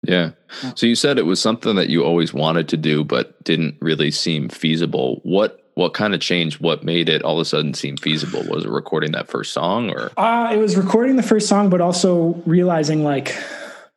Yeah. 0.04 0.32
So 0.76 0.86
you 0.86 0.96
said 0.96 1.18
it 1.18 1.26
was 1.26 1.42
something 1.42 1.76
that 1.76 1.90
you 1.90 2.04
always 2.04 2.34
wanted 2.34 2.70
to 2.70 2.78
do, 2.78 3.04
but 3.04 3.44
didn't 3.44 3.76
really 3.82 4.12
seem 4.12 4.50
feasible. 4.50 5.20
What 5.24 5.72
what 5.76 5.94
kind 5.94 6.14
of 6.14 6.20
changed? 6.20 6.60
What 6.60 6.84
made 6.84 7.08
it 7.08 7.22
all 7.24 7.36
of 7.36 7.42
a 7.42 7.46
sudden 7.46 7.74
seem 7.74 7.96
feasible? 7.98 8.44
Was 8.50 8.66
it 8.66 8.70
recording 8.70 9.14
that 9.14 9.30
first 9.30 9.54
song 9.54 9.90
or? 9.90 10.12
Uh, 10.18 10.52
it 10.54 10.58
was 10.58 10.76
recording 10.76 11.16
the 11.16 11.24
first 11.24 11.48
song, 11.48 11.70
but 11.70 11.80
also 11.80 12.42
realizing 12.46 13.04
like, 13.06 13.34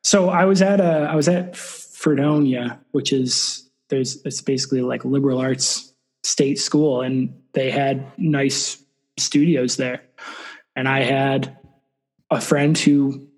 so 0.04 0.28
I 0.28 0.44
was 0.44 0.62
at 0.62 0.80
a, 0.80 1.08
I 1.10 1.16
was 1.16 1.28
at 1.28 1.56
Fredonia, 1.56 2.78
which 2.92 3.12
is, 3.12 3.68
there's, 3.88 4.22
it's 4.24 4.40
basically 4.40 4.82
like 4.82 5.04
liberal 5.04 5.40
arts 5.40 5.91
state 6.24 6.58
school 6.58 7.02
and 7.02 7.34
they 7.52 7.70
had 7.70 8.06
nice 8.18 8.82
studios 9.18 9.76
there. 9.76 10.02
And 10.76 10.88
I 10.88 11.00
had 11.00 11.56
a 12.30 12.40
friend 12.40 12.76
who 12.76 13.28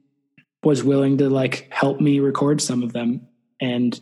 was 0.63 0.85
willing 0.85 1.19
to 1.19 1.29
like 1.29 1.69
help 1.71 2.01
me 2.01 2.21
record 2.21 2.61
some 2.61 2.83
of 2.83 2.93
them. 2.93 3.27
And 3.61 4.01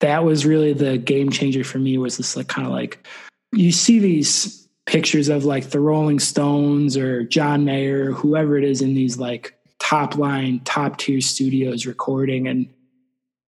that 0.00 0.24
was 0.24 0.44
really 0.44 0.72
the 0.72 0.98
game 0.98 1.30
changer 1.30 1.64
for 1.64 1.78
me 1.78 1.96
was 1.98 2.16
this 2.16 2.36
like 2.36 2.48
kind 2.48 2.66
of 2.66 2.72
like 2.72 3.06
you 3.52 3.70
see 3.70 3.98
these 3.98 4.68
pictures 4.86 5.28
of 5.28 5.44
like 5.44 5.70
the 5.70 5.80
Rolling 5.80 6.18
Stones 6.18 6.96
or 6.96 7.22
John 7.24 7.64
Mayer, 7.64 8.12
whoever 8.12 8.56
it 8.56 8.64
is 8.64 8.82
in 8.82 8.94
these 8.94 9.18
like 9.18 9.56
top 9.78 10.16
line, 10.16 10.60
top 10.64 10.98
tier 10.98 11.20
studios 11.20 11.86
recording. 11.86 12.48
And 12.48 12.68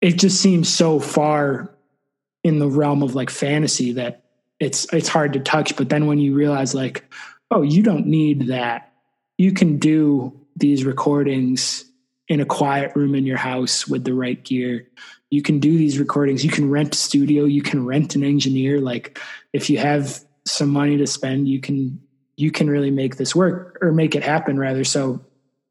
it 0.00 0.18
just 0.18 0.40
seems 0.40 0.68
so 0.68 0.98
far 0.98 1.72
in 2.44 2.58
the 2.58 2.68
realm 2.68 3.02
of 3.02 3.14
like 3.14 3.30
fantasy 3.30 3.92
that 3.92 4.24
it's 4.60 4.92
it's 4.92 5.08
hard 5.08 5.32
to 5.32 5.40
touch. 5.40 5.76
But 5.76 5.88
then 5.88 6.06
when 6.06 6.18
you 6.18 6.34
realize 6.34 6.74
like, 6.74 7.04
oh, 7.50 7.62
you 7.62 7.82
don't 7.82 8.06
need 8.06 8.48
that. 8.48 8.92
You 9.38 9.52
can 9.52 9.78
do 9.78 10.38
these 10.56 10.84
recordings 10.84 11.84
in 12.28 12.40
a 12.40 12.46
quiet 12.46 12.94
room 12.94 13.14
in 13.14 13.26
your 13.26 13.36
house 13.36 13.88
with 13.88 14.04
the 14.04 14.14
right 14.14 14.42
gear. 14.42 14.88
You 15.30 15.42
can 15.42 15.58
do 15.58 15.76
these 15.76 15.98
recordings. 15.98 16.44
You 16.44 16.50
can 16.50 16.70
rent 16.70 16.94
a 16.94 16.98
studio. 16.98 17.44
You 17.44 17.62
can 17.62 17.84
rent 17.84 18.14
an 18.14 18.22
engineer. 18.22 18.80
Like 18.80 19.18
if 19.52 19.68
you 19.68 19.78
have 19.78 20.22
some 20.44 20.68
money 20.68 20.96
to 20.98 21.06
spend, 21.06 21.48
you 21.48 21.60
can 21.60 22.00
you 22.36 22.50
can 22.50 22.68
really 22.70 22.90
make 22.90 23.16
this 23.16 23.34
work 23.34 23.78
or 23.82 23.92
make 23.92 24.14
it 24.14 24.22
happen 24.22 24.58
rather. 24.58 24.84
So 24.84 25.24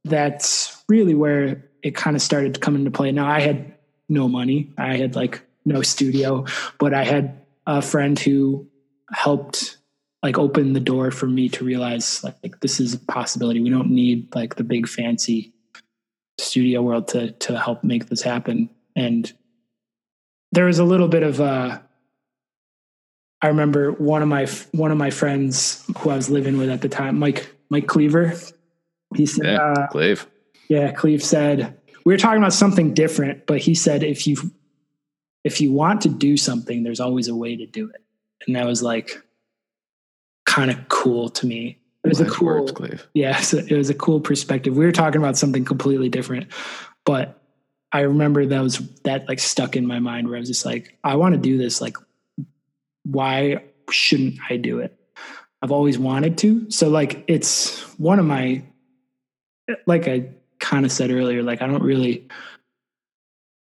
that's 0.04 0.84
really 0.88 1.16
where 1.16 1.64
it 1.82 1.96
kind 1.96 2.16
of 2.16 2.22
started 2.22 2.54
to 2.56 2.60
come 2.60 2.76
into 2.76 2.92
play. 2.92 3.12
Now 3.12 3.28
I 3.28 3.40
had 3.40 3.74
no 4.10 4.28
money. 4.28 4.74
I 4.78 4.98
had 4.98 5.16
like 5.16 5.42
no 5.66 5.82
studio, 5.82 6.46
but 6.80 6.94
I 6.94 7.04
had 7.04 7.42
a 7.68 7.82
friend 7.82 8.18
who 8.18 8.68
helped 9.12 9.78
like 10.24 10.38
open 10.38 10.74
the 10.74 10.80
door 10.80 11.12
for 11.12 11.28
me 11.28 11.50
to 11.50 11.66
realize 11.66 12.24
like 12.24 12.60
this 12.60 12.80
is 12.80 12.94
a 12.94 13.00
possibility. 13.00 13.60
We 13.60 13.70
don't 13.70 13.92
need 13.92 14.34
like 14.36 14.56
the 14.56 14.64
big 14.64 14.88
fancy 14.88 15.54
studio 16.40 16.82
world 16.82 17.08
to 17.10 17.32
to 17.32 17.60
help 17.60 17.84
make 17.84 18.08
this 18.08 18.22
happen. 18.22 18.70
And 18.96 19.32
there 20.52 20.66
was 20.66 20.80
a 20.80 20.84
little 20.84 21.08
bit 21.08 21.24
of 21.24 21.42
uh 21.42 21.80
I 23.42 23.48
remember 23.48 23.92
one 23.92 24.22
of 24.22 24.28
my 24.28 24.46
one 24.72 24.92
of 24.92 24.98
my 24.98 25.10
friends 25.10 25.84
who 25.98 26.12
I 26.12 26.16
was 26.16 26.30
living 26.30 26.58
with 26.58 26.70
at 26.70 26.82
the 26.82 26.90
time, 26.90 27.18
Mike 27.18 27.54
Mike 27.70 27.88
Cleaver. 27.88 28.34
He 29.16 29.26
said, 29.26 29.46
Yeah, 29.46 29.58
uh, 29.58 29.88
Cleve. 29.88 30.28
yeah, 30.70 30.92
Cleve 30.92 31.24
said 31.24 31.78
we 32.06 32.14
were 32.14 32.18
talking 32.18 32.38
about 32.38 32.54
something 32.54 32.94
different, 32.94 33.46
but 33.46 33.60
he 33.60 33.74
said 33.74 34.04
if 34.04 34.28
you 34.28 34.38
if 35.44 35.62
you 35.62 35.72
want 35.72 36.02
to 36.02 36.10
do 36.10 36.38
something, 36.38 36.84
there's 36.84 37.00
always 37.00 37.28
a 37.28 37.36
way 37.36 37.56
to 37.56 37.66
do 37.66 37.90
it, 37.90 38.02
and 38.48 38.56
that 38.56 38.66
was 38.66 38.82
like 38.82 39.22
kind 40.46 40.72
of 40.72 40.90
cool 40.90 41.30
to 41.30 41.46
me. 41.46 41.78
It 42.04 42.08
was 42.10 42.20
a 42.20 42.26
cool, 42.26 42.48
words, 42.48 42.72
Cleve. 42.72 43.08
yeah, 43.14 43.40
so 43.42 43.58
it 43.58 43.72
was 43.72 43.90
a 43.90 43.94
cool 43.94 44.20
perspective. 44.20 44.76
We 44.76 44.86
were 44.86 44.92
talking 44.92 45.22
about 45.22 45.38
something 45.38 45.66
completely 45.66 46.10
different, 46.10 46.48
but 47.06 47.42
I 47.92 48.02
remember 48.02 48.46
that 48.46 48.62
was 48.62 48.80
that 49.04 49.28
like 49.28 49.40
stuck 49.40 49.76
in 49.76 49.86
my 49.86 50.00
mind 50.00 50.28
where 50.28 50.38
I 50.38 50.40
was 50.40 50.50
just 50.50 50.66
like, 50.66 50.98
I 51.04 51.16
want 51.16 51.36
to 51.36 51.40
do 51.40 51.58
this. 51.58 51.82
Like, 51.82 51.98
why 53.04 53.64
shouldn't 53.90 54.40
I 54.50 54.58
do 54.58 54.80
it? 54.80 54.98
I've 55.62 55.72
always 55.72 56.00
wanted 56.00 56.38
to. 56.40 56.72
So 56.72 56.90
like, 56.90 57.24
it's 57.28 57.82
one 58.00 58.18
of 58.18 58.26
my, 58.26 58.64
like 59.86 60.08
I 60.08 60.30
kind 60.60 60.86
of 60.86 60.92
said 60.92 61.12
earlier, 61.12 61.44
like 61.44 61.62
I 61.62 61.68
don't 61.68 61.84
really, 61.84 62.28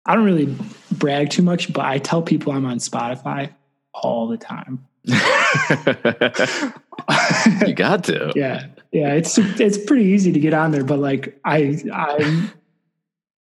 I 0.08 0.16
don't 0.16 0.24
really 0.24 0.56
brag 0.90 1.30
too 1.30 1.42
much, 1.42 1.72
but 1.72 1.84
I 1.84 1.98
tell 1.98 2.22
people 2.22 2.52
I'm 2.52 2.66
on 2.66 2.78
Spotify 2.78 3.52
all 3.94 4.26
the 4.26 4.38
time. 4.38 4.84
you 7.66 7.74
got 7.74 8.02
to. 8.04 8.32
yeah 8.36 8.66
yeah 8.92 9.12
it's 9.14 9.38
it's 9.38 9.78
pretty 9.78 10.04
easy 10.04 10.32
to 10.32 10.40
get 10.40 10.54
on 10.54 10.70
there 10.70 10.84
but 10.84 10.98
like 10.98 11.38
i 11.44 11.78
i'm 11.92 12.50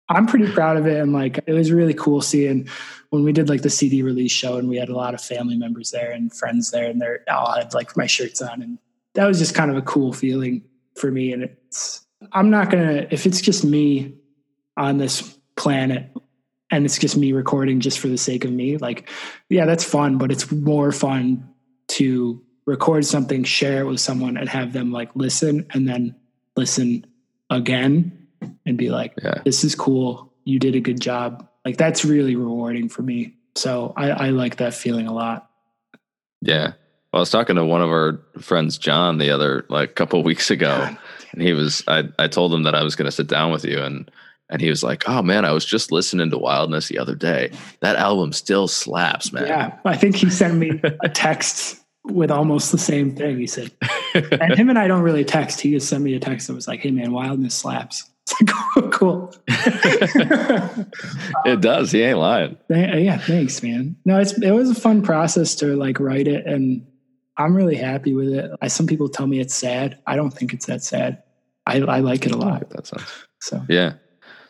i'm 0.09 0.27
pretty 0.27 0.51
proud 0.51 0.77
of 0.77 0.85
it 0.85 0.99
and 0.99 1.13
like 1.13 1.39
it 1.45 1.53
was 1.53 1.71
really 1.71 1.93
cool 1.93 2.21
seeing 2.21 2.67
when 3.09 3.23
we 3.23 3.31
did 3.31 3.47
like 3.47 3.61
the 3.61 3.69
cd 3.69 4.01
release 4.01 4.31
show 4.31 4.57
and 4.57 4.67
we 4.67 4.77
had 4.77 4.89
a 4.89 4.95
lot 4.95 5.13
of 5.13 5.21
family 5.21 5.55
members 5.55 5.91
there 5.91 6.11
and 6.11 6.33
friends 6.33 6.71
there 6.71 6.89
and 6.89 7.01
they 7.01 7.15
all 7.31 7.53
had 7.53 7.73
like 7.73 7.95
my 7.95 8.05
shirts 8.05 8.41
on 8.41 8.61
and 8.61 8.77
that 9.13 9.25
was 9.25 9.39
just 9.39 9.55
kind 9.55 9.71
of 9.71 9.77
a 9.77 9.81
cool 9.81 10.11
feeling 10.11 10.61
for 10.95 11.11
me 11.11 11.31
and 11.31 11.43
it's 11.43 12.05
i'm 12.33 12.49
not 12.49 12.69
gonna 12.69 13.07
if 13.09 13.25
it's 13.25 13.41
just 13.41 13.63
me 13.63 14.13
on 14.75 14.97
this 14.97 15.37
planet 15.55 16.11
and 16.71 16.85
it's 16.85 16.97
just 16.97 17.15
me 17.17 17.31
recording 17.31 17.79
just 17.79 17.99
for 17.99 18.07
the 18.07 18.17
sake 18.17 18.43
of 18.45 18.51
me 18.51 18.77
like 18.77 19.09
yeah 19.49 19.65
that's 19.65 19.83
fun 19.83 20.17
but 20.17 20.31
it's 20.31 20.51
more 20.51 20.91
fun 20.91 21.47
to 21.87 22.41
record 22.65 23.05
something 23.05 23.43
share 23.43 23.81
it 23.81 23.85
with 23.85 23.99
someone 23.99 24.35
and 24.37 24.49
have 24.49 24.73
them 24.73 24.91
like 24.91 25.09
listen 25.15 25.65
and 25.73 25.87
then 25.87 26.15
listen 26.55 27.05
again 27.49 28.27
and 28.65 28.77
be 28.77 28.89
like 28.89 29.13
Yeah. 29.23 29.41
this 29.45 29.63
is 29.63 29.75
cool 29.75 30.33
you 30.43 30.59
did 30.59 30.75
a 30.75 30.79
good 30.79 30.99
job 30.99 31.47
like 31.65 31.77
that's 31.77 32.03
really 32.05 32.35
rewarding 32.35 32.89
for 32.89 33.01
me 33.03 33.35
so 33.55 33.93
i, 33.95 34.09
I 34.09 34.29
like 34.29 34.57
that 34.57 34.73
feeling 34.73 35.07
a 35.07 35.13
lot 35.13 35.49
Yeah. 36.41 36.73
Well, 37.13 37.21
I 37.21 37.23
was 37.23 37.29
talking 37.31 37.55
to 37.55 37.63
one 37.65 37.81
of 37.81 37.89
our 37.89 38.19
friends, 38.39 38.77
John, 38.77 39.17
the 39.17 39.31
other 39.31 39.65
like 39.69 39.95
couple 39.95 40.21
weeks 40.31 40.51
ago, 40.51 40.89
and 41.31 41.41
he 41.41 41.53
was. 41.53 41.81
I 41.87 42.03
I 42.19 42.27
told 42.27 42.53
him 42.53 42.63
that 42.63 42.75
I 42.75 42.83
was 42.83 42.95
going 42.97 43.05
to 43.05 43.11
sit 43.15 43.27
down 43.27 43.49
with 43.49 43.63
you, 43.63 43.81
and 43.81 44.11
and 44.49 44.61
he 44.61 44.69
was 44.69 44.83
like, 44.83 45.07
"Oh 45.09 45.21
man, 45.21 45.45
I 45.45 45.51
was 45.51 45.65
just 45.65 45.91
listening 45.91 46.29
to 46.31 46.37
Wildness 46.37 46.87
the 46.87 46.99
other 46.99 47.15
day. 47.15 47.51
That 47.81 47.95
album 47.97 48.33
still 48.33 48.67
slaps, 48.67 49.31
man." 49.31 49.47
yeah 49.47 49.77
i 49.85 49.95
think 49.95 50.15
he 50.15 50.29
sent 50.29 50.55
me 50.55 50.79
a 51.03 51.09
text 51.09 51.79
with 52.05 52.31
almost 52.31 52.71
the 52.71 52.77
same 52.77 53.15
thing 53.15 53.37
he 53.37 53.47
said 53.47 53.71
and 54.13 54.55
him 54.55 54.69
and 54.69 54.79
i 54.79 54.87
don't 54.87 55.01
really 55.01 55.25
text 55.25 55.59
he 55.61 55.71
just 55.71 55.89
sent 55.89 56.03
me 56.03 56.13
a 56.15 56.19
text 56.19 56.47
that 56.47 56.53
was 56.53 56.67
like 56.67 56.79
hey 56.79 56.91
man 56.91 57.11
wildness 57.11 57.53
slaps 57.53 58.09
it's 58.27 58.41
like 58.75 58.91
cool 58.91 59.33
it 61.45 61.61
does. 61.61 61.91
He 61.91 62.01
ain't 62.01 62.19
lying. 62.19 62.57
Th- 62.71 62.93
uh, 62.93 62.97
yeah, 62.97 63.17
thanks, 63.17 63.63
man. 63.63 63.95
No, 64.05 64.19
it's 64.19 64.33
it 64.41 64.51
was 64.51 64.69
a 64.69 64.75
fun 64.75 65.01
process 65.01 65.55
to 65.55 65.75
like 65.75 65.99
write 65.99 66.27
it, 66.27 66.45
and 66.45 66.85
I'm 67.37 67.55
really 67.55 67.75
happy 67.75 68.13
with 68.13 68.29
it. 68.29 68.51
I, 68.61 68.67
some 68.67 68.87
people 68.87 69.09
tell 69.09 69.27
me 69.27 69.39
it's 69.39 69.55
sad. 69.55 69.99
I 70.05 70.15
don't 70.15 70.31
think 70.31 70.53
it's 70.53 70.65
that 70.65 70.83
sad. 70.83 71.23
I, 71.65 71.79
I 71.81 71.99
like 71.99 72.25
it 72.25 72.31
a 72.31 72.37
lot. 72.37 72.69
that 72.69 72.87
sense. 72.87 73.09
So 73.41 73.61
Yeah. 73.69 73.93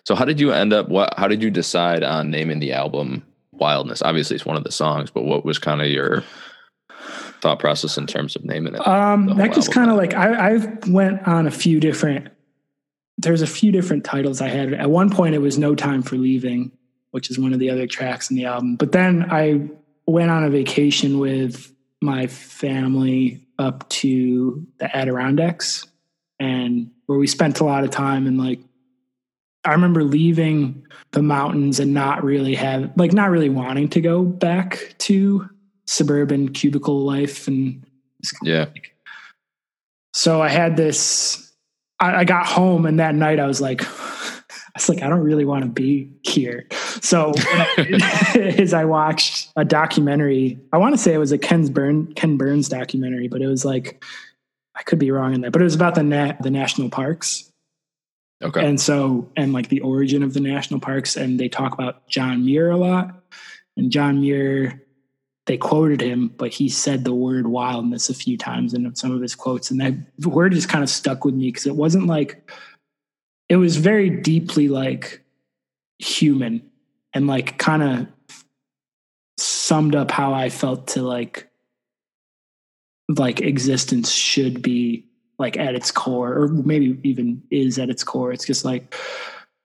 So 0.07 0.15
how 0.15 0.23
did 0.23 0.39
you 0.39 0.53
end 0.53 0.71
up? 0.71 0.87
What? 0.87 1.13
How 1.17 1.27
did 1.27 1.43
you 1.43 1.51
decide 1.51 2.01
on 2.01 2.31
naming 2.31 2.59
the 2.59 2.71
album 2.71 3.25
Wildness? 3.51 4.01
Obviously, 4.01 4.37
it's 4.37 4.45
one 4.45 4.55
of 4.55 4.63
the 4.63 4.71
songs, 4.71 5.11
but 5.11 5.23
what 5.23 5.43
was 5.43 5.59
kind 5.59 5.81
of 5.81 5.89
your 5.89 6.23
thought 7.41 7.59
process 7.59 7.97
in 7.97 8.07
terms 8.07 8.37
of 8.37 8.45
naming 8.45 8.73
it? 8.75 8.87
um, 8.87 9.25
that 9.35 9.53
just 9.53 9.73
kind 9.73 9.91
of 9.91 9.97
like 9.97 10.13
I 10.13 10.53
I 10.53 10.77
went 10.87 11.27
on 11.27 11.45
a 11.45 11.51
few 11.51 11.81
different. 11.81 12.29
There's 13.17 13.41
a 13.41 13.47
few 13.47 13.73
different 13.73 14.05
titles 14.05 14.39
I 14.39 14.47
had. 14.47 14.73
At 14.73 14.89
one 14.89 15.09
point, 15.09 15.35
it 15.35 15.39
was 15.39 15.57
"No 15.57 15.75
Time 15.75 16.01
for 16.01 16.15
Leaving," 16.15 16.71
which 17.11 17.29
is 17.29 17.37
one 17.37 17.51
of 17.51 17.59
the 17.59 17.69
other 17.69 17.85
tracks 17.85 18.29
in 18.29 18.37
the 18.37 18.45
album. 18.45 18.77
But 18.77 18.93
then 18.93 19.27
I 19.29 19.67
went 20.05 20.31
on 20.31 20.45
a 20.45 20.49
vacation 20.49 21.19
with 21.19 21.69
my 22.01 22.27
family 22.27 23.45
up 23.59 23.89
to 23.89 24.65
the 24.77 24.95
Adirondacks, 24.95 25.85
and 26.39 26.91
where 27.07 27.19
we 27.19 27.27
spent 27.27 27.59
a 27.59 27.65
lot 27.65 27.83
of 27.83 27.89
time 27.89 28.25
and 28.25 28.37
like 28.37 28.61
I 29.63 29.71
remember 29.71 30.03
leaving 30.03 30.85
the 31.11 31.21
mountains 31.21 31.79
and 31.79 31.93
not 31.93 32.23
really 32.23 32.55
have 32.55 32.91
like 32.95 33.13
not 33.13 33.29
really 33.29 33.49
wanting 33.49 33.89
to 33.89 34.01
go 34.01 34.23
back 34.23 34.95
to 34.99 35.49
suburban 35.85 36.53
cubicle 36.53 36.99
life 36.99 37.47
and 37.47 37.85
yeah. 38.43 38.65
so 40.13 40.41
I 40.41 40.49
had 40.49 40.75
this 40.75 41.53
I, 41.99 42.17
I 42.17 42.23
got 42.23 42.45
home 42.45 42.85
and 42.85 42.99
that 42.99 43.15
night 43.15 43.39
I 43.39 43.47
was 43.47 43.61
like 43.61 43.83
I 43.89 44.79
was 44.79 44.89
like 44.89 45.01
I 45.01 45.09
don't 45.09 45.23
really 45.23 45.45
want 45.45 45.63
to 45.63 45.69
be 45.69 46.11
here. 46.23 46.67
So 47.01 47.31
as 47.37 47.77
I 47.77 48.33
did 48.33 48.59
is 48.59 48.73
I 48.73 48.85
watched 48.85 49.49
a 49.55 49.65
documentary. 49.65 50.59
I 50.71 50.77
want 50.77 50.93
to 50.93 51.01
say 51.01 51.13
it 51.13 51.17
was 51.17 51.31
a 51.31 51.37
Ken 51.37 51.67
Burn 51.67 52.13
Ken 52.13 52.37
Burns 52.37 52.69
documentary, 52.69 53.27
but 53.27 53.41
it 53.41 53.47
was 53.47 53.65
like 53.65 54.03
I 54.75 54.83
could 54.83 54.99
be 54.99 55.09
wrong 55.09 55.33
in 55.33 55.41
that, 55.41 55.51
but 55.51 55.61
it 55.61 55.65
was 55.65 55.75
about 55.75 55.95
the 55.95 56.03
nat, 56.03 56.43
the 56.43 56.51
national 56.51 56.89
parks. 56.89 57.46
Okay. 58.43 58.65
And 58.65 58.79
so, 58.79 59.31
and 59.35 59.51
like 59.51 59.69
the 59.69 59.81
origin 59.81 60.21
of 60.21 60.33
the 60.33 60.39
national 60.39 60.79
parks, 60.79 61.15
and 61.15 61.39
they 61.39 61.49
talk 61.49 61.73
about 61.73 62.07
John 62.07 62.45
Muir 62.45 62.69
a 62.69 62.77
lot. 62.77 63.23
And 63.75 63.91
John 63.91 64.21
Muir, 64.21 64.83
they 65.47 65.57
quoted 65.57 66.01
him, 66.01 66.27
but 66.37 66.53
he 66.53 66.69
said 66.69 67.03
the 67.03 67.13
word 67.13 67.47
wildness 67.47 68.09
a 68.09 68.13
few 68.13 68.37
times 68.37 68.73
in 68.73 68.93
some 68.95 69.11
of 69.11 69.21
his 69.21 69.33
quotes. 69.33 69.71
And 69.71 69.79
that 69.81 69.93
word 70.25 70.53
just 70.53 70.69
kind 70.69 70.83
of 70.83 70.89
stuck 70.89 71.25
with 71.25 71.33
me 71.33 71.47
because 71.47 71.65
it 71.65 71.75
wasn't 71.75 72.05
like, 72.05 72.51
it 73.49 73.55
was 73.55 73.77
very 73.77 74.09
deeply 74.09 74.67
like 74.67 75.23
human 75.99 76.61
and 77.13 77.27
like 77.27 77.57
kind 77.57 77.81
of 77.81 78.07
summed 79.37 79.95
up 79.95 80.11
how 80.11 80.33
I 80.33 80.49
felt 80.49 80.87
to 80.89 81.01
like, 81.01 81.49
like 83.09 83.41
existence 83.41 84.11
should 84.11 84.61
be 84.61 85.06
like 85.39 85.57
at 85.57 85.75
its 85.75 85.91
core 85.91 86.33
or 86.33 86.47
maybe 86.47 86.99
even 87.03 87.41
is 87.51 87.77
at 87.79 87.89
its 87.89 88.03
core. 88.03 88.31
It's 88.31 88.45
just 88.45 88.65
like 88.65 88.95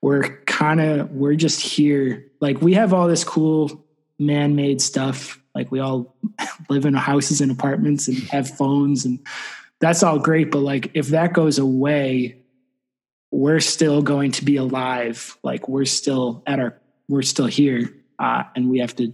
we're 0.01 0.37
kind 0.45 0.81
of 0.81 1.11
we're 1.11 1.35
just 1.35 1.61
here. 1.61 2.25
Like 2.39 2.61
we 2.61 2.73
have 2.73 2.93
all 2.93 3.07
this 3.07 3.23
cool 3.23 3.85
man-made 4.19 4.81
stuff. 4.81 5.39
Like 5.55 5.71
we 5.71 5.79
all 5.79 6.15
live 6.69 6.85
in 6.85 6.93
houses 6.93 7.41
and 7.41 7.51
apartments 7.51 8.07
and 8.07 8.17
have 8.29 8.49
phones 8.49 9.05
and 9.05 9.19
that's 9.79 10.01
all 10.01 10.17
great 10.17 10.49
but 10.49 10.59
like 10.59 10.91
if 10.93 11.07
that 11.09 11.33
goes 11.33 11.59
away 11.59 12.43
we're 13.33 13.59
still 13.59 14.03
going 14.03 14.31
to 14.31 14.45
be 14.45 14.57
alive. 14.57 15.35
Like 15.41 15.67
we're 15.67 15.85
still 15.85 16.43
at 16.45 16.59
our 16.59 16.79
we're 17.09 17.23
still 17.23 17.47
here 17.47 17.91
uh, 18.19 18.43
and 18.55 18.69
we 18.69 18.77
have 18.77 18.95
to 18.97 19.11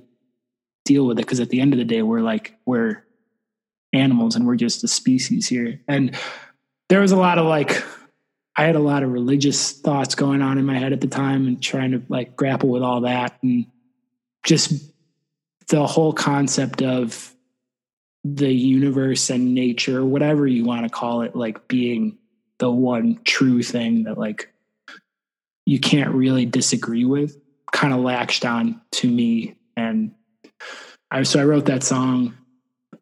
deal 0.84 1.06
with 1.08 1.18
it 1.18 1.22
because 1.26 1.40
at 1.40 1.50
the 1.50 1.62
end 1.62 1.74
of 1.74 1.80
the 1.80 1.86
day 1.86 2.02
we're 2.02 2.20
like 2.20 2.54
we're 2.66 3.06
animals 3.94 4.36
and 4.36 4.46
we're 4.46 4.58
just 4.58 4.84
a 4.84 4.90
species 4.90 5.48
here. 5.48 5.80
And 5.88 6.18
there 6.90 7.02
was 7.02 7.12
a 7.12 7.18
lot 7.18 7.38
of 7.38 7.46
like 7.46 7.84
i 8.56 8.64
had 8.64 8.76
a 8.76 8.80
lot 8.80 9.04
of 9.04 9.12
religious 9.12 9.74
thoughts 9.74 10.16
going 10.16 10.42
on 10.42 10.58
in 10.58 10.66
my 10.66 10.78
head 10.78 10.94
at 10.94 11.02
the 11.02 11.08
time 11.08 11.48
and 11.48 11.62
trying 11.62 11.92
to 11.92 12.02
like 12.10 12.36
grapple 12.36 12.70
with 12.70 12.84
all 12.84 13.02
that 13.02 13.38
and 13.42 13.66
just 14.44 14.92
the 15.70 15.86
whole 15.86 16.14
concept 16.14 16.82
of 16.82 17.34
the 18.24 18.52
universe 18.52 19.30
and 19.30 19.54
nature 19.54 20.06
whatever 20.06 20.46
you 20.46 20.66
want 20.66 20.84
to 20.84 20.90
call 20.90 21.22
it 21.22 21.36
like 21.36 21.68
being 21.68 22.18
the 22.58 22.70
one 22.70 23.20
true 23.24 23.64
thing 23.64 24.04
that 24.04 24.18
like 24.18 24.52
you 25.66 25.80
can't 25.80 26.14
really 26.14 26.46
disagree 26.46 27.06
with 27.06 27.38
kind 27.72 27.94
of 27.94 28.00
latched 28.00 28.46
on 28.46 28.82
to 28.92 29.10
me 29.10 29.56
and 29.78 30.12
I 31.12 31.24
so 31.24 31.40
I 31.40 31.44
wrote 31.46 31.66
that 31.66 31.84
song 31.84 32.38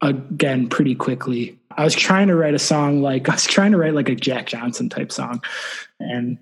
again 0.02 0.70
pretty 0.70 0.96
quickly. 0.96 1.60
I 1.78 1.84
was 1.84 1.96
trying 1.96 2.28
to 2.28 2.36
write 2.36 2.56
a 2.56 2.60
song 2.60 3.02
like 3.02 3.30
I 3.30 3.34
was 3.34 3.46
trying 3.46 3.72
to 3.72 3.78
write 3.78 3.94
like 3.94 4.10
a 4.10 4.16
Jack 4.16 4.48
Johnson 4.48 4.90
type 4.90 5.12
song 5.12 5.42
and 6.00 6.38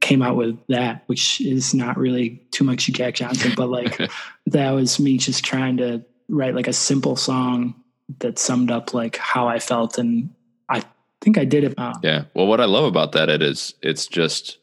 came 0.00 0.22
out 0.22 0.36
with 0.36 0.58
that, 0.68 1.04
which 1.06 1.40
is 1.40 1.74
not 1.74 1.96
really 1.96 2.42
too 2.50 2.64
much 2.64 2.86
Jack 2.86 3.14
Johnson, 3.14 3.52
but 3.56 3.68
like 3.68 4.10
that 4.46 4.70
was 4.72 4.98
me 4.98 5.16
just 5.16 5.44
trying 5.44 5.76
to 5.78 6.04
write 6.28 6.54
like 6.54 6.68
a 6.68 6.72
simple 6.72 7.16
song 7.16 7.74
that 8.18 8.38
summed 8.38 8.70
up 8.70 8.92
like 8.92 9.16
how 9.16 9.48
I 9.48 9.58
felt 9.58 9.96
and 9.98 10.30
I 10.68 10.82
think 11.20 11.38
I 11.38 11.44
did 11.44 11.64
it. 11.64 11.74
Uh, 11.78 11.94
yeah. 12.02 12.24
Well, 12.34 12.46
what 12.46 12.60
I 12.60 12.66
love 12.66 12.84
about 12.84 13.12
that 13.12 13.28
it 13.28 13.42
is 13.42 13.74
it's 13.82 14.06
just 14.06 14.58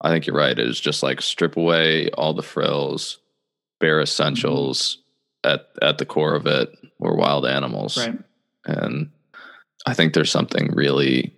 I 0.00 0.10
think 0.10 0.26
you're 0.26 0.36
right. 0.36 0.58
It 0.58 0.68
is 0.68 0.80
just 0.80 1.02
like 1.02 1.22
strip 1.22 1.56
away 1.56 2.10
all 2.10 2.34
the 2.34 2.42
frills, 2.42 3.18
bare 3.80 4.00
essentials 4.00 4.98
mm-hmm. 5.44 5.54
at 5.54 5.88
at 5.88 5.98
the 5.98 6.06
core 6.06 6.34
of 6.34 6.46
it. 6.46 6.70
We're 6.98 7.16
wild 7.16 7.46
animals. 7.46 7.96
Right. 7.96 8.18
And 8.66 9.10
I 9.86 9.94
think 9.94 10.12
there's 10.12 10.30
something 10.30 10.72
really 10.72 11.32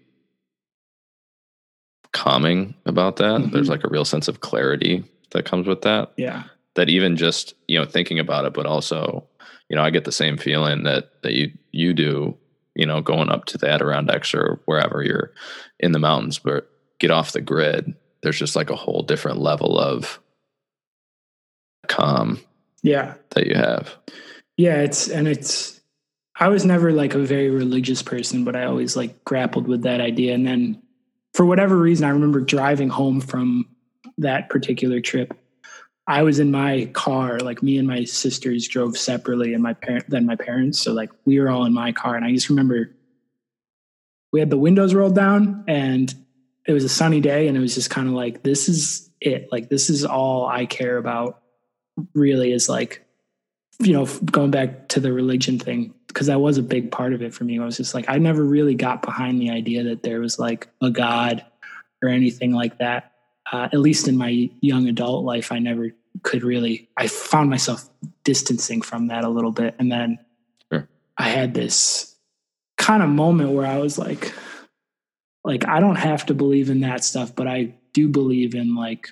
calming 2.13 2.75
about 2.87 3.17
that. 3.17 3.41
Mm-hmm. 3.41 3.53
There's 3.53 3.69
like 3.69 3.85
a 3.85 3.89
real 3.89 4.05
sense 4.05 4.29
of 4.29 4.41
clarity 4.41 5.05
that 5.31 5.45
comes 5.45 5.67
with 5.67 5.83
that. 5.83 6.13
Yeah. 6.17 6.45
That 6.75 6.89
even 6.89 7.17
just, 7.17 7.55
you 7.67 7.79
know, 7.79 7.85
thinking 7.85 8.19
about 8.19 8.45
it, 8.45 8.55
but 8.55 8.67
also, 8.67 9.27
you 9.69 9.77
know, 9.77 9.83
I 9.83 9.91
get 9.91 10.05
the 10.05 10.13
same 10.13 10.37
feeling 10.37 10.85
that 10.85 11.23
that 11.23 11.35
you 11.35 11.53
you 11.73 11.93
do, 11.93 12.37
you 12.75 12.87
know, 12.87 13.01
going 13.01 13.31
up 13.31 13.47
to 13.47 13.59
the 13.59 13.69
Adirondacks 13.69 14.33
or 14.33 14.61
wherever 14.65 15.03
you're 15.03 15.33
in 15.81 15.93
the 15.93 15.99
mountains, 15.99 16.39
but 16.39 16.71
get 16.99 17.11
off 17.11 17.33
the 17.33 17.41
grid. 17.41 17.95
There's 18.23 18.39
just 18.39 18.57
like 18.57 18.71
a 18.71 18.77
whole 18.77 19.03
different 19.03 19.39
level 19.39 19.79
of 19.79 20.21
calm. 21.89 22.41
Yeah. 22.83 23.15
That 23.31 23.47
you 23.47 23.55
have. 23.55 23.95
Yeah, 24.57 24.81
it's 24.83 25.09
and 25.09 25.29
it's 25.29 25.78
I 26.41 26.49
was 26.49 26.65
never 26.65 26.93
like 26.93 27.15
a 27.15 27.19
very 27.19 27.51
religious 27.51 28.03
person, 28.03 28.45
but 28.45 28.55
I 28.55 28.65
always 28.65 28.97
like 28.97 29.25
grappled 29.25 29.67
with 29.67 29.83
that 29.83 30.01
idea 30.01 30.35
and 30.35 30.47
then 30.47 30.83
for 31.39 31.47
whatever 31.47 31.77
reason, 31.77 32.05
I 32.05 32.11
remember 32.11 32.41
driving 32.41 32.89
home 32.89 33.21
from 33.21 33.69
that 34.19 34.49
particular 34.49 35.01
trip. 35.01 35.39
I 36.07 36.23
was 36.23 36.39
in 36.39 36.51
my 36.51 36.87
car, 36.95 37.39
like 37.39 37.63
me 37.63 37.79
and 37.79 37.87
my 37.87 38.05
sisters 38.05 38.67
drove 38.67 38.97
separately, 38.97 39.53
and 39.53 39.63
my 39.63 39.75
parent 39.75 40.09
than 40.09 40.27
my 40.27 40.37
parents. 40.37 40.81
So 40.81 40.93
like 40.93 41.11
we 41.27 41.39
were 41.39 41.51
all 41.51 41.67
in 41.67 41.75
my 41.75 41.93
car, 41.93 42.17
and 42.17 42.25
I 42.25 42.33
just 42.33 42.49
remember 42.49 42.97
we 44.33 44.41
had 44.41 44.51
the 44.51 44.59
windows 44.59 44.95
rolled 44.95 45.15
down, 45.15 45.65
and 45.69 46.13
it 46.67 46.73
was 46.73 46.85
a 46.85 46.89
sunny 46.89 47.21
day, 47.21 47.47
and 47.47 47.57
it 47.57 47.61
was 47.61 47.75
just 47.75 47.91
kind 47.91 48.09
of 48.09 48.15
like 48.15 48.43
this 48.43 48.69
is 48.69 49.11
it. 49.21 49.49
Like 49.53 49.69
this 49.69 49.91
is 49.91 50.05
all 50.05 50.47
I 50.47 50.65
care 50.67 50.97
about. 50.97 51.43
Really, 52.15 52.53
is 52.53 52.69
like 52.69 53.05
you 53.81 53.93
know 53.93 54.07
going 54.27 54.51
back 54.51 54.89
to 54.89 55.01
the 55.01 55.13
religion 55.13 55.59
thing 55.59 55.95
because 56.09 56.27
that 56.27 56.41
was 56.41 56.59
a 56.59 56.63
big 56.63 56.91
part 56.91 57.13
of 57.13 57.23
it 57.23 57.33
for 57.33 57.45
me. 57.45 57.61
I 57.61 57.65
was 57.65 57.77
just 57.77 57.95
like, 57.95 58.07
I 58.09 58.19
never 58.19 58.43
really 58.43 58.75
got 58.75 59.03
behind 59.03 59.41
the 59.41 59.51
idea 59.51 59.85
that 59.85 60.03
there 60.03 60.21
was 60.21 60.39
like 60.39 60.67
a 60.83 60.91
God 60.91 61.45
or 62.03 62.09
anything 62.09 62.53
like 62.53 62.79
that. 62.79 63.13
Uh, 63.53 63.69
at 63.73 63.79
least 63.79 64.09
in 64.09 64.17
my 64.17 64.51
young 64.61 64.89
adult 64.89 65.25
life, 65.25 65.53
I 65.53 65.59
never 65.59 65.91
could 66.23 66.43
really, 66.43 66.89
I 66.97 67.07
found 67.07 67.51
myself 67.51 67.89
distancing 68.25 68.83
from 68.83 69.09
that 69.09 69.25
a 69.25 69.29
little 69.29 69.53
bit. 69.53 69.75
And 69.79 69.93
then 69.93 70.19
sure. 70.73 70.89
I 71.17 71.29
had 71.29 71.55
this 71.55 72.17
kind 72.77 73.03
of 73.03 73.09
moment 73.09 73.53
where 73.53 73.67
I 73.67 73.79
was 73.79 73.99
like, 73.99 74.35
like, 75.45 75.69
I 75.69 75.81
don't 75.81 75.97
have 75.97 76.27
to 76.27 76.35
believe 76.35 76.69
in 76.69 76.81
that 76.81 77.05
stuff, 77.05 77.35
but 77.35 77.47
I 77.47 77.75
do 77.93 78.09
believe 78.09 78.55
in 78.55 78.75
like 78.75 79.09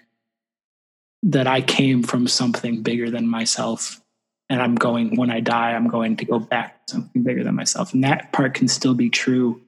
that 1.22 1.46
I 1.46 1.60
came 1.60 2.02
from 2.02 2.26
something 2.26 2.82
bigger 2.82 3.10
than 3.10 3.28
myself 3.28 4.00
and 4.48 4.62
I'm 4.62 4.74
going 4.74 5.16
when 5.16 5.30
I 5.30 5.40
die, 5.40 5.72
I'm 5.72 5.88
going 5.88 6.16
to 6.18 6.24
go 6.24 6.38
back 6.38 6.86
to 6.86 6.94
something 6.94 7.22
bigger 7.22 7.42
than 7.42 7.54
myself. 7.54 7.92
And 7.92 8.04
that 8.04 8.32
part 8.32 8.54
can 8.54 8.68
still 8.68 8.94
be 8.94 9.10
true. 9.10 9.60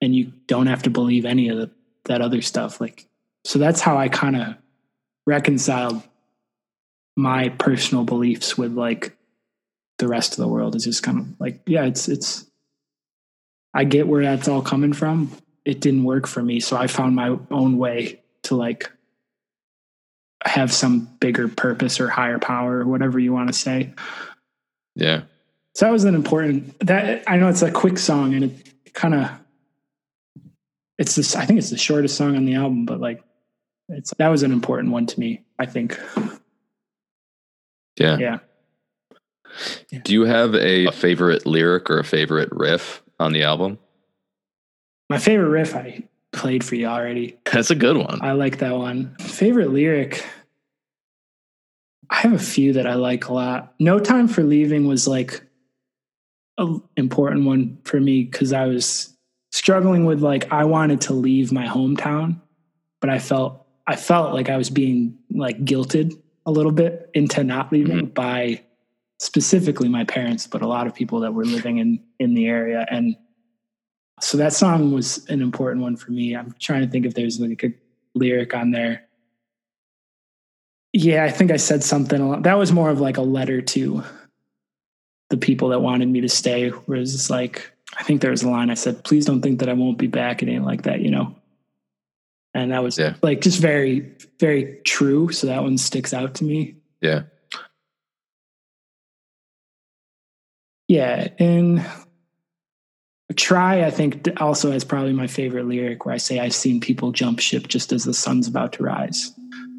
And 0.00 0.14
you 0.14 0.32
don't 0.46 0.66
have 0.66 0.82
to 0.84 0.90
believe 0.90 1.24
any 1.24 1.48
of 1.48 1.58
the, 1.58 1.70
that 2.04 2.20
other 2.20 2.42
stuff. 2.42 2.80
Like, 2.80 3.06
so 3.44 3.58
that's 3.58 3.80
how 3.80 3.96
I 3.96 4.08
kind 4.08 4.36
of 4.36 4.56
reconciled 5.26 6.02
my 7.16 7.50
personal 7.50 8.04
beliefs 8.04 8.58
with 8.58 8.72
like 8.72 9.16
the 9.98 10.08
rest 10.08 10.32
of 10.32 10.38
the 10.38 10.48
world 10.48 10.74
is 10.74 10.84
just 10.84 11.02
kind 11.02 11.18
of 11.18 11.26
like, 11.38 11.60
yeah, 11.66 11.84
it's, 11.84 12.08
it's, 12.08 12.46
I 13.72 13.84
get 13.84 14.08
where 14.08 14.24
that's 14.24 14.48
all 14.48 14.62
coming 14.62 14.92
from. 14.92 15.30
It 15.64 15.80
didn't 15.80 16.04
work 16.04 16.26
for 16.26 16.42
me. 16.42 16.60
So 16.60 16.76
I 16.76 16.86
found 16.86 17.14
my 17.14 17.38
own 17.50 17.78
way 17.78 18.22
to 18.44 18.56
like 18.56 18.90
have 20.44 20.72
some 20.72 21.08
bigger 21.20 21.48
purpose 21.48 22.00
or 22.00 22.08
higher 22.08 22.38
power 22.38 22.80
or 22.80 22.86
whatever 22.86 23.18
you 23.18 23.32
want 23.32 23.48
to 23.48 23.54
say. 23.54 23.92
Yeah. 24.94 25.22
So 25.74 25.86
that 25.86 25.92
was 25.92 26.04
an 26.04 26.14
important 26.14 26.78
that 26.80 27.24
I 27.26 27.36
know 27.36 27.48
it's 27.48 27.62
a 27.62 27.70
quick 27.70 27.98
song 27.98 28.34
and 28.34 28.44
it 28.44 28.92
kind 28.92 29.14
of 29.14 29.30
it's 30.98 31.16
this 31.16 31.34
I 31.34 31.44
think 31.46 31.58
it's 31.58 31.70
the 31.70 31.78
shortest 31.78 32.16
song 32.16 32.36
on 32.36 32.44
the 32.44 32.54
album, 32.54 32.86
but 32.86 33.00
like 33.00 33.22
it's 33.88 34.12
that 34.18 34.28
was 34.28 34.42
an 34.42 34.52
important 34.52 34.92
one 34.92 35.06
to 35.06 35.18
me, 35.18 35.42
I 35.58 35.66
think. 35.66 35.98
Yeah. 37.96 38.18
Yeah. 38.18 38.38
Do 40.02 40.12
you 40.12 40.22
have 40.22 40.54
a, 40.54 40.86
a 40.86 40.92
favorite 40.92 41.46
lyric 41.46 41.88
or 41.88 41.98
a 41.98 42.04
favorite 42.04 42.48
riff 42.50 43.02
on 43.20 43.32
the 43.32 43.44
album? 43.44 43.78
My 45.08 45.18
favorite 45.18 45.50
riff 45.50 45.74
I 45.76 46.02
played 46.32 46.64
for 46.64 46.74
you 46.74 46.86
already. 46.86 47.36
That's 47.44 47.70
a 47.70 47.76
good 47.76 47.96
one. 47.96 48.18
I 48.20 48.32
like 48.32 48.58
that 48.58 48.76
one. 48.76 49.14
Favorite 49.20 49.70
lyric. 49.70 50.24
I 52.10 52.16
have 52.16 52.32
a 52.32 52.38
few 52.38 52.72
that 52.74 52.86
I 52.86 52.94
like 52.94 53.28
a 53.28 53.32
lot. 53.32 53.74
No 53.78 53.98
Time 53.98 54.28
for 54.28 54.42
Leaving 54.42 54.86
was 54.86 55.06
like 55.06 55.42
an 56.58 56.82
important 56.96 57.44
one 57.44 57.78
for 57.84 58.00
me 58.00 58.24
because 58.24 58.52
I 58.52 58.66
was 58.66 59.16
struggling 59.52 60.04
with 60.04 60.22
like 60.22 60.52
I 60.52 60.64
wanted 60.64 61.00
to 61.02 61.12
leave 61.14 61.52
my 61.52 61.66
hometown, 61.66 62.40
but 63.00 63.10
I 63.10 63.18
felt 63.18 63.66
I 63.86 63.96
felt 63.96 64.34
like 64.34 64.48
I 64.48 64.56
was 64.56 64.70
being 64.70 65.18
like 65.30 65.64
guilted 65.64 66.12
a 66.46 66.50
little 66.50 66.72
bit 66.72 67.10
into 67.14 67.44
not 67.44 67.72
leaving 67.72 67.98
mm-hmm. 67.98 68.14
by 68.14 68.62
specifically 69.18 69.88
my 69.88 70.04
parents, 70.04 70.46
but 70.46 70.62
a 70.62 70.66
lot 70.66 70.86
of 70.86 70.94
people 70.94 71.20
that 71.20 71.32
were 71.32 71.44
living 71.44 71.78
in 71.78 72.02
in 72.18 72.34
the 72.34 72.46
area. 72.46 72.86
And 72.90 73.16
so 74.20 74.38
that 74.38 74.52
song 74.52 74.92
was 74.92 75.26
an 75.28 75.40
important 75.40 75.82
one 75.82 75.96
for 75.96 76.12
me. 76.12 76.34
I'm 76.34 76.54
trying 76.58 76.82
to 76.82 76.88
think 76.88 77.06
if 77.06 77.14
there's 77.14 77.40
like 77.40 77.64
a 77.64 77.72
lyric 78.14 78.54
on 78.54 78.70
there. 78.70 79.06
Yeah, 80.96 81.24
I 81.24 81.30
think 81.30 81.50
I 81.50 81.56
said 81.56 81.82
something. 81.82 82.20
Along, 82.20 82.42
that 82.42 82.56
was 82.56 82.70
more 82.70 82.88
of 82.88 83.00
like 83.00 83.16
a 83.16 83.22
letter 83.22 83.60
to 83.60 84.04
the 85.28 85.36
people 85.36 85.70
that 85.70 85.80
wanted 85.80 86.08
me 86.08 86.20
to 86.20 86.28
stay. 86.28 86.68
Whereas 86.68 87.14
it's 87.14 87.28
like, 87.28 87.68
I 87.98 88.04
think 88.04 88.20
there 88.20 88.30
was 88.30 88.44
a 88.44 88.48
line 88.48 88.70
I 88.70 88.74
said, 88.74 89.02
"Please 89.02 89.26
don't 89.26 89.42
think 89.42 89.58
that 89.58 89.68
I 89.68 89.72
won't 89.72 89.98
be 89.98 90.06
back." 90.06 90.40
It 90.40 90.48
ain't 90.48 90.64
like 90.64 90.82
that, 90.82 91.00
you 91.00 91.10
know. 91.10 91.34
And 92.54 92.70
that 92.70 92.84
was 92.84 92.96
yeah. 92.96 93.14
like 93.22 93.40
just 93.40 93.58
very, 93.58 94.12
very 94.38 94.78
true. 94.84 95.32
So 95.32 95.48
that 95.48 95.64
one 95.64 95.78
sticks 95.78 96.14
out 96.14 96.34
to 96.36 96.44
me. 96.44 96.76
Yeah. 97.00 97.22
Yeah, 100.86 101.28
and 101.38 101.84
Try, 103.36 103.84
I 103.84 103.90
think, 103.90 104.28
also 104.40 104.70
has 104.70 104.84
probably 104.84 105.12
my 105.12 105.26
favorite 105.26 105.66
lyric 105.66 106.04
where 106.04 106.14
I 106.14 106.18
say, 106.18 106.38
I've 106.38 106.54
seen 106.54 106.78
people 106.78 107.10
jump 107.10 107.40
ship 107.40 107.68
just 107.68 107.90
as 107.90 108.04
the 108.04 108.14
sun's 108.14 108.46
about 108.46 108.74
to 108.74 108.82
rise. 108.82 109.32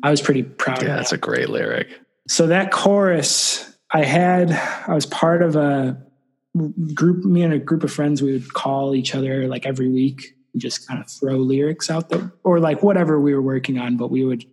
I 0.06 0.12
was 0.12 0.22
pretty 0.22 0.44
proud 0.44 0.78
yeah, 0.78 0.84
of 0.84 0.88
that. 0.88 0.96
that's 0.98 1.12
a 1.12 1.18
great 1.18 1.50
lyric. 1.50 1.88
So 2.28 2.48
that 2.48 2.72
chorus, 2.72 3.76
I 3.92 4.04
had, 4.04 4.52
I 4.52 4.94
was 4.94 5.06
part 5.06 5.42
of 5.42 5.56
a 5.56 6.02
group, 6.94 7.26
me 7.26 7.44
and 7.44 7.54
a 7.54 7.60
group 7.60 7.84
of 7.84 7.92
friends, 7.92 8.22
we 8.22 8.34
would 8.34 8.54
call 8.54 8.96
each 8.96 9.16
other 9.16 9.48
like 9.48 9.66
every 9.66 9.90
week 9.90 10.36
and 10.54 10.62
just 10.62 10.88
kind 10.88 11.02
of 11.02 11.10
throw 11.10 11.36
lyrics 11.36 11.90
out 11.90 12.10
there 12.10 12.32
or 12.44 12.60
like 12.60 12.84
whatever 12.84 13.20
we 13.20 13.34
were 13.34 13.42
working 13.42 13.80
on. 13.80 13.98
But 13.98 14.10
we 14.12 14.24
would, 14.24 14.46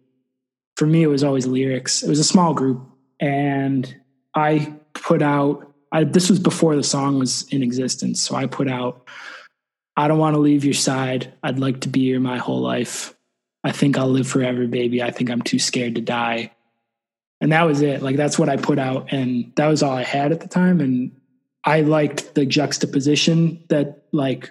for 0.76 0.86
me, 0.86 1.02
it 1.02 1.08
was 1.08 1.22
always 1.22 1.46
lyrics. 1.46 2.02
It 2.02 2.08
was 2.08 2.18
a 2.18 2.24
small 2.24 2.54
group. 2.54 2.82
And 3.20 3.94
I 4.34 4.74
put 4.94 5.22
out 5.22 5.72
I, 5.92 6.04
this 6.04 6.30
was 6.30 6.38
before 6.38 6.74
the 6.74 6.82
song 6.82 7.18
was 7.18 7.46
in 7.48 7.62
existence. 7.62 8.22
So 8.22 8.34
I 8.34 8.46
put 8.46 8.68
out, 8.68 9.06
I 9.96 10.08
don't 10.08 10.18
want 10.18 10.34
to 10.34 10.40
leave 10.40 10.64
your 10.64 10.74
side. 10.74 11.32
I'd 11.42 11.58
like 11.58 11.80
to 11.80 11.88
be 11.88 12.00
here 12.00 12.18
my 12.18 12.38
whole 12.38 12.60
life. 12.60 13.14
I 13.64 13.72
think 13.72 13.96
I'll 13.96 14.08
live 14.08 14.26
forever, 14.26 14.66
baby. 14.66 15.02
I 15.02 15.10
think 15.10 15.30
I'm 15.30 15.42
too 15.42 15.58
scared 15.58 15.94
to 15.94 16.00
die. 16.00 16.52
And 17.40 17.52
that 17.52 17.62
was 17.62 17.80
it. 17.82 18.02
Like 18.02 18.16
that's 18.16 18.38
what 18.38 18.48
I 18.48 18.56
put 18.56 18.78
out. 18.78 19.12
And 19.12 19.52
that 19.56 19.66
was 19.66 19.82
all 19.82 19.92
I 19.96 20.02
had 20.02 20.32
at 20.32 20.40
the 20.40 20.48
time. 20.48 20.80
And 20.80 21.12
I 21.64 21.82
liked 21.82 22.34
the 22.34 22.46
juxtaposition 22.46 23.62
that 23.68 24.04
like, 24.12 24.50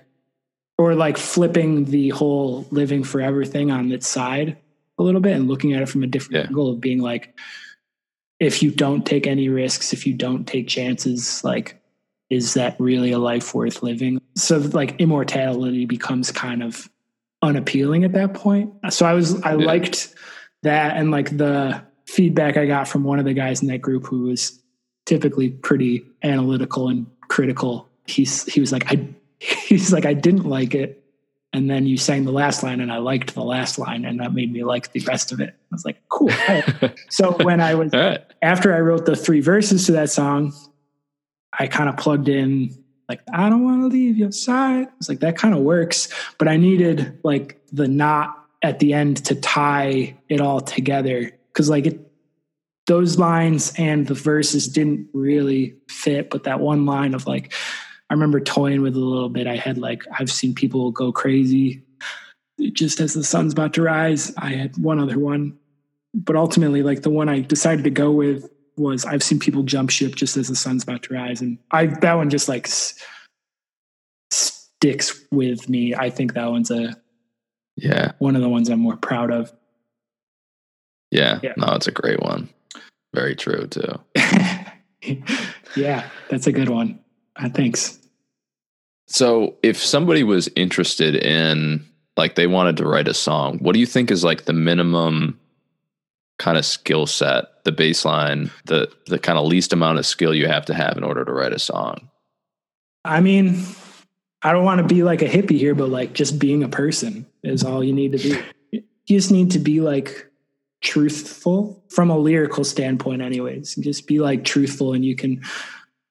or 0.77 0.95
like 0.95 1.17
flipping 1.17 1.85
the 1.85 2.09
whole 2.09 2.65
living 2.71 3.03
forever 3.03 3.45
thing 3.45 3.69
on 3.69 3.91
its 3.91 4.07
side 4.07 4.57
a 4.97 5.03
little 5.03 5.21
bit 5.21 5.35
and 5.35 5.47
looking 5.47 5.73
at 5.73 5.81
it 5.81 5.89
from 5.89 6.03
a 6.03 6.07
different 6.07 6.43
yeah. 6.43 6.47
angle 6.47 6.69
of 6.69 6.81
being 6.81 6.99
like, 6.99 7.37
if 8.39 8.63
you 8.63 8.71
don't 8.71 9.05
take 9.05 9.27
any 9.27 9.49
risks, 9.49 9.93
if 9.93 10.07
you 10.07 10.13
don't 10.13 10.45
take 10.45 10.67
chances, 10.67 11.43
like, 11.43 11.79
is 12.31 12.55
that 12.55 12.75
really 12.79 13.11
a 13.11 13.19
life 13.19 13.53
worth 13.53 13.83
living? 13.83 14.19
So, 14.35 14.57
like, 14.57 14.99
immortality 14.99 15.85
becomes 15.85 16.31
kind 16.31 16.63
of 16.63 16.89
unappealing 17.41 18.03
at 18.03 18.13
that 18.13 18.33
point. 18.33 18.73
So 18.89 19.05
I 19.05 19.13
was 19.13 19.41
I 19.41 19.55
yeah. 19.55 19.65
liked 19.65 20.13
that 20.63 20.97
and 20.97 21.11
like 21.11 21.35
the 21.35 21.81
feedback 22.05 22.57
I 22.57 22.65
got 22.65 22.87
from 22.87 23.03
one 23.03 23.19
of 23.19 23.25
the 23.25 23.33
guys 23.33 23.61
in 23.61 23.67
that 23.69 23.81
group 23.81 24.05
who 24.05 24.23
was 24.23 24.59
typically 25.05 25.49
pretty 25.49 26.05
analytical 26.23 26.87
and 26.87 27.07
critical. 27.27 27.89
He's 28.05 28.45
he 28.45 28.59
was 28.59 28.71
like 28.71 28.91
I 28.91 29.07
he's 29.39 29.91
like 29.91 30.05
I 30.05 30.13
didn't 30.13 30.45
like 30.45 30.75
it 30.75 31.03
and 31.53 31.69
then 31.69 31.85
you 31.85 31.97
sang 31.97 32.23
the 32.23 32.31
last 32.31 32.63
line 32.63 32.79
and 32.79 32.91
I 32.91 32.97
liked 32.97 33.33
the 33.33 33.43
last 33.43 33.77
line 33.77 34.05
and 34.05 34.19
that 34.19 34.33
made 34.33 34.51
me 34.51 34.63
like 34.63 34.91
the 34.93 35.01
rest 35.01 35.31
of 35.31 35.41
it. 35.41 35.49
I 35.49 35.75
was 35.75 35.83
like, 35.83 36.01
cool. 36.09 36.29
so 37.09 37.31
when 37.43 37.59
I 37.59 37.75
was 37.75 37.91
right. 37.91 38.21
after 38.41 38.73
I 38.73 38.79
wrote 38.79 39.05
the 39.05 39.15
three 39.15 39.41
verses 39.41 39.85
to 39.87 39.91
that 39.93 40.09
song, 40.09 40.53
I 41.57 41.67
kind 41.67 41.89
of 41.89 41.97
plugged 41.97 42.29
in 42.29 42.80
like 43.11 43.21
I 43.33 43.49
don't 43.49 43.65
want 43.65 43.81
to 43.81 43.87
leave 43.87 44.17
your 44.17 44.31
side. 44.31 44.87
It's 44.97 45.09
like 45.09 45.19
that 45.19 45.37
kind 45.37 45.53
of 45.53 45.61
works, 45.61 46.07
but 46.37 46.47
I 46.47 46.55
needed 46.55 47.19
like 47.23 47.59
the 47.73 47.89
knot 47.89 48.37
at 48.63 48.79
the 48.79 48.93
end 48.93 49.25
to 49.25 49.35
tie 49.35 50.15
it 50.29 50.39
all 50.39 50.61
together 50.61 51.31
cuz 51.53 51.69
like 51.69 51.87
it 51.87 51.99
those 52.87 53.19
lines 53.19 53.73
and 53.77 54.07
the 54.07 54.13
verses 54.13 54.67
didn't 54.67 55.07
really 55.13 55.75
fit, 55.89 56.29
but 56.29 56.45
that 56.45 56.61
one 56.61 56.85
line 56.85 57.13
of 57.13 57.27
like 57.27 57.53
I 58.09 58.13
remember 58.13 58.39
toying 58.39 58.81
with 58.81 58.95
a 58.95 58.99
little 58.99 59.29
bit. 59.29 59.45
I 59.45 59.57
had 59.57 59.77
like 59.77 60.03
I've 60.17 60.31
seen 60.31 60.55
people 60.55 60.91
go 60.91 61.11
crazy 61.11 61.83
just 62.71 63.01
as 63.01 63.13
the 63.13 63.25
sun's 63.25 63.51
about 63.51 63.73
to 63.73 63.81
rise. 63.81 64.33
I 64.37 64.51
had 64.51 64.77
one 64.77 64.99
other 64.99 65.19
one, 65.19 65.57
but 66.13 66.37
ultimately, 66.37 66.81
like 66.81 67.01
the 67.01 67.09
one 67.09 67.27
I 67.27 67.41
decided 67.41 67.83
to 67.83 67.89
go 67.89 68.11
with 68.11 68.49
was 68.81 69.05
I've 69.05 69.23
seen 69.23 69.39
people 69.39 69.63
jump 69.63 69.89
ship 69.89 70.15
just 70.15 70.37
as 70.37 70.47
the 70.47 70.55
sun's 70.55 70.83
about 70.83 71.03
to 71.03 71.13
rise, 71.13 71.41
and 71.41 71.57
I 71.71 71.87
that 71.87 72.13
one 72.13 72.29
just 72.29 72.49
like 72.49 72.67
s- 72.67 73.01
sticks 74.31 75.19
with 75.31 75.69
me. 75.69 75.95
I 75.95 76.09
think 76.09 76.33
that 76.33 76.49
one's 76.49 76.71
a 76.71 76.95
yeah 77.77 78.11
one 78.19 78.35
of 78.35 78.41
the 78.41 78.49
ones 78.49 78.69
I'm 78.69 78.79
more 78.79 78.97
proud 78.97 79.31
of. 79.31 79.51
Yeah, 81.11 81.39
yeah. 81.43 81.53
no, 81.57 81.73
it's 81.73 81.87
a 81.87 81.91
great 81.91 82.21
one. 82.21 82.49
Very 83.13 83.35
true 83.35 83.67
too. 83.67 83.99
yeah, 85.75 86.09
that's 86.29 86.47
a 86.47 86.51
good 86.51 86.69
one. 86.69 86.99
Uh, 87.35 87.49
thanks. 87.49 87.99
So, 89.07 89.57
if 89.61 89.77
somebody 89.77 90.23
was 90.23 90.49
interested 90.55 91.15
in, 91.15 91.85
like, 92.15 92.35
they 92.35 92.47
wanted 92.47 92.77
to 92.77 92.85
write 92.85 93.09
a 93.09 93.13
song, 93.13 93.57
what 93.59 93.73
do 93.73 93.79
you 93.79 93.85
think 93.85 94.09
is 94.09 94.23
like 94.23 94.45
the 94.45 94.53
minimum 94.53 95.37
kind 96.41 96.57
of 96.57 96.65
skill 96.65 97.05
set, 97.05 97.63
the 97.63 97.71
baseline, 97.71 98.49
the 98.65 98.91
the 99.07 99.19
kind 99.19 99.37
of 99.37 99.45
least 99.45 99.73
amount 99.73 99.99
of 99.99 100.05
skill 100.05 100.33
you 100.33 100.47
have 100.47 100.65
to 100.65 100.73
have 100.73 100.97
in 100.97 101.03
order 101.03 101.23
to 101.23 101.31
write 101.31 101.53
a 101.53 101.59
song? 101.59 102.09
I 103.05 103.21
mean, 103.21 103.63
I 104.41 104.51
don't 104.51 104.65
want 104.65 104.87
to 104.87 104.93
be 104.93 105.03
like 105.03 105.21
a 105.21 105.27
hippie 105.27 105.57
here, 105.57 105.75
but 105.75 105.89
like 105.89 106.13
just 106.13 106.39
being 106.39 106.63
a 106.63 106.69
person 106.69 107.25
is 107.43 107.63
all 107.63 107.83
you 107.83 107.93
need 107.93 108.13
to 108.13 108.17
be. 108.17 108.81
You 109.05 109.17
just 109.17 109.31
need 109.31 109.51
to 109.51 109.59
be 109.59 109.81
like 109.81 110.27
truthful 110.81 111.83
from 111.89 112.09
a 112.09 112.17
lyrical 112.17 112.63
standpoint, 112.63 113.21
anyways. 113.21 113.75
Just 113.75 114.07
be 114.07 114.19
like 114.19 114.43
truthful, 114.43 114.93
and 114.93 115.05
you 115.05 115.15
can. 115.15 115.41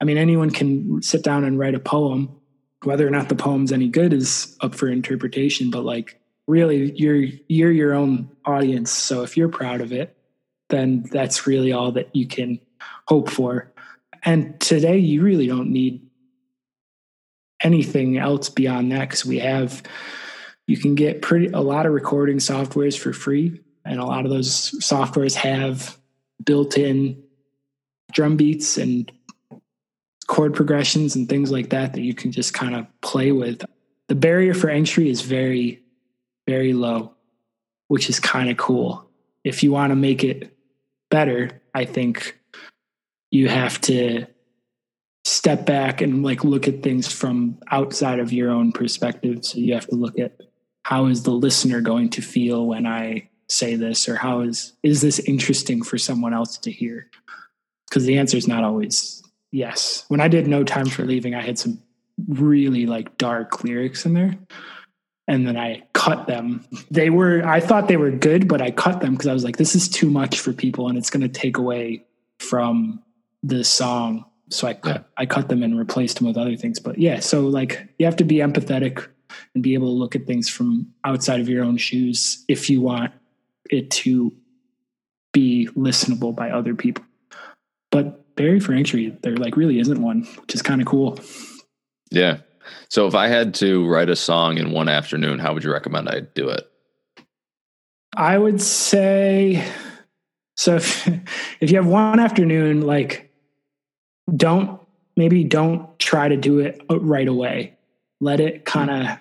I 0.00 0.04
mean, 0.04 0.16
anyone 0.16 0.50
can 0.50 1.02
sit 1.02 1.22
down 1.22 1.44
and 1.44 1.58
write 1.58 1.74
a 1.74 1.80
poem 1.80 2.40
whether 2.84 3.06
or 3.06 3.10
not 3.10 3.28
the 3.28 3.34
poem's 3.34 3.72
any 3.72 3.88
good 3.88 4.12
is 4.12 4.56
up 4.60 4.74
for 4.74 4.88
interpretation 4.88 5.70
but 5.70 5.84
like 5.84 6.18
really 6.46 6.92
you're 6.92 7.26
you're 7.48 7.70
your 7.70 7.94
own 7.94 8.30
audience 8.44 8.90
so 8.90 9.22
if 9.22 9.36
you're 9.36 9.48
proud 9.48 9.80
of 9.80 9.92
it 9.92 10.16
then 10.70 11.02
that's 11.10 11.46
really 11.46 11.72
all 11.72 11.92
that 11.92 12.14
you 12.14 12.26
can 12.26 12.58
hope 13.06 13.28
for 13.28 13.72
and 14.22 14.58
today 14.60 14.98
you 14.98 15.22
really 15.22 15.46
don't 15.46 15.70
need 15.70 16.06
anything 17.62 18.16
else 18.18 18.48
beyond 18.48 18.90
that 18.92 19.08
because 19.08 19.24
we 19.24 19.38
have 19.38 19.82
you 20.66 20.76
can 20.76 20.94
get 20.94 21.22
pretty 21.22 21.48
a 21.48 21.60
lot 21.60 21.86
of 21.86 21.92
recording 21.92 22.38
softwares 22.38 22.98
for 22.98 23.12
free 23.12 23.60
and 23.84 24.00
a 24.00 24.04
lot 24.04 24.24
of 24.24 24.30
those 24.30 24.70
softwares 24.80 25.34
have 25.34 25.98
built-in 26.44 27.22
drum 28.12 28.36
beats 28.36 28.78
and 28.78 29.10
chord 30.26 30.54
progressions 30.54 31.16
and 31.16 31.28
things 31.28 31.50
like 31.50 31.70
that 31.70 31.92
that 31.94 32.02
you 32.02 32.14
can 32.14 32.30
just 32.30 32.54
kind 32.54 32.74
of 32.74 32.86
play 33.00 33.32
with. 33.32 33.64
The 34.08 34.14
barrier 34.14 34.54
for 34.54 34.70
entry 34.70 35.10
is 35.10 35.22
very, 35.22 35.82
very 36.46 36.72
low, 36.72 37.14
which 37.88 38.08
is 38.08 38.20
kind 38.20 38.48
of 38.48 38.56
cool. 38.56 39.08
If 39.42 39.62
you 39.62 39.72
want 39.72 39.90
to 39.90 39.96
make 39.96 40.22
it 40.22 40.56
better, 41.10 41.50
I 41.74 41.84
think 41.84 42.38
you 43.30 43.48
have 43.48 43.80
to 43.82 44.26
step 45.24 45.66
back 45.66 46.00
and 46.00 46.22
like 46.22 46.44
look 46.44 46.66
at 46.66 46.82
things 46.82 47.12
from 47.12 47.58
outside 47.70 48.18
of 48.18 48.32
your 48.32 48.50
own 48.50 48.72
perspective. 48.72 49.44
So 49.44 49.58
you 49.58 49.74
have 49.74 49.86
to 49.88 49.94
look 49.94 50.18
at 50.18 50.40
how 50.84 51.06
is 51.06 51.22
the 51.22 51.30
listener 51.30 51.80
going 51.80 52.10
to 52.10 52.22
feel 52.22 52.66
when 52.66 52.86
I 52.86 53.28
say 53.48 53.74
this 53.76 54.08
or 54.08 54.16
how 54.16 54.40
is 54.40 54.72
is 54.82 55.00
this 55.00 55.18
interesting 55.20 55.82
for 55.82 55.98
someone 55.98 56.32
else 56.32 56.56
to 56.58 56.70
hear? 56.70 57.10
Because 57.88 58.04
the 58.06 58.18
answer 58.18 58.36
is 58.36 58.48
not 58.48 58.64
always 58.64 59.20
Yes. 59.52 60.04
When 60.08 60.20
I 60.20 60.28
did 60.28 60.46
No 60.46 60.64
Time 60.64 60.86
for 60.86 61.04
Leaving, 61.04 61.34
I 61.34 61.42
had 61.42 61.58
some 61.58 61.82
really 62.28 62.86
like 62.86 63.18
dark 63.18 63.64
lyrics 63.64 64.06
in 64.06 64.14
there. 64.14 64.38
And 65.30 65.46
then 65.46 65.56
I 65.56 65.84
cut 65.92 66.26
them. 66.26 66.66
They 66.90 67.08
were, 67.08 67.46
I 67.46 67.60
thought 67.60 67.86
they 67.86 67.96
were 67.96 68.10
good, 68.10 68.48
but 68.48 68.60
I 68.60 68.72
cut 68.72 69.00
them 69.00 69.12
because 69.12 69.28
I 69.28 69.32
was 69.32 69.44
like, 69.44 69.58
this 69.58 69.76
is 69.76 69.88
too 69.88 70.10
much 70.10 70.40
for 70.40 70.52
people 70.52 70.88
and 70.88 70.98
it's 70.98 71.08
going 71.08 71.22
to 71.22 71.28
take 71.28 71.56
away 71.56 72.04
from 72.40 73.00
the 73.44 73.62
song. 73.62 74.24
So 74.48 74.66
I 74.66 74.74
cut, 74.74 75.08
I 75.16 75.26
cut 75.26 75.48
them 75.48 75.62
and 75.62 75.78
replaced 75.78 76.18
them 76.18 76.26
with 76.26 76.36
other 76.36 76.56
things. 76.56 76.80
But 76.80 76.98
yeah, 76.98 77.20
so 77.20 77.42
like 77.42 77.88
you 78.00 78.06
have 78.06 78.16
to 78.16 78.24
be 78.24 78.38
empathetic 78.38 79.06
and 79.54 79.62
be 79.62 79.74
able 79.74 79.86
to 79.86 79.92
look 79.92 80.16
at 80.16 80.26
things 80.26 80.48
from 80.48 80.88
outside 81.04 81.38
of 81.38 81.48
your 81.48 81.62
own 81.62 81.76
shoes 81.76 82.44
if 82.48 82.68
you 82.68 82.80
want 82.80 83.12
it 83.70 83.88
to 83.92 84.34
be 85.32 85.68
listenable 85.76 86.34
by 86.34 86.50
other 86.50 86.74
people. 86.74 87.04
But 87.92 88.34
barrier 88.34 88.58
for 88.60 88.72
entry, 88.72 89.16
there 89.22 89.36
like 89.36 89.56
really 89.56 89.78
isn't 89.78 90.02
one, 90.02 90.24
which 90.40 90.56
is 90.56 90.62
kind 90.62 90.80
of 90.80 90.88
cool. 90.88 91.20
Yeah. 92.10 92.38
So 92.88 93.06
if 93.06 93.14
I 93.14 93.28
had 93.28 93.54
to 93.54 93.86
write 93.86 94.10
a 94.10 94.16
song 94.16 94.58
in 94.58 94.72
one 94.72 94.88
afternoon, 94.88 95.38
how 95.38 95.54
would 95.54 95.64
you 95.64 95.72
recommend 95.72 96.08
I 96.08 96.20
do 96.20 96.48
it? 96.48 96.66
I 98.16 98.36
would 98.36 98.60
say 98.60 99.64
so 100.56 100.76
if 100.76 101.06
if 101.60 101.70
you 101.70 101.76
have 101.76 101.86
one 101.86 102.20
afternoon, 102.20 102.82
like 102.82 103.32
don't 104.36 104.80
maybe 105.16 105.42
don't 105.42 105.98
try 105.98 106.28
to 106.28 106.36
do 106.36 106.60
it 106.60 106.82
uh, 106.90 107.00
right 107.00 107.26
away. 107.28 107.76
Let 108.20 108.40
it 108.40 108.58
hmm. 108.58 108.62
kind 108.64 108.90
of 108.90 109.18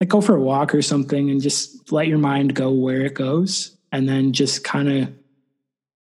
like 0.00 0.08
go 0.08 0.20
for 0.20 0.36
a 0.36 0.40
walk 0.40 0.74
or 0.74 0.82
something 0.82 1.30
and 1.30 1.42
just 1.42 1.92
let 1.92 2.06
your 2.06 2.18
mind 2.18 2.54
go 2.54 2.70
where 2.70 3.02
it 3.02 3.14
goes 3.14 3.76
and 3.92 4.08
then 4.08 4.32
just 4.32 4.64
kind 4.64 4.88
of 4.88 5.12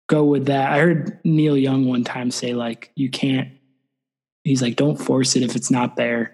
go 0.09 0.24
with 0.24 0.47
that. 0.47 0.72
I 0.72 0.78
heard 0.80 1.20
Neil 1.24 1.57
Young 1.57 1.86
one 1.86 2.03
time 2.03 2.30
say 2.30 2.55
like 2.55 2.90
you 2.97 3.11
can't 3.11 3.51
he's 4.42 4.62
like 4.62 4.76
don't 4.76 4.97
force 4.97 5.36
it 5.36 5.42
if 5.42 5.55
it's 5.55 5.70
not 5.70 5.95
there. 5.95 6.34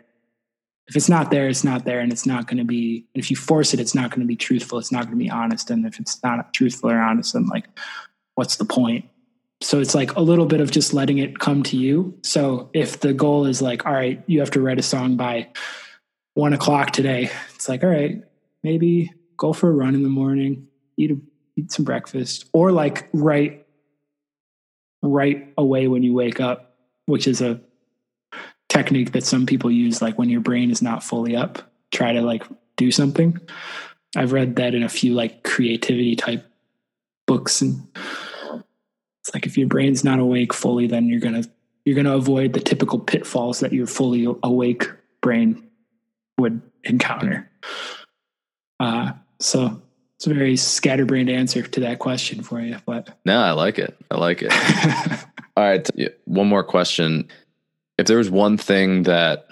If 0.90 0.96
it's 0.96 1.08
not 1.08 1.30
there, 1.30 1.48
it's 1.48 1.62
not 1.62 1.84
there 1.84 2.00
and 2.00 2.12
it's 2.12 2.26
not 2.26 2.48
going 2.48 2.58
to 2.58 2.64
be 2.64 3.06
if 3.14 3.30
you 3.30 3.36
force 3.36 3.72
it 3.72 3.80
it's 3.80 3.94
not 3.94 4.10
going 4.10 4.20
to 4.20 4.26
be 4.26 4.36
truthful, 4.36 4.78
it's 4.78 4.90
not 4.90 5.04
going 5.04 5.16
to 5.16 5.24
be 5.24 5.30
honest 5.30 5.70
and 5.70 5.86
if 5.86 5.98
it's 6.00 6.20
not 6.22 6.52
truthful 6.52 6.90
or 6.90 6.98
honest 6.98 7.32
then 7.32 7.46
like 7.46 7.66
what's 8.34 8.56
the 8.56 8.64
point? 8.64 9.04
So 9.62 9.80
it's 9.80 9.94
like 9.94 10.16
a 10.16 10.20
little 10.20 10.46
bit 10.46 10.60
of 10.60 10.70
just 10.70 10.92
letting 10.92 11.18
it 11.18 11.38
come 11.38 11.62
to 11.64 11.76
you. 11.76 12.18
So 12.24 12.70
if 12.72 13.00
the 13.00 13.12
goal 13.12 13.44
is 13.44 13.62
like, 13.62 13.86
all 13.86 13.92
right, 13.92 14.22
you 14.26 14.40
have 14.40 14.50
to 14.52 14.60
write 14.60 14.78
a 14.78 14.82
song 14.82 15.16
by 15.16 15.48
one 16.34 16.52
o'clock 16.52 16.90
today, 16.92 17.30
it's 17.54 17.68
like, 17.68 17.84
all 17.84 17.90
right, 17.90 18.22
maybe 18.62 19.12
go 19.36 19.52
for 19.52 19.68
a 19.68 19.72
run 19.72 19.94
in 19.94 20.02
the 20.02 20.08
morning, 20.08 20.66
eat 20.96 21.12
a 21.12 21.20
eat 21.56 21.70
some 21.70 21.84
breakfast, 21.84 22.46
or 22.52 22.72
like 22.72 23.08
write 23.12 23.66
right 25.02 25.52
away 25.56 25.86
when 25.86 26.02
you 26.02 26.14
wake 26.14 26.40
up, 26.40 26.74
which 27.06 27.28
is 27.28 27.40
a 27.40 27.60
technique 28.70 29.12
that 29.12 29.24
some 29.24 29.44
people 29.44 29.70
use, 29.70 30.00
like 30.00 30.18
when 30.18 30.30
your 30.30 30.40
brain 30.40 30.70
is 30.70 30.80
not 30.80 31.04
fully 31.04 31.36
up, 31.36 31.70
try 31.90 32.12
to 32.12 32.22
like 32.22 32.44
do 32.76 32.90
something. 32.90 33.38
I've 34.16 34.32
read 34.32 34.56
that 34.56 34.74
in 34.74 34.82
a 34.82 34.88
few 34.88 35.12
like 35.12 35.42
creativity 35.42 36.16
type 36.16 36.46
books 37.26 37.60
and 37.60 37.86
it's 37.96 39.34
like 39.34 39.46
if 39.46 39.56
your 39.58 39.68
brain's 39.68 40.02
not 40.02 40.18
awake 40.18 40.52
fully 40.52 40.88
then 40.88 41.06
you're 41.06 41.20
going 41.20 41.40
to 41.40 41.48
you're 41.84 41.94
going 41.94 42.06
to 42.06 42.14
avoid 42.14 42.52
the 42.52 42.60
typical 42.60 42.98
pitfalls 42.98 43.60
that 43.60 43.72
your 43.72 43.86
fully 43.86 44.26
awake 44.42 44.90
brain 45.20 45.70
would 46.38 46.60
encounter. 46.84 47.48
Uh, 48.78 49.12
so 49.38 49.80
it's 50.16 50.26
a 50.26 50.34
very 50.34 50.56
scatterbrained 50.56 51.30
answer 51.30 51.62
to 51.62 51.80
that 51.80 51.98
question 51.98 52.42
for 52.42 52.60
you, 52.60 52.76
but 52.84 53.16
no, 53.24 53.38
I 53.38 53.52
like 53.52 53.78
it. 53.78 53.96
I 54.10 54.16
like 54.18 54.42
it. 54.42 54.52
All 55.56 55.64
right, 55.64 55.88
one 56.24 56.46
more 56.46 56.64
question. 56.64 57.28
If 58.00 58.06
there 58.06 58.16
was 58.16 58.30
one 58.30 58.56
thing 58.56 59.02
that 59.02 59.46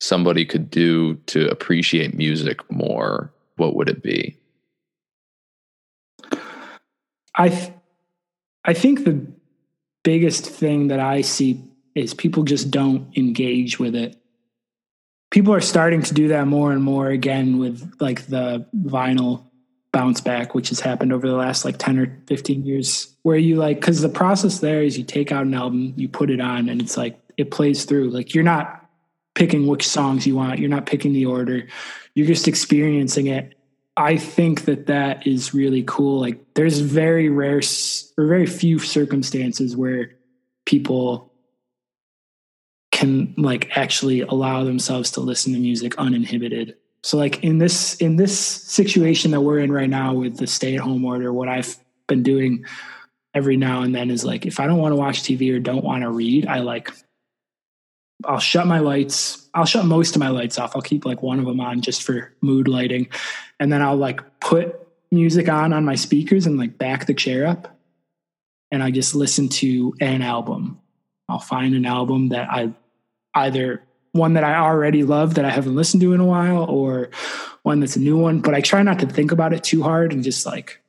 somebody 0.00 0.46
could 0.46 0.70
do 0.70 1.16
to 1.26 1.46
appreciate 1.50 2.16
music 2.16 2.58
more, 2.70 3.30
what 3.56 3.76
would 3.76 3.90
it 3.90 4.02
be? 4.02 4.38
I 7.34 7.50
th- 7.50 7.72
I 8.64 8.72
think 8.72 9.04
the 9.04 9.26
biggest 10.02 10.46
thing 10.46 10.88
that 10.88 11.00
I 11.00 11.20
see 11.20 11.62
is 11.94 12.14
people 12.14 12.44
just 12.44 12.70
don't 12.70 13.14
engage 13.16 13.78
with 13.78 13.94
it. 13.94 14.16
people 15.30 15.52
are 15.54 15.60
starting 15.60 16.02
to 16.02 16.14
do 16.14 16.28
that 16.28 16.46
more 16.46 16.72
and 16.72 16.82
more 16.82 17.08
again 17.08 17.58
with 17.58 17.92
like 18.00 18.26
the 18.26 18.66
vinyl 18.74 19.44
bounce 19.92 20.20
back, 20.20 20.54
which 20.54 20.70
has 20.70 20.80
happened 20.80 21.12
over 21.12 21.28
the 21.28 21.36
last 21.36 21.64
like 21.64 21.76
10 21.78 21.98
or 21.98 22.22
15 22.26 22.64
years, 22.64 23.14
where 23.22 23.36
you 23.36 23.56
like, 23.56 23.80
because 23.80 24.00
the 24.00 24.08
process 24.08 24.60
there 24.60 24.82
is 24.82 24.96
you 24.98 25.04
take 25.04 25.30
out 25.30 25.44
an 25.46 25.54
album, 25.54 25.92
you 25.96 26.08
put 26.08 26.30
it 26.30 26.40
on, 26.40 26.68
and 26.68 26.80
it's 26.80 26.96
like 26.96 27.19
it 27.40 27.50
plays 27.50 27.84
through. 27.84 28.10
Like 28.10 28.34
you're 28.34 28.44
not 28.44 28.88
picking 29.34 29.66
which 29.66 29.86
songs 29.86 30.26
you 30.26 30.36
want, 30.36 30.58
you're 30.58 30.68
not 30.68 30.86
picking 30.86 31.12
the 31.12 31.26
order, 31.26 31.66
you're 32.14 32.26
just 32.26 32.48
experiencing 32.48 33.26
it. 33.26 33.54
I 33.96 34.16
think 34.16 34.64
that 34.64 34.86
that 34.86 35.26
is 35.26 35.52
really 35.52 35.82
cool. 35.82 36.20
Like 36.20 36.54
there's 36.54 36.78
very 36.78 37.28
rare 37.28 37.60
or 38.18 38.26
very 38.26 38.46
few 38.46 38.78
circumstances 38.78 39.76
where 39.76 40.12
people 40.64 41.32
can 42.92 43.34
like 43.36 43.76
actually 43.76 44.20
allow 44.20 44.64
themselves 44.64 45.10
to 45.12 45.20
listen 45.20 45.52
to 45.52 45.58
music 45.58 45.96
uninhibited 45.98 46.76
so 47.02 47.16
like 47.16 47.42
in 47.42 47.58
this 47.58 47.96
in 47.96 48.16
this 48.16 48.38
situation 48.38 49.30
that 49.30 49.40
we're 49.40 49.58
in 49.58 49.72
right 49.72 49.88
now 49.88 50.14
with 50.14 50.36
the 50.36 50.46
stay 50.46 50.74
at 50.74 50.80
home 50.80 51.04
order, 51.04 51.32
what 51.32 51.48
I've 51.48 51.76
been 52.06 52.22
doing 52.22 52.64
every 53.32 53.56
now 53.56 53.82
and 53.82 53.94
then 53.94 54.10
is 54.10 54.24
like 54.24 54.44
if 54.44 54.60
I 54.60 54.66
don't 54.66 54.78
want 54.78 54.92
to 54.92 54.96
watch 54.96 55.22
TV 55.22 55.54
or 55.54 55.60
don't 55.60 55.84
want 55.84 56.02
to 56.02 56.10
read, 56.10 56.46
I 56.46 56.60
like 56.60 56.90
I'll 58.24 58.40
shut 58.40 58.66
my 58.66 58.78
lights. 58.78 59.48
I'll 59.54 59.64
shut 59.64 59.86
most 59.86 60.14
of 60.14 60.20
my 60.20 60.28
lights 60.28 60.58
off. 60.58 60.76
I'll 60.76 60.82
keep 60.82 61.04
like 61.04 61.22
one 61.22 61.38
of 61.38 61.46
them 61.46 61.60
on 61.60 61.80
just 61.80 62.02
for 62.02 62.32
mood 62.40 62.68
lighting. 62.68 63.08
And 63.58 63.72
then 63.72 63.82
I'll 63.82 63.96
like 63.96 64.40
put 64.40 64.76
music 65.10 65.48
on 65.48 65.72
on 65.72 65.84
my 65.84 65.94
speakers 65.94 66.46
and 66.46 66.58
like 66.58 66.78
back 66.78 67.06
the 67.06 67.14
chair 67.14 67.46
up 67.46 67.76
and 68.70 68.82
I 68.82 68.90
just 68.90 69.14
listen 69.14 69.48
to 69.48 69.94
an 70.00 70.22
album. 70.22 70.80
I'll 71.28 71.38
find 71.38 71.74
an 71.74 71.86
album 71.86 72.28
that 72.28 72.48
I 72.50 72.72
either 73.34 73.82
one 74.12 74.34
that 74.34 74.44
I 74.44 74.56
already 74.56 75.04
love 75.04 75.34
that 75.34 75.44
I 75.44 75.50
haven't 75.50 75.76
listened 75.76 76.00
to 76.02 76.12
in 76.12 76.20
a 76.20 76.24
while 76.24 76.64
or 76.64 77.10
one 77.62 77.80
that's 77.80 77.96
a 77.96 78.00
new 78.00 78.16
one. 78.16 78.40
But 78.40 78.54
I 78.54 78.60
try 78.60 78.82
not 78.82 78.98
to 79.00 79.06
think 79.06 79.32
about 79.32 79.52
it 79.52 79.62
too 79.62 79.82
hard 79.82 80.12
and 80.12 80.24
just 80.24 80.46
like, 80.46 80.80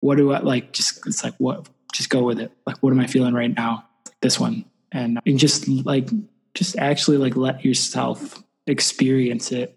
what 0.00 0.16
do 0.16 0.32
I 0.32 0.40
like? 0.40 0.72
Just, 0.72 1.06
it's 1.06 1.24
like, 1.24 1.34
what, 1.38 1.68
just 1.92 2.10
go 2.10 2.22
with 2.22 2.40
it. 2.40 2.52
Like, 2.66 2.78
what 2.78 2.92
am 2.92 3.00
I 3.00 3.06
feeling 3.06 3.34
right 3.34 3.54
now? 3.54 3.84
This 4.20 4.38
one. 4.38 4.64
And, 4.92 5.20
and 5.26 5.38
just 5.38 5.66
like, 5.68 6.08
just 6.54 6.76
actually 6.78 7.16
like 7.16 7.36
let 7.36 7.64
yourself 7.64 8.42
experience 8.66 9.52
it. 9.52 9.76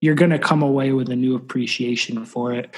You're 0.00 0.14
going 0.14 0.30
to 0.30 0.38
come 0.38 0.62
away 0.62 0.92
with 0.92 1.10
a 1.10 1.16
new 1.16 1.36
appreciation 1.36 2.24
for 2.24 2.52
it. 2.52 2.74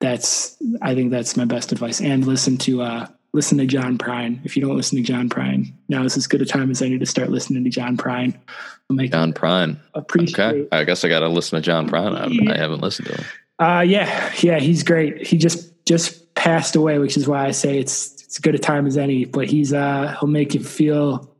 That's, 0.00 0.56
I 0.82 0.94
think 0.94 1.10
that's 1.10 1.36
my 1.36 1.44
best 1.44 1.72
advice. 1.72 2.00
And 2.00 2.26
listen 2.26 2.56
to, 2.58 2.82
uh, 2.82 3.06
listen 3.32 3.58
to 3.58 3.66
John 3.66 3.98
Prine. 3.98 4.44
If 4.44 4.56
you 4.56 4.62
don't 4.62 4.76
listen 4.76 4.96
to 4.96 5.04
John 5.04 5.28
Prine, 5.28 5.72
now 5.88 6.04
is 6.04 6.16
as 6.16 6.26
good 6.26 6.42
a 6.42 6.46
time 6.46 6.70
as 6.70 6.82
any 6.82 6.98
to 6.98 7.06
start 7.06 7.30
listening 7.30 7.64
to 7.64 7.70
John 7.70 7.96
Prine. 7.96 8.34
make 8.90 9.12
John 9.12 9.32
Prine. 9.32 9.78
Appreciate. 9.94 10.40
Okay, 10.40 10.68
I 10.72 10.84
guess 10.84 11.04
I 11.04 11.08
got 11.08 11.20
to 11.20 11.28
listen 11.28 11.56
to 11.56 11.62
John 11.62 11.88
Prine. 11.88 12.16
I. 12.16 12.52
I 12.52 12.56
haven't 12.58 12.80
listened 12.80 13.08
to 13.08 13.14
him. 13.16 13.24
Uh, 13.58 13.80
yeah, 13.82 14.32
yeah, 14.40 14.58
he's 14.58 14.82
great. 14.82 15.26
He 15.26 15.36
just 15.36 15.70
just 15.84 16.34
passed 16.34 16.76
away, 16.76 16.98
which 16.98 17.16
is 17.16 17.28
why 17.28 17.46
I 17.46 17.50
say 17.50 17.78
it's 17.78 18.19
as 18.30 18.38
good 18.38 18.54
a 18.54 18.58
time 18.58 18.86
as 18.86 18.96
any. 18.96 19.24
But 19.24 19.48
he's 19.48 19.72
uh, 19.72 20.16
he'll 20.18 20.28
make 20.28 20.54
you 20.54 20.62
feel 20.62 21.34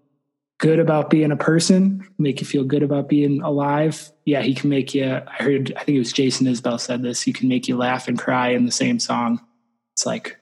good 0.58 0.78
about 0.78 1.08
being 1.08 1.32
a 1.32 1.36
person, 1.36 2.06
make 2.18 2.40
you 2.40 2.46
feel 2.46 2.64
good 2.64 2.82
about 2.82 3.08
being 3.08 3.40
alive. 3.42 4.12
Yeah, 4.26 4.42
he 4.42 4.54
can 4.54 4.68
make 4.70 4.94
you. 4.94 5.06
I 5.06 5.42
heard. 5.42 5.72
I 5.76 5.84
think 5.84 5.96
it 5.96 6.00
was 6.00 6.12
Jason 6.12 6.46
Isbell 6.46 6.80
said 6.80 7.02
this. 7.02 7.22
He 7.22 7.32
can 7.32 7.48
make 7.48 7.68
you 7.68 7.76
laugh 7.76 8.08
and 8.08 8.18
cry 8.18 8.48
in 8.48 8.66
the 8.66 8.72
same 8.72 8.98
song. 8.98 9.40
It's 9.94 10.06
like 10.06 10.38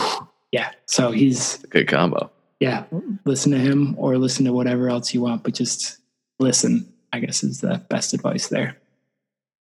yeah. 0.52 0.70
So 0.86 1.10
he's 1.10 1.62
a 1.64 1.66
good 1.66 1.88
combo. 1.88 2.30
Yeah. 2.60 2.84
Listen 3.24 3.52
to 3.52 3.58
him 3.58 3.94
or 3.98 4.18
listen 4.18 4.44
to 4.44 4.52
whatever 4.52 4.88
else 4.88 5.14
you 5.14 5.20
want, 5.20 5.44
but 5.44 5.54
just 5.54 5.98
listen, 6.40 6.92
I 7.12 7.20
guess 7.20 7.44
is 7.44 7.60
the 7.60 7.82
best 7.88 8.14
advice 8.14 8.48
there. 8.48 8.76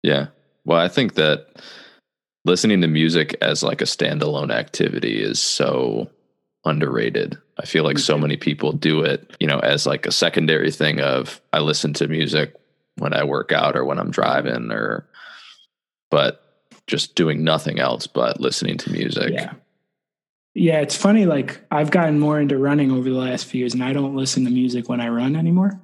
Yeah. 0.03 0.29
Well, 0.65 0.79
I 0.79 0.89
think 0.89 1.15
that 1.15 1.47
listening 2.45 2.81
to 2.81 2.89
music 2.89 3.37
as 3.41 3.63
like 3.63 3.81
a 3.81 3.87
standalone 3.87 4.53
activity 4.53 5.23
is 5.23 5.41
so 5.41 6.11
underrated. 6.65 7.39
I 7.59 7.67
feel 7.67 7.85
like 7.85 7.99
so 7.99 8.15
mm-hmm. 8.15 8.23
many 8.23 8.37
people 8.37 8.73
do 8.73 9.03
it, 9.03 9.37
you 9.41 9.47
know, 9.47 9.59
as 9.61 9.87
like 9.87 10.07
a 10.07 10.13
secondary 10.13 10.71
thing 10.71 11.01
of 11.01 11.41
I 11.53 11.61
listen 11.61 11.93
to 11.95 12.09
music 12.09 12.55
when 12.97 13.13
I 13.15 13.25
work 13.25 13.53
out 13.53 13.77
or 13.77 13.85
when 13.85 13.99
I'm 13.99 14.11
driving 14.11 14.71
or 14.71 15.07
but 16.11 16.43
just 16.87 17.15
doing 17.15 17.43
nothing 17.45 17.79
else 17.79 18.07
but 18.07 18.41
listening 18.41 18.77
to 18.79 18.93
music. 18.93 19.33
Yeah. 19.33 19.55
Yeah, 20.55 20.81
it's 20.81 20.97
funny. 20.97 21.25
Like 21.25 21.65
I've 21.71 21.91
gotten 21.91 22.19
more 22.19 22.39
into 22.39 22.59
running 22.59 22.91
over 22.91 23.09
the 23.09 23.17
last 23.17 23.47
few 23.47 23.61
years, 23.61 23.73
and 23.73 23.83
I 23.83 23.95
don't 23.95 24.15
listen 24.15 24.45
to 24.45 24.51
music 24.51 24.87
when 24.87 25.01
I 25.01 25.09
run 25.09 25.35
anymore. 25.35 25.81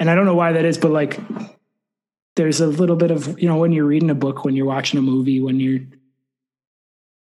And 0.00 0.10
I 0.10 0.16
don't 0.16 0.24
know 0.24 0.34
why 0.34 0.50
that 0.50 0.64
is, 0.64 0.78
but 0.78 0.90
like 0.90 1.20
there's 2.36 2.60
a 2.60 2.66
little 2.66 2.96
bit 2.96 3.10
of 3.10 3.38
you 3.40 3.48
know 3.48 3.56
when 3.56 3.72
you're 3.72 3.86
reading 3.86 4.10
a 4.10 4.14
book, 4.14 4.44
when 4.44 4.56
you're 4.56 4.66
watching 4.66 4.98
a 4.98 5.02
movie, 5.02 5.40
when 5.40 5.60
you're 5.60 5.80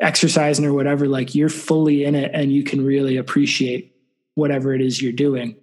exercising 0.01 0.64
or 0.64 0.72
whatever, 0.72 1.07
like 1.07 1.34
you're 1.34 1.49
fully 1.49 2.05
in 2.05 2.14
it, 2.14 2.30
and 2.34 2.53
you 2.53 2.62
can 2.62 2.84
really 2.84 3.16
appreciate 3.16 3.94
whatever 4.34 4.74
it 4.74 4.80
is 4.80 5.01
you're 5.01 5.12
doing. 5.12 5.57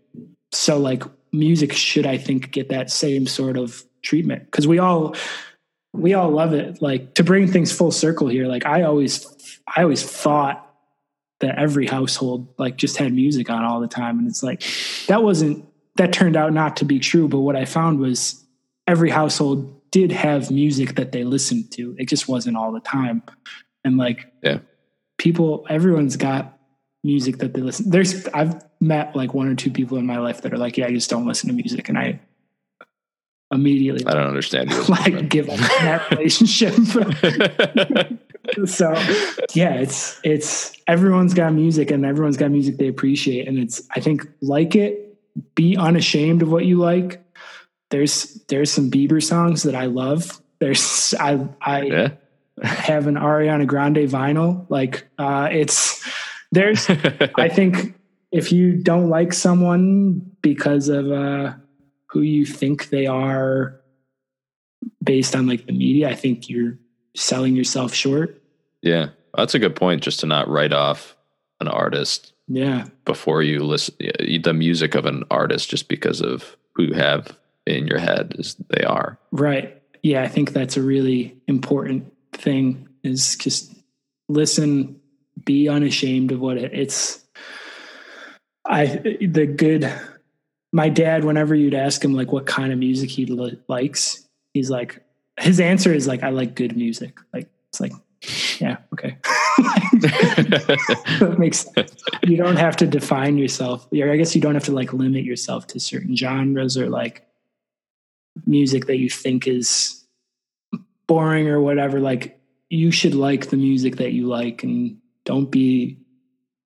So 0.52 0.78
like 0.78 1.04
music 1.32 1.74
should, 1.74 2.06
I 2.06 2.18
think, 2.18 2.52
get 2.52 2.70
that 2.70 2.92
same 2.92 3.28
sort 3.28 3.58
of 3.58 3.84
treatment 4.02 4.46
because 4.46 4.68
we 4.68 4.80
all 4.80 5.16
we 5.94 6.14
all 6.14 6.30
love 6.30 6.54
it. 6.54 6.82
Like 6.82 7.16
to 7.16 7.24
bring 7.24 7.48
things 7.48 7.72
full 7.72 7.92
circle 7.92 8.28
here. 8.28 8.48
Like 8.48 8.66
I 8.66 8.84
always 8.84 9.60
I 9.76 9.84
always 9.84 10.04
thought 10.04 10.64
that 11.44 11.58
every 11.58 11.86
household 11.86 12.48
like 12.58 12.78
just 12.78 12.98
had 12.98 13.14
music 13.14 13.50
on 13.50 13.66
all 13.66 13.82
the 13.82 13.88
time 13.88 14.18
and 14.18 14.28
it's 14.28 14.42
like 14.42 14.64
that 15.08 15.24
wasn't 15.24 15.66
that 15.98 16.14
turned 16.14 16.38
out 16.38 16.54
not 16.54 16.78
to 16.78 16.86
be 16.86 17.00
true 17.00 17.28
but 17.28 17.42
what 17.42 17.56
i 17.56 17.66
found 17.66 18.00
was 18.00 18.43
every 18.88 19.10
household 19.10 19.80
did 19.92 20.12
have 20.12 20.50
music 20.50 20.96
that 20.96 21.12
they 21.12 21.24
listened 21.24 21.72
to 21.72 21.96
it 21.98 22.08
just 22.08 22.28
wasn't 22.28 22.56
all 22.56 22.72
the 22.72 22.80
time 22.80 23.22
and 23.84 23.98
like 23.98 24.32
yeah 24.42 24.60
people 25.18 25.66
everyone's 25.70 26.18
got 26.18 26.58
music 27.04 27.38
that 27.38 27.54
they 27.54 27.62
listen 27.62 27.90
there's 27.90 28.28
i've 28.30 28.64
met 28.80 29.16
like 29.16 29.34
one 29.34 29.48
or 29.48 29.56
two 29.56 29.72
people 29.72 29.98
in 29.98 30.06
my 30.06 30.18
life 30.18 30.42
that 30.42 30.54
are 30.54 30.58
like 30.58 30.78
yeah 30.78 30.88
i 30.88 30.92
just 30.92 31.10
don't 31.10 31.28
listen 31.28 31.48
to 31.48 31.56
music 31.56 31.90
and 31.90 31.98
i 31.98 32.20
immediately 33.52 34.04
i 34.08 34.14
don't 34.14 34.28
understand 34.28 34.72
you 34.72 34.84
like 34.90 35.30
give 35.30 35.50
up 35.50 35.58
that 35.58 36.10
relationship 36.12 36.74
so 38.66 38.92
yeah, 39.54 39.76
it's 39.76 40.20
it's 40.24 40.74
everyone's 40.88 41.34
got 41.34 41.54
music 41.54 41.92
and 41.92 42.06
everyone's 42.06 42.38
got 42.38 42.52
music 42.52 42.78
they 42.78 42.88
appreciate. 42.88 43.48
And 43.48 43.58
it's 43.58 43.82
I 43.92 44.00
think 44.00 44.28
like 44.42 44.76
it, 44.76 45.18
be 45.56 45.78
unashamed 45.78 46.42
of 46.42 46.52
what 46.52 46.66
you 46.66 46.78
like. 46.78 47.23
There's 47.94 48.42
there's 48.48 48.72
some 48.72 48.90
Bieber 48.90 49.22
songs 49.22 49.62
that 49.64 49.76
I 49.76 49.86
love. 49.86 50.42
There's 50.58 51.14
I 51.20 51.48
I 51.62 51.82
yeah. 51.84 52.10
have 52.64 53.06
an 53.06 53.14
Ariana 53.14 53.68
Grande 53.68 54.10
vinyl. 54.10 54.66
Like 54.68 55.08
uh 55.20 55.50
it's 55.52 56.04
there's 56.52 56.90
I 57.36 57.50
think 57.50 57.94
if 58.32 58.52
you 58.52 58.78
don't 58.78 59.10
like 59.10 59.32
someone 59.32 60.28
because 60.42 60.90
of 60.90 61.12
uh 61.12 61.54
who 62.08 62.22
you 62.22 62.48
think 62.48 62.90
they 62.90 63.06
are 63.06 63.80
based 65.04 65.36
on 65.36 65.46
like 65.46 65.68
the 65.68 65.74
media, 65.74 66.10
I 66.10 66.16
think 66.16 66.50
you're 66.50 66.80
selling 67.16 67.56
yourself 67.56 67.94
short. 67.94 68.42
Yeah, 68.82 69.10
that's 69.38 69.54
a 69.54 69.60
good 69.60 69.76
point. 69.76 70.02
Just 70.02 70.22
to 70.22 70.26
not 70.26 70.48
write 70.48 70.74
off 70.74 71.16
an 71.60 71.68
artist. 71.68 72.34
Yeah. 72.48 72.86
Before 73.06 73.44
you 73.44 73.60
listen, 73.60 73.94
the 74.00 74.54
music 74.56 74.96
of 74.96 75.06
an 75.06 75.26
artist, 75.30 75.70
just 75.70 75.88
because 75.90 76.22
of 76.22 76.58
who 76.74 76.86
you 76.86 76.94
have 76.96 77.38
in 77.66 77.88
your 77.88 78.00
head 78.00 78.36
as 78.40 78.56
they 78.70 78.84
are. 78.84 79.18
Right. 79.32 79.82
Yeah, 80.02 80.24
I 80.24 80.28
think 80.28 80.54
that's 80.54 80.78
a 80.78 80.82
really 80.82 81.38
important 81.48 82.12
thing. 82.34 82.88
Is 83.04 83.36
just 83.36 83.74
listen, 84.30 85.00
be 85.46 85.68
unashamed 85.70 86.32
of 86.32 86.40
what 86.40 86.58
it, 86.58 86.74
it's. 86.74 87.24
I 88.66 88.86
the 88.86 89.46
good. 89.46 89.92
My 90.72 90.90
dad, 90.90 91.24
whenever 91.24 91.54
you'd 91.54 91.76
ask 91.76 92.04
him 92.04 92.14
like 92.14 92.32
what 92.32 92.48
kind 92.48 92.74
of 92.74 92.80
music 92.80 93.10
he 93.12 93.28
li- 93.28 93.60
likes, 93.68 94.28
he's 94.56 94.72
like, 94.72 95.04
his 95.40 95.60
answer 95.60 95.94
is 95.94 96.08
like, 96.08 96.24
I 96.24 96.30
like 96.30 96.56
good 96.56 96.76
music. 96.76 97.20
Like 97.32 97.48
it's 97.70 97.80
like 97.80 97.94
yeah, 98.60 98.78
okay. 98.94 99.18
that 100.00 101.36
makes 101.38 101.60
sense. 101.74 101.94
You 102.24 102.38
don't 102.38 102.56
have 102.56 102.78
to 102.78 102.88
define 102.88 103.38
yourself. 103.38 103.88
I 103.94 104.16
guess 104.16 104.36
you 104.36 104.42
don't 104.42 104.54
have 104.54 104.64
to 104.66 104.72
like 104.72 104.94
limit 104.94 105.24
yourself 105.24 105.68
to 105.68 105.80
certain 105.80 106.16
genres 106.16 106.78
or 106.78 106.90
like 106.90 107.26
music 108.46 108.88
that 108.88 108.98
you 108.98 109.10
think 109.10 109.48
is 109.48 110.04
boring 111.08 111.48
or 111.48 111.62
whatever. 111.62 112.00
Like 112.00 112.40
you 112.70 112.92
should 112.92 113.16
like 113.16 113.50
the 113.50 113.58
music 113.58 113.98
that 113.98 114.14
you 114.14 114.28
like 114.28 114.64
and 114.64 114.98
don't 115.26 115.52
be 115.52 116.00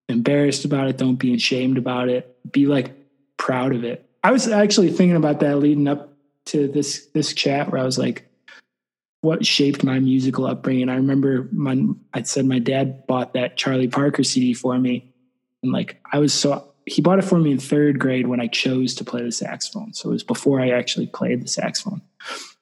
embarrassed 0.08 0.64
about 0.64 0.88
it. 0.88 0.96
Don't 0.96 1.16
be 1.16 1.34
ashamed 1.34 1.78
about 1.78 2.08
it. 2.08 2.36
Be 2.50 2.66
like 2.66 2.94
proud 3.36 3.74
of 3.74 3.84
it. 3.84 4.08
I 4.24 4.32
was 4.32 4.48
actually 4.48 4.90
thinking 4.90 5.16
about 5.16 5.40
that 5.40 5.58
leading 5.58 5.88
up 5.88 6.14
to 6.46 6.68
this 6.68 7.06
this 7.14 7.32
chat 7.32 7.70
where 7.70 7.80
I 7.80 7.84
was 7.84 7.98
like, 7.98 8.28
what 9.20 9.44
shaped 9.44 9.84
my 9.84 9.98
musical 9.98 10.46
upbringing. 10.46 10.88
I 10.88 10.96
remember 10.96 11.48
my 11.52 11.84
I 12.14 12.22
said 12.22 12.46
my 12.46 12.58
dad 12.58 13.06
bought 13.06 13.34
that 13.34 13.56
Charlie 13.56 13.88
Parker 13.88 14.24
CD 14.24 14.54
for 14.54 14.78
me, 14.78 15.12
and 15.62 15.72
like 15.72 16.00
I 16.12 16.18
was 16.18 16.32
so 16.32 16.67
he 16.88 17.02
bought 17.02 17.18
it 17.18 17.24
for 17.24 17.38
me 17.38 17.52
in 17.52 17.58
third 17.58 17.98
grade 17.98 18.26
when 18.26 18.40
I 18.40 18.46
chose 18.46 18.94
to 18.96 19.04
play 19.04 19.22
the 19.22 19.32
saxophone. 19.32 19.92
So 19.94 20.10
it 20.10 20.12
was 20.12 20.24
before 20.24 20.60
I 20.60 20.70
actually 20.70 21.06
played 21.06 21.42
the 21.42 21.48
saxophone. 21.48 22.02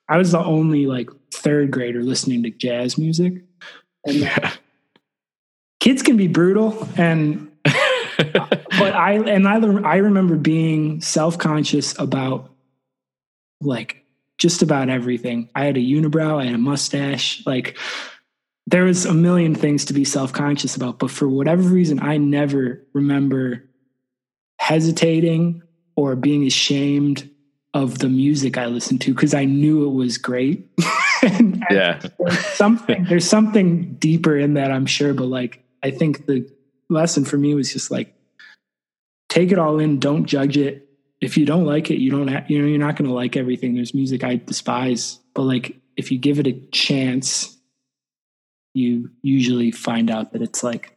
I 0.09 0.19
was 0.19 0.33
the 0.33 0.45
only 0.45 0.87
like 0.87 1.11
third 1.33 1.71
grader 1.71 2.03
listening 2.03 2.43
to 2.45 2.51
jazz 2.51 2.99
music. 2.99 3.43
And 4.05 4.17
yeah. 4.17 4.53
kids 5.81 6.03
can 6.03 6.17
be 6.17 6.29
brutal 6.29 6.89
and 6.97 7.51
but 7.65 8.95
I 8.95 9.15
and 9.15 9.49
I 9.49 9.57
I 9.57 9.97
remember 9.97 10.37
being 10.37 11.01
self-conscious 11.01 11.99
about 11.99 12.51
like 13.61 14.05
just 14.39 14.63
about 14.63 14.89
everything. 14.89 15.49
I 15.55 15.65
had 15.65 15.77
a 15.77 15.81
unibrow, 15.81 16.41
I 16.41 16.45
had 16.45 16.55
a 16.55 16.59
mustache, 16.59 17.43
like 17.47 17.77
there 18.67 18.85
was 18.85 19.07
a 19.07 19.15
million 19.15 19.55
things 19.55 19.85
to 19.87 19.93
be 19.93 20.05
self-conscious 20.05 20.77
about, 20.77 20.99
but 20.99 21.11
for 21.11 21.29
whatever 21.29 21.63
reason 21.63 22.01
I 22.01 22.19
never 22.19 22.85
remember 22.93 23.65
hesitating 24.59 25.63
or 25.97 26.17
being 26.17 26.47
ashamed 26.47 27.29
of 27.75 27.99
the 27.99 28.09
music 28.09 28.57
I 28.57 28.67
listened 28.67 29.03
to 29.03 29.15
because 29.15 29.35
I 29.35 29.45
knew 29.45 29.87
it 29.87 29.93
was 29.93 30.17
great. 30.19 30.69
and, 31.23 31.65
yeah. 31.71 32.01
There's 32.19 32.47
something 32.47 33.05
there's 33.05 33.29
something 33.29 33.95
deeper 33.95 34.37
in 34.37 34.55
that, 34.55 34.71
I'm 34.71 34.87
sure, 34.87 35.13
but 35.13 35.27
like 35.27 35.63
I 35.83 35.91
think 35.91 36.27
the 36.27 36.51
lesson 36.89 37.25
for 37.25 37.37
me 37.37 37.55
was 37.55 37.73
just 37.73 37.91
like 37.91 38.15
take 39.29 39.53
it 39.53 39.59
all 39.59 39.79
in, 39.79 39.99
don't 39.99 40.25
judge 40.25 40.57
it. 40.57 40.89
If 41.21 41.37
you 41.37 41.47
don't 41.47 41.65
like 41.65 41.91
it, 41.91 41.99
you 41.99 42.11
don't 42.11 42.29
have, 42.29 42.51
you 42.51 42.61
know, 42.61 42.67
you're 42.67 42.79
not 42.79 42.97
going 42.97 43.09
to 43.09 43.15
like 43.15 43.37
everything. 43.37 43.75
There's 43.75 43.95
music 43.95 44.25
I 44.25 44.37
despise, 44.37 45.19
but 45.35 45.43
like 45.43 45.77
if 45.97 46.11
you 46.11 46.19
give 46.19 46.39
it 46.39 46.47
a 46.47 46.53
chance, 46.71 47.57
you 48.75 49.11
usually 49.23 49.71
find 49.71 50.11
out 50.11 50.33
that 50.33 50.43
it's 50.43 50.63
like 50.63 50.97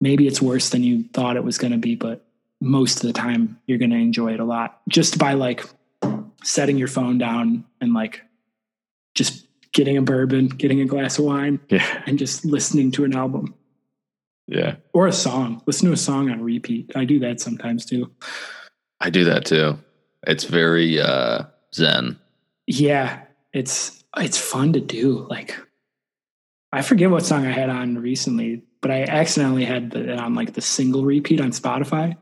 maybe 0.00 0.26
it's 0.26 0.42
worse 0.42 0.70
than 0.70 0.82
you 0.82 1.04
thought 1.12 1.36
it 1.36 1.44
was 1.44 1.58
going 1.58 1.72
to 1.72 1.78
be, 1.78 1.94
but 1.94 2.24
most 2.64 2.96
of 2.96 3.06
the 3.06 3.12
time 3.12 3.60
you're 3.66 3.78
going 3.78 3.90
to 3.90 3.96
enjoy 3.96 4.32
it 4.32 4.40
a 4.40 4.44
lot 4.44 4.80
just 4.88 5.18
by 5.18 5.34
like 5.34 5.64
setting 6.42 6.78
your 6.78 6.88
phone 6.88 7.18
down 7.18 7.64
and 7.80 7.94
like 7.94 8.22
just 9.14 9.46
getting 9.72 9.96
a 9.96 10.02
bourbon, 10.02 10.48
getting 10.48 10.80
a 10.80 10.86
glass 10.86 11.18
of 11.18 11.24
wine, 11.24 11.60
yeah. 11.68 12.02
and 12.06 12.18
just 12.18 12.44
listening 12.44 12.90
to 12.92 13.04
an 13.04 13.14
album. 13.14 13.54
Yeah. 14.46 14.76
Or 14.92 15.06
a 15.06 15.12
song. 15.12 15.62
Listen 15.66 15.86
to 15.88 15.92
a 15.92 15.96
song 15.96 16.30
on 16.30 16.42
repeat. 16.42 16.92
I 16.94 17.04
do 17.04 17.18
that 17.20 17.40
sometimes 17.40 17.84
too. 17.84 18.10
I 19.00 19.10
do 19.10 19.24
that 19.24 19.44
too. 19.44 19.78
It's 20.26 20.44
very 20.44 21.00
uh 21.00 21.44
zen. 21.74 22.18
Yeah. 22.66 23.22
It's 23.52 24.04
it's 24.16 24.38
fun 24.38 24.72
to 24.74 24.80
do. 24.80 25.26
Like 25.28 25.58
I 26.72 26.82
forget 26.82 27.10
what 27.10 27.24
song 27.24 27.46
I 27.46 27.52
had 27.52 27.70
on 27.70 27.98
recently, 27.98 28.62
but 28.80 28.90
I 28.90 29.04
accidentally 29.04 29.64
had 29.64 29.94
it 29.94 30.18
on 30.18 30.34
like 30.34 30.54
the 30.54 30.60
single 30.60 31.04
repeat 31.04 31.40
on 31.40 31.50
Spotify 31.50 32.16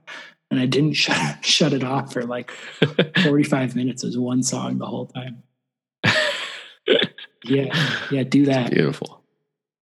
and 0.52 0.60
I 0.60 0.66
didn't 0.66 0.92
shut 1.04 1.44
shut 1.44 1.72
it 1.72 1.82
off 1.82 2.12
for 2.12 2.24
like 2.24 2.52
45 3.22 3.74
minutes. 3.74 4.04
It 4.04 4.08
was 4.08 4.18
one 4.18 4.42
song 4.42 4.78
the 4.78 4.86
whole 4.86 5.06
time. 5.06 5.42
yeah, 7.44 7.98
yeah, 8.10 8.22
do 8.22 8.44
that. 8.46 8.70
Beautiful. 8.70 9.22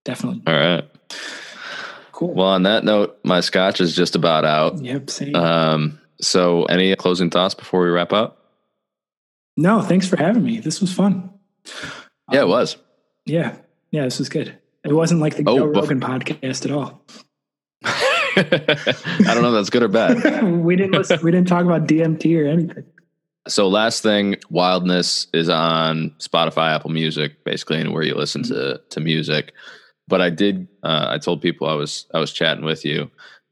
Definitely. 0.05 0.43
All 0.47 0.55
right. 0.55 0.85
Cool. 2.13 2.35
Well, 2.35 2.47
on 2.49 2.63
that 2.63 2.85
note, 2.85 3.19
my 3.25 3.41
scotch 3.41 3.81
is 3.81 3.95
just 3.95 4.15
about 4.15 4.45
out. 4.45 4.79
Yep, 4.83 5.11
same. 5.11 5.35
Um, 5.35 6.01
so 6.21 6.65
any 6.67 6.95
closing 6.95 7.31
thoughts 7.31 7.55
before 7.55 7.83
we 7.83 7.91
wrap 7.91 8.13
up? 8.13 8.45
No, 9.57 9.83
thanks 9.83 10.07
for 10.07 10.17
having 10.17 10.45
me. 10.45 10.61
This 10.61 10.81
was 10.81 10.93
fun. 10.93 11.31
Yeah, 12.31 12.41
um, 12.41 12.49
it 12.49 12.49
was. 12.49 12.77
Yeah. 13.27 13.57
Yeah, 13.91 14.05
this 14.05 14.19
was 14.19 14.29
good. 14.29 14.57
It 14.85 14.93
wasn't 14.93 15.21
like 15.21 15.37
the 15.37 15.45
oh, 15.47 15.59
Joe 15.59 15.67
Rogan 15.67 16.01
podcast 16.01 16.65
at 16.65 16.71
all. 16.71 17.03
I 18.37 19.35
don't 19.35 19.43
know 19.43 19.49
if 19.49 19.55
that's 19.55 19.71
good 19.71 19.83
or 19.83 19.89
bad. 19.89 20.43
we 20.63 20.77
didn't 20.77 20.93
listen, 20.93 21.21
we 21.23 21.31
didn't 21.31 21.49
talk 21.49 21.65
about 21.65 21.87
DMT 21.87 22.43
or 22.43 22.47
anything. 22.47 22.85
So 23.49 23.69
last 23.69 24.03
thing, 24.03 24.37
Wildness 24.51 25.27
is 25.33 25.49
on 25.49 26.11
Spotify, 26.19 26.75
Apple 26.75 26.91
Music, 26.91 27.45
basically 27.45 27.79
anywhere 27.79 28.03
you 28.03 28.15
listen 28.15 28.43
mm-hmm. 28.43 28.55
to 28.55 28.81
to 28.91 29.01
music. 29.01 29.53
But 30.09 30.21
I 30.21 30.31
did 30.31 30.69
uh, 30.83 31.07
I 31.09 31.19
told 31.19 31.41
people 31.41 31.69
I 31.69 31.75
was 31.75 32.07
I 32.13 32.19
was 32.19 32.33
chatting 32.33 32.65
with 32.65 32.85
you 32.85 33.11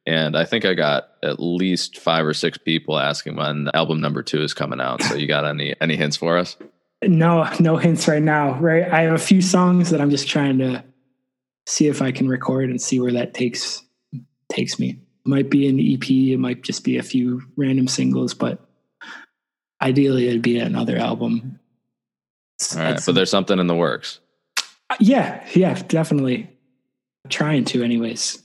and 0.09 0.39
I 0.39 0.47
think 0.47 0.65
I 0.65 0.73
got 0.73 1.11
at 1.23 1.39
least 1.39 1.99
five 1.99 2.25
or 2.25 2.33
six 2.33 2.57
people 2.57 2.99
asking 2.99 3.37
when 3.37 3.69
album 3.75 4.01
number 4.01 4.23
two 4.23 4.41
is 4.41 4.55
coming 4.55 4.81
out. 4.81 5.03
So 5.03 5.15
you 5.15 5.27
got 5.27 5.45
any 5.45 5.75
any 5.83 5.97
hints 5.97 6.17
for 6.17 6.39
us? 6.39 6.57
No, 7.03 7.49
no 7.61 7.77
hints 7.77 8.09
right 8.09 8.23
now. 8.23 8.59
Right, 8.59 8.91
I 8.91 9.03
have 9.03 9.13
a 9.13 9.19
few 9.19 9.43
songs 9.43 9.91
that 9.91 10.01
I'm 10.01 10.09
just 10.09 10.27
trying 10.27 10.59
to 10.59 10.83
see 11.67 11.89
if 11.89 12.01
I 12.01 12.11
can 12.11 12.27
record 12.27 12.71
and 12.71 12.81
see 12.81 12.99
where 12.99 13.13
that 13.13 13.35
takes 13.35 13.83
takes 14.51 14.79
me. 14.79 14.91
It 14.91 15.29
might 15.29 15.51
be 15.51 15.69
an 15.69 15.79
EP, 15.79 16.09
it 16.11 16.39
might 16.39 16.63
just 16.63 16.85
be 16.85 16.99
a 16.99 17.03
few 17.03 17.43
random 17.57 17.89
singles, 17.89 18.35
but 18.35 18.61
ideally 19.83 20.29
it'd 20.29 20.43
be 20.43 20.59
another 20.59 20.97
album. 20.97 21.59
All 22.75 22.83
right, 22.83 23.01
but 23.05 23.15
there's 23.15 23.31
something 23.31 23.59
in 23.59 23.67
the 23.67 23.75
works. 23.75 24.21
Uh, 24.91 24.97
yeah, 25.01 25.47
yeah, 25.55 25.75
definitely. 25.87 26.51
trying 27.29 27.65
to, 27.67 27.83
anyways. 27.83 28.43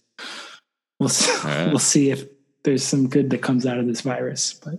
We'll 0.99 1.10
right. 1.43 1.68
we'll 1.70 1.80
see 1.80 2.12
if 2.12 2.26
there's 2.64 2.84
some 2.84 3.10
good 3.10 3.30
that 3.32 3.41
comes 3.41 3.66
out 3.66 3.80
of 3.80 3.88
this 3.88 4.01
virus. 4.01 4.54
But 4.54 4.76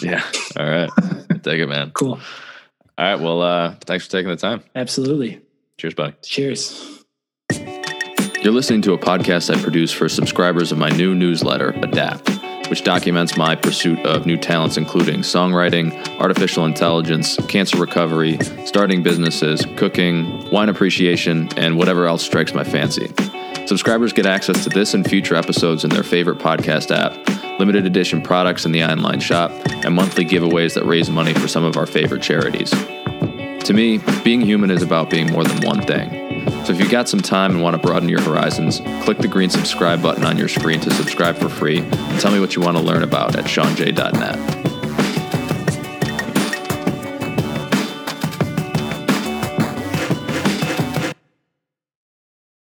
yeah, 0.00 0.22
all 0.58 0.66
right, 0.66 0.90
take 1.42 1.60
it, 1.60 1.66
man. 1.68 1.90
Cool. 1.94 2.18
All 2.96 3.04
right, 3.04 3.20
well, 3.20 3.42
uh, 3.42 3.74
thanks 3.80 4.06
for 4.06 4.12
taking 4.12 4.30
the 4.30 4.36
time. 4.36 4.62
Absolutely. 4.76 5.40
Cheers, 5.78 5.94
buddy. 5.94 6.14
Cheers. 6.22 6.93
You're 8.44 8.52
listening 8.52 8.82
to 8.82 8.92
a 8.92 8.98
podcast 8.98 9.48
I 9.48 9.58
produce 9.58 9.90
for 9.90 10.06
subscribers 10.06 10.70
of 10.70 10.76
my 10.76 10.90
new 10.90 11.14
newsletter, 11.14 11.70
Adapt, 11.82 12.28
which 12.68 12.84
documents 12.84 13.38
my 13.38 13.56
pursuit 13.56 13.98
of 14.04 14.26
new 14.26 14.36
talents, 14.36 14.76
including 14.76 15.20
songwriting, 15.20 15.96
artificial 16.18 16.66
intelligence, 16.66 17.38
cancer 17.48 17.78
recovery, 17.78 18.36
starting 18.66 19.02
businesses, 19.02 19.64
cooking, 19.78 20.50
wine 20.50 20.68
appreciation, 20.68 21.48
and 21.56 21.78
whatever 21.78 22.04
else 22.04 22.22
strikes 22.22 22.52
my 22.52 22.62
fancy. 22.62 23.10
Subscribers 23.64 24.12
get 24.12 24.26
access 24.26 24.62
to 24.64 24.68
this 24.68 24.92
and 24.92 25.08
future 25.08 25.36
episodes 25.36 25.82
in 25.82 25.88
their 25.88 26.02
favorite 26.02 26.36
podcast 26.36 26.94
app, 26.94 27.58
limited 27.58 27.86
edition 27.86 28.20
products 28.20 28.66
in 28.66 28.72
the 28.72 28.84
online 28.84 29.20
shop, 29.20 29.52
and 29.86 29.94
monthly 29.94 30.26
giveaways 30.26 30.74
that 30.74 30.84
raise 30.84 31.08
money 31.08 31.32
for 31.32 31.48
some 31.48 31.64
of 31.64 31.78
our 31.78 31.86
favorite 31.86 32.20
charities. 32.20 32.68
To 32.72 33.72
me, 33.72 34.00
being 34.22 34.42
human 34.42 34.70
is 34.70 34.82
about 34.82 35.08
being 35.08 35.32
more 35.32 35.44
than 35.44 35.66
one 35.66 35.80
thing. 35.86 36.23
So 36.64 36.72
if 36.72 36.80
you've 36.80 36.90
got 36.90 37.08
some 37.08 37.20
time 37.20 37.52
and 37.52 37.62
want 37.62 37.74
to 37.74 37.78
broaden 37.80 38.08
your 38.08 38.20
horizons, 38.22 38.80
click 39.04 39.18
the 39.18 39.28
green 39.28 39.50
subscribe 39.50 40.02
button 40.02 40.24
on 40.24 40.36
your 40.36 40.48
screen 40.48 40.80
to 40.80 40.90
subscribe 40.92 41.36
for 41.36 41.48
free 41.48 41.80
and 41.80 42.20
tell 42.20 42.32
me 42.32 42.40
what 42.40 42.56
you 42.56 42.62
want 42.62 42.76
to 42.76 42.82
learn 42.82 43.02
about 43.02 43.36
at 43.36 43.44
seanj.net. 43.44 44.83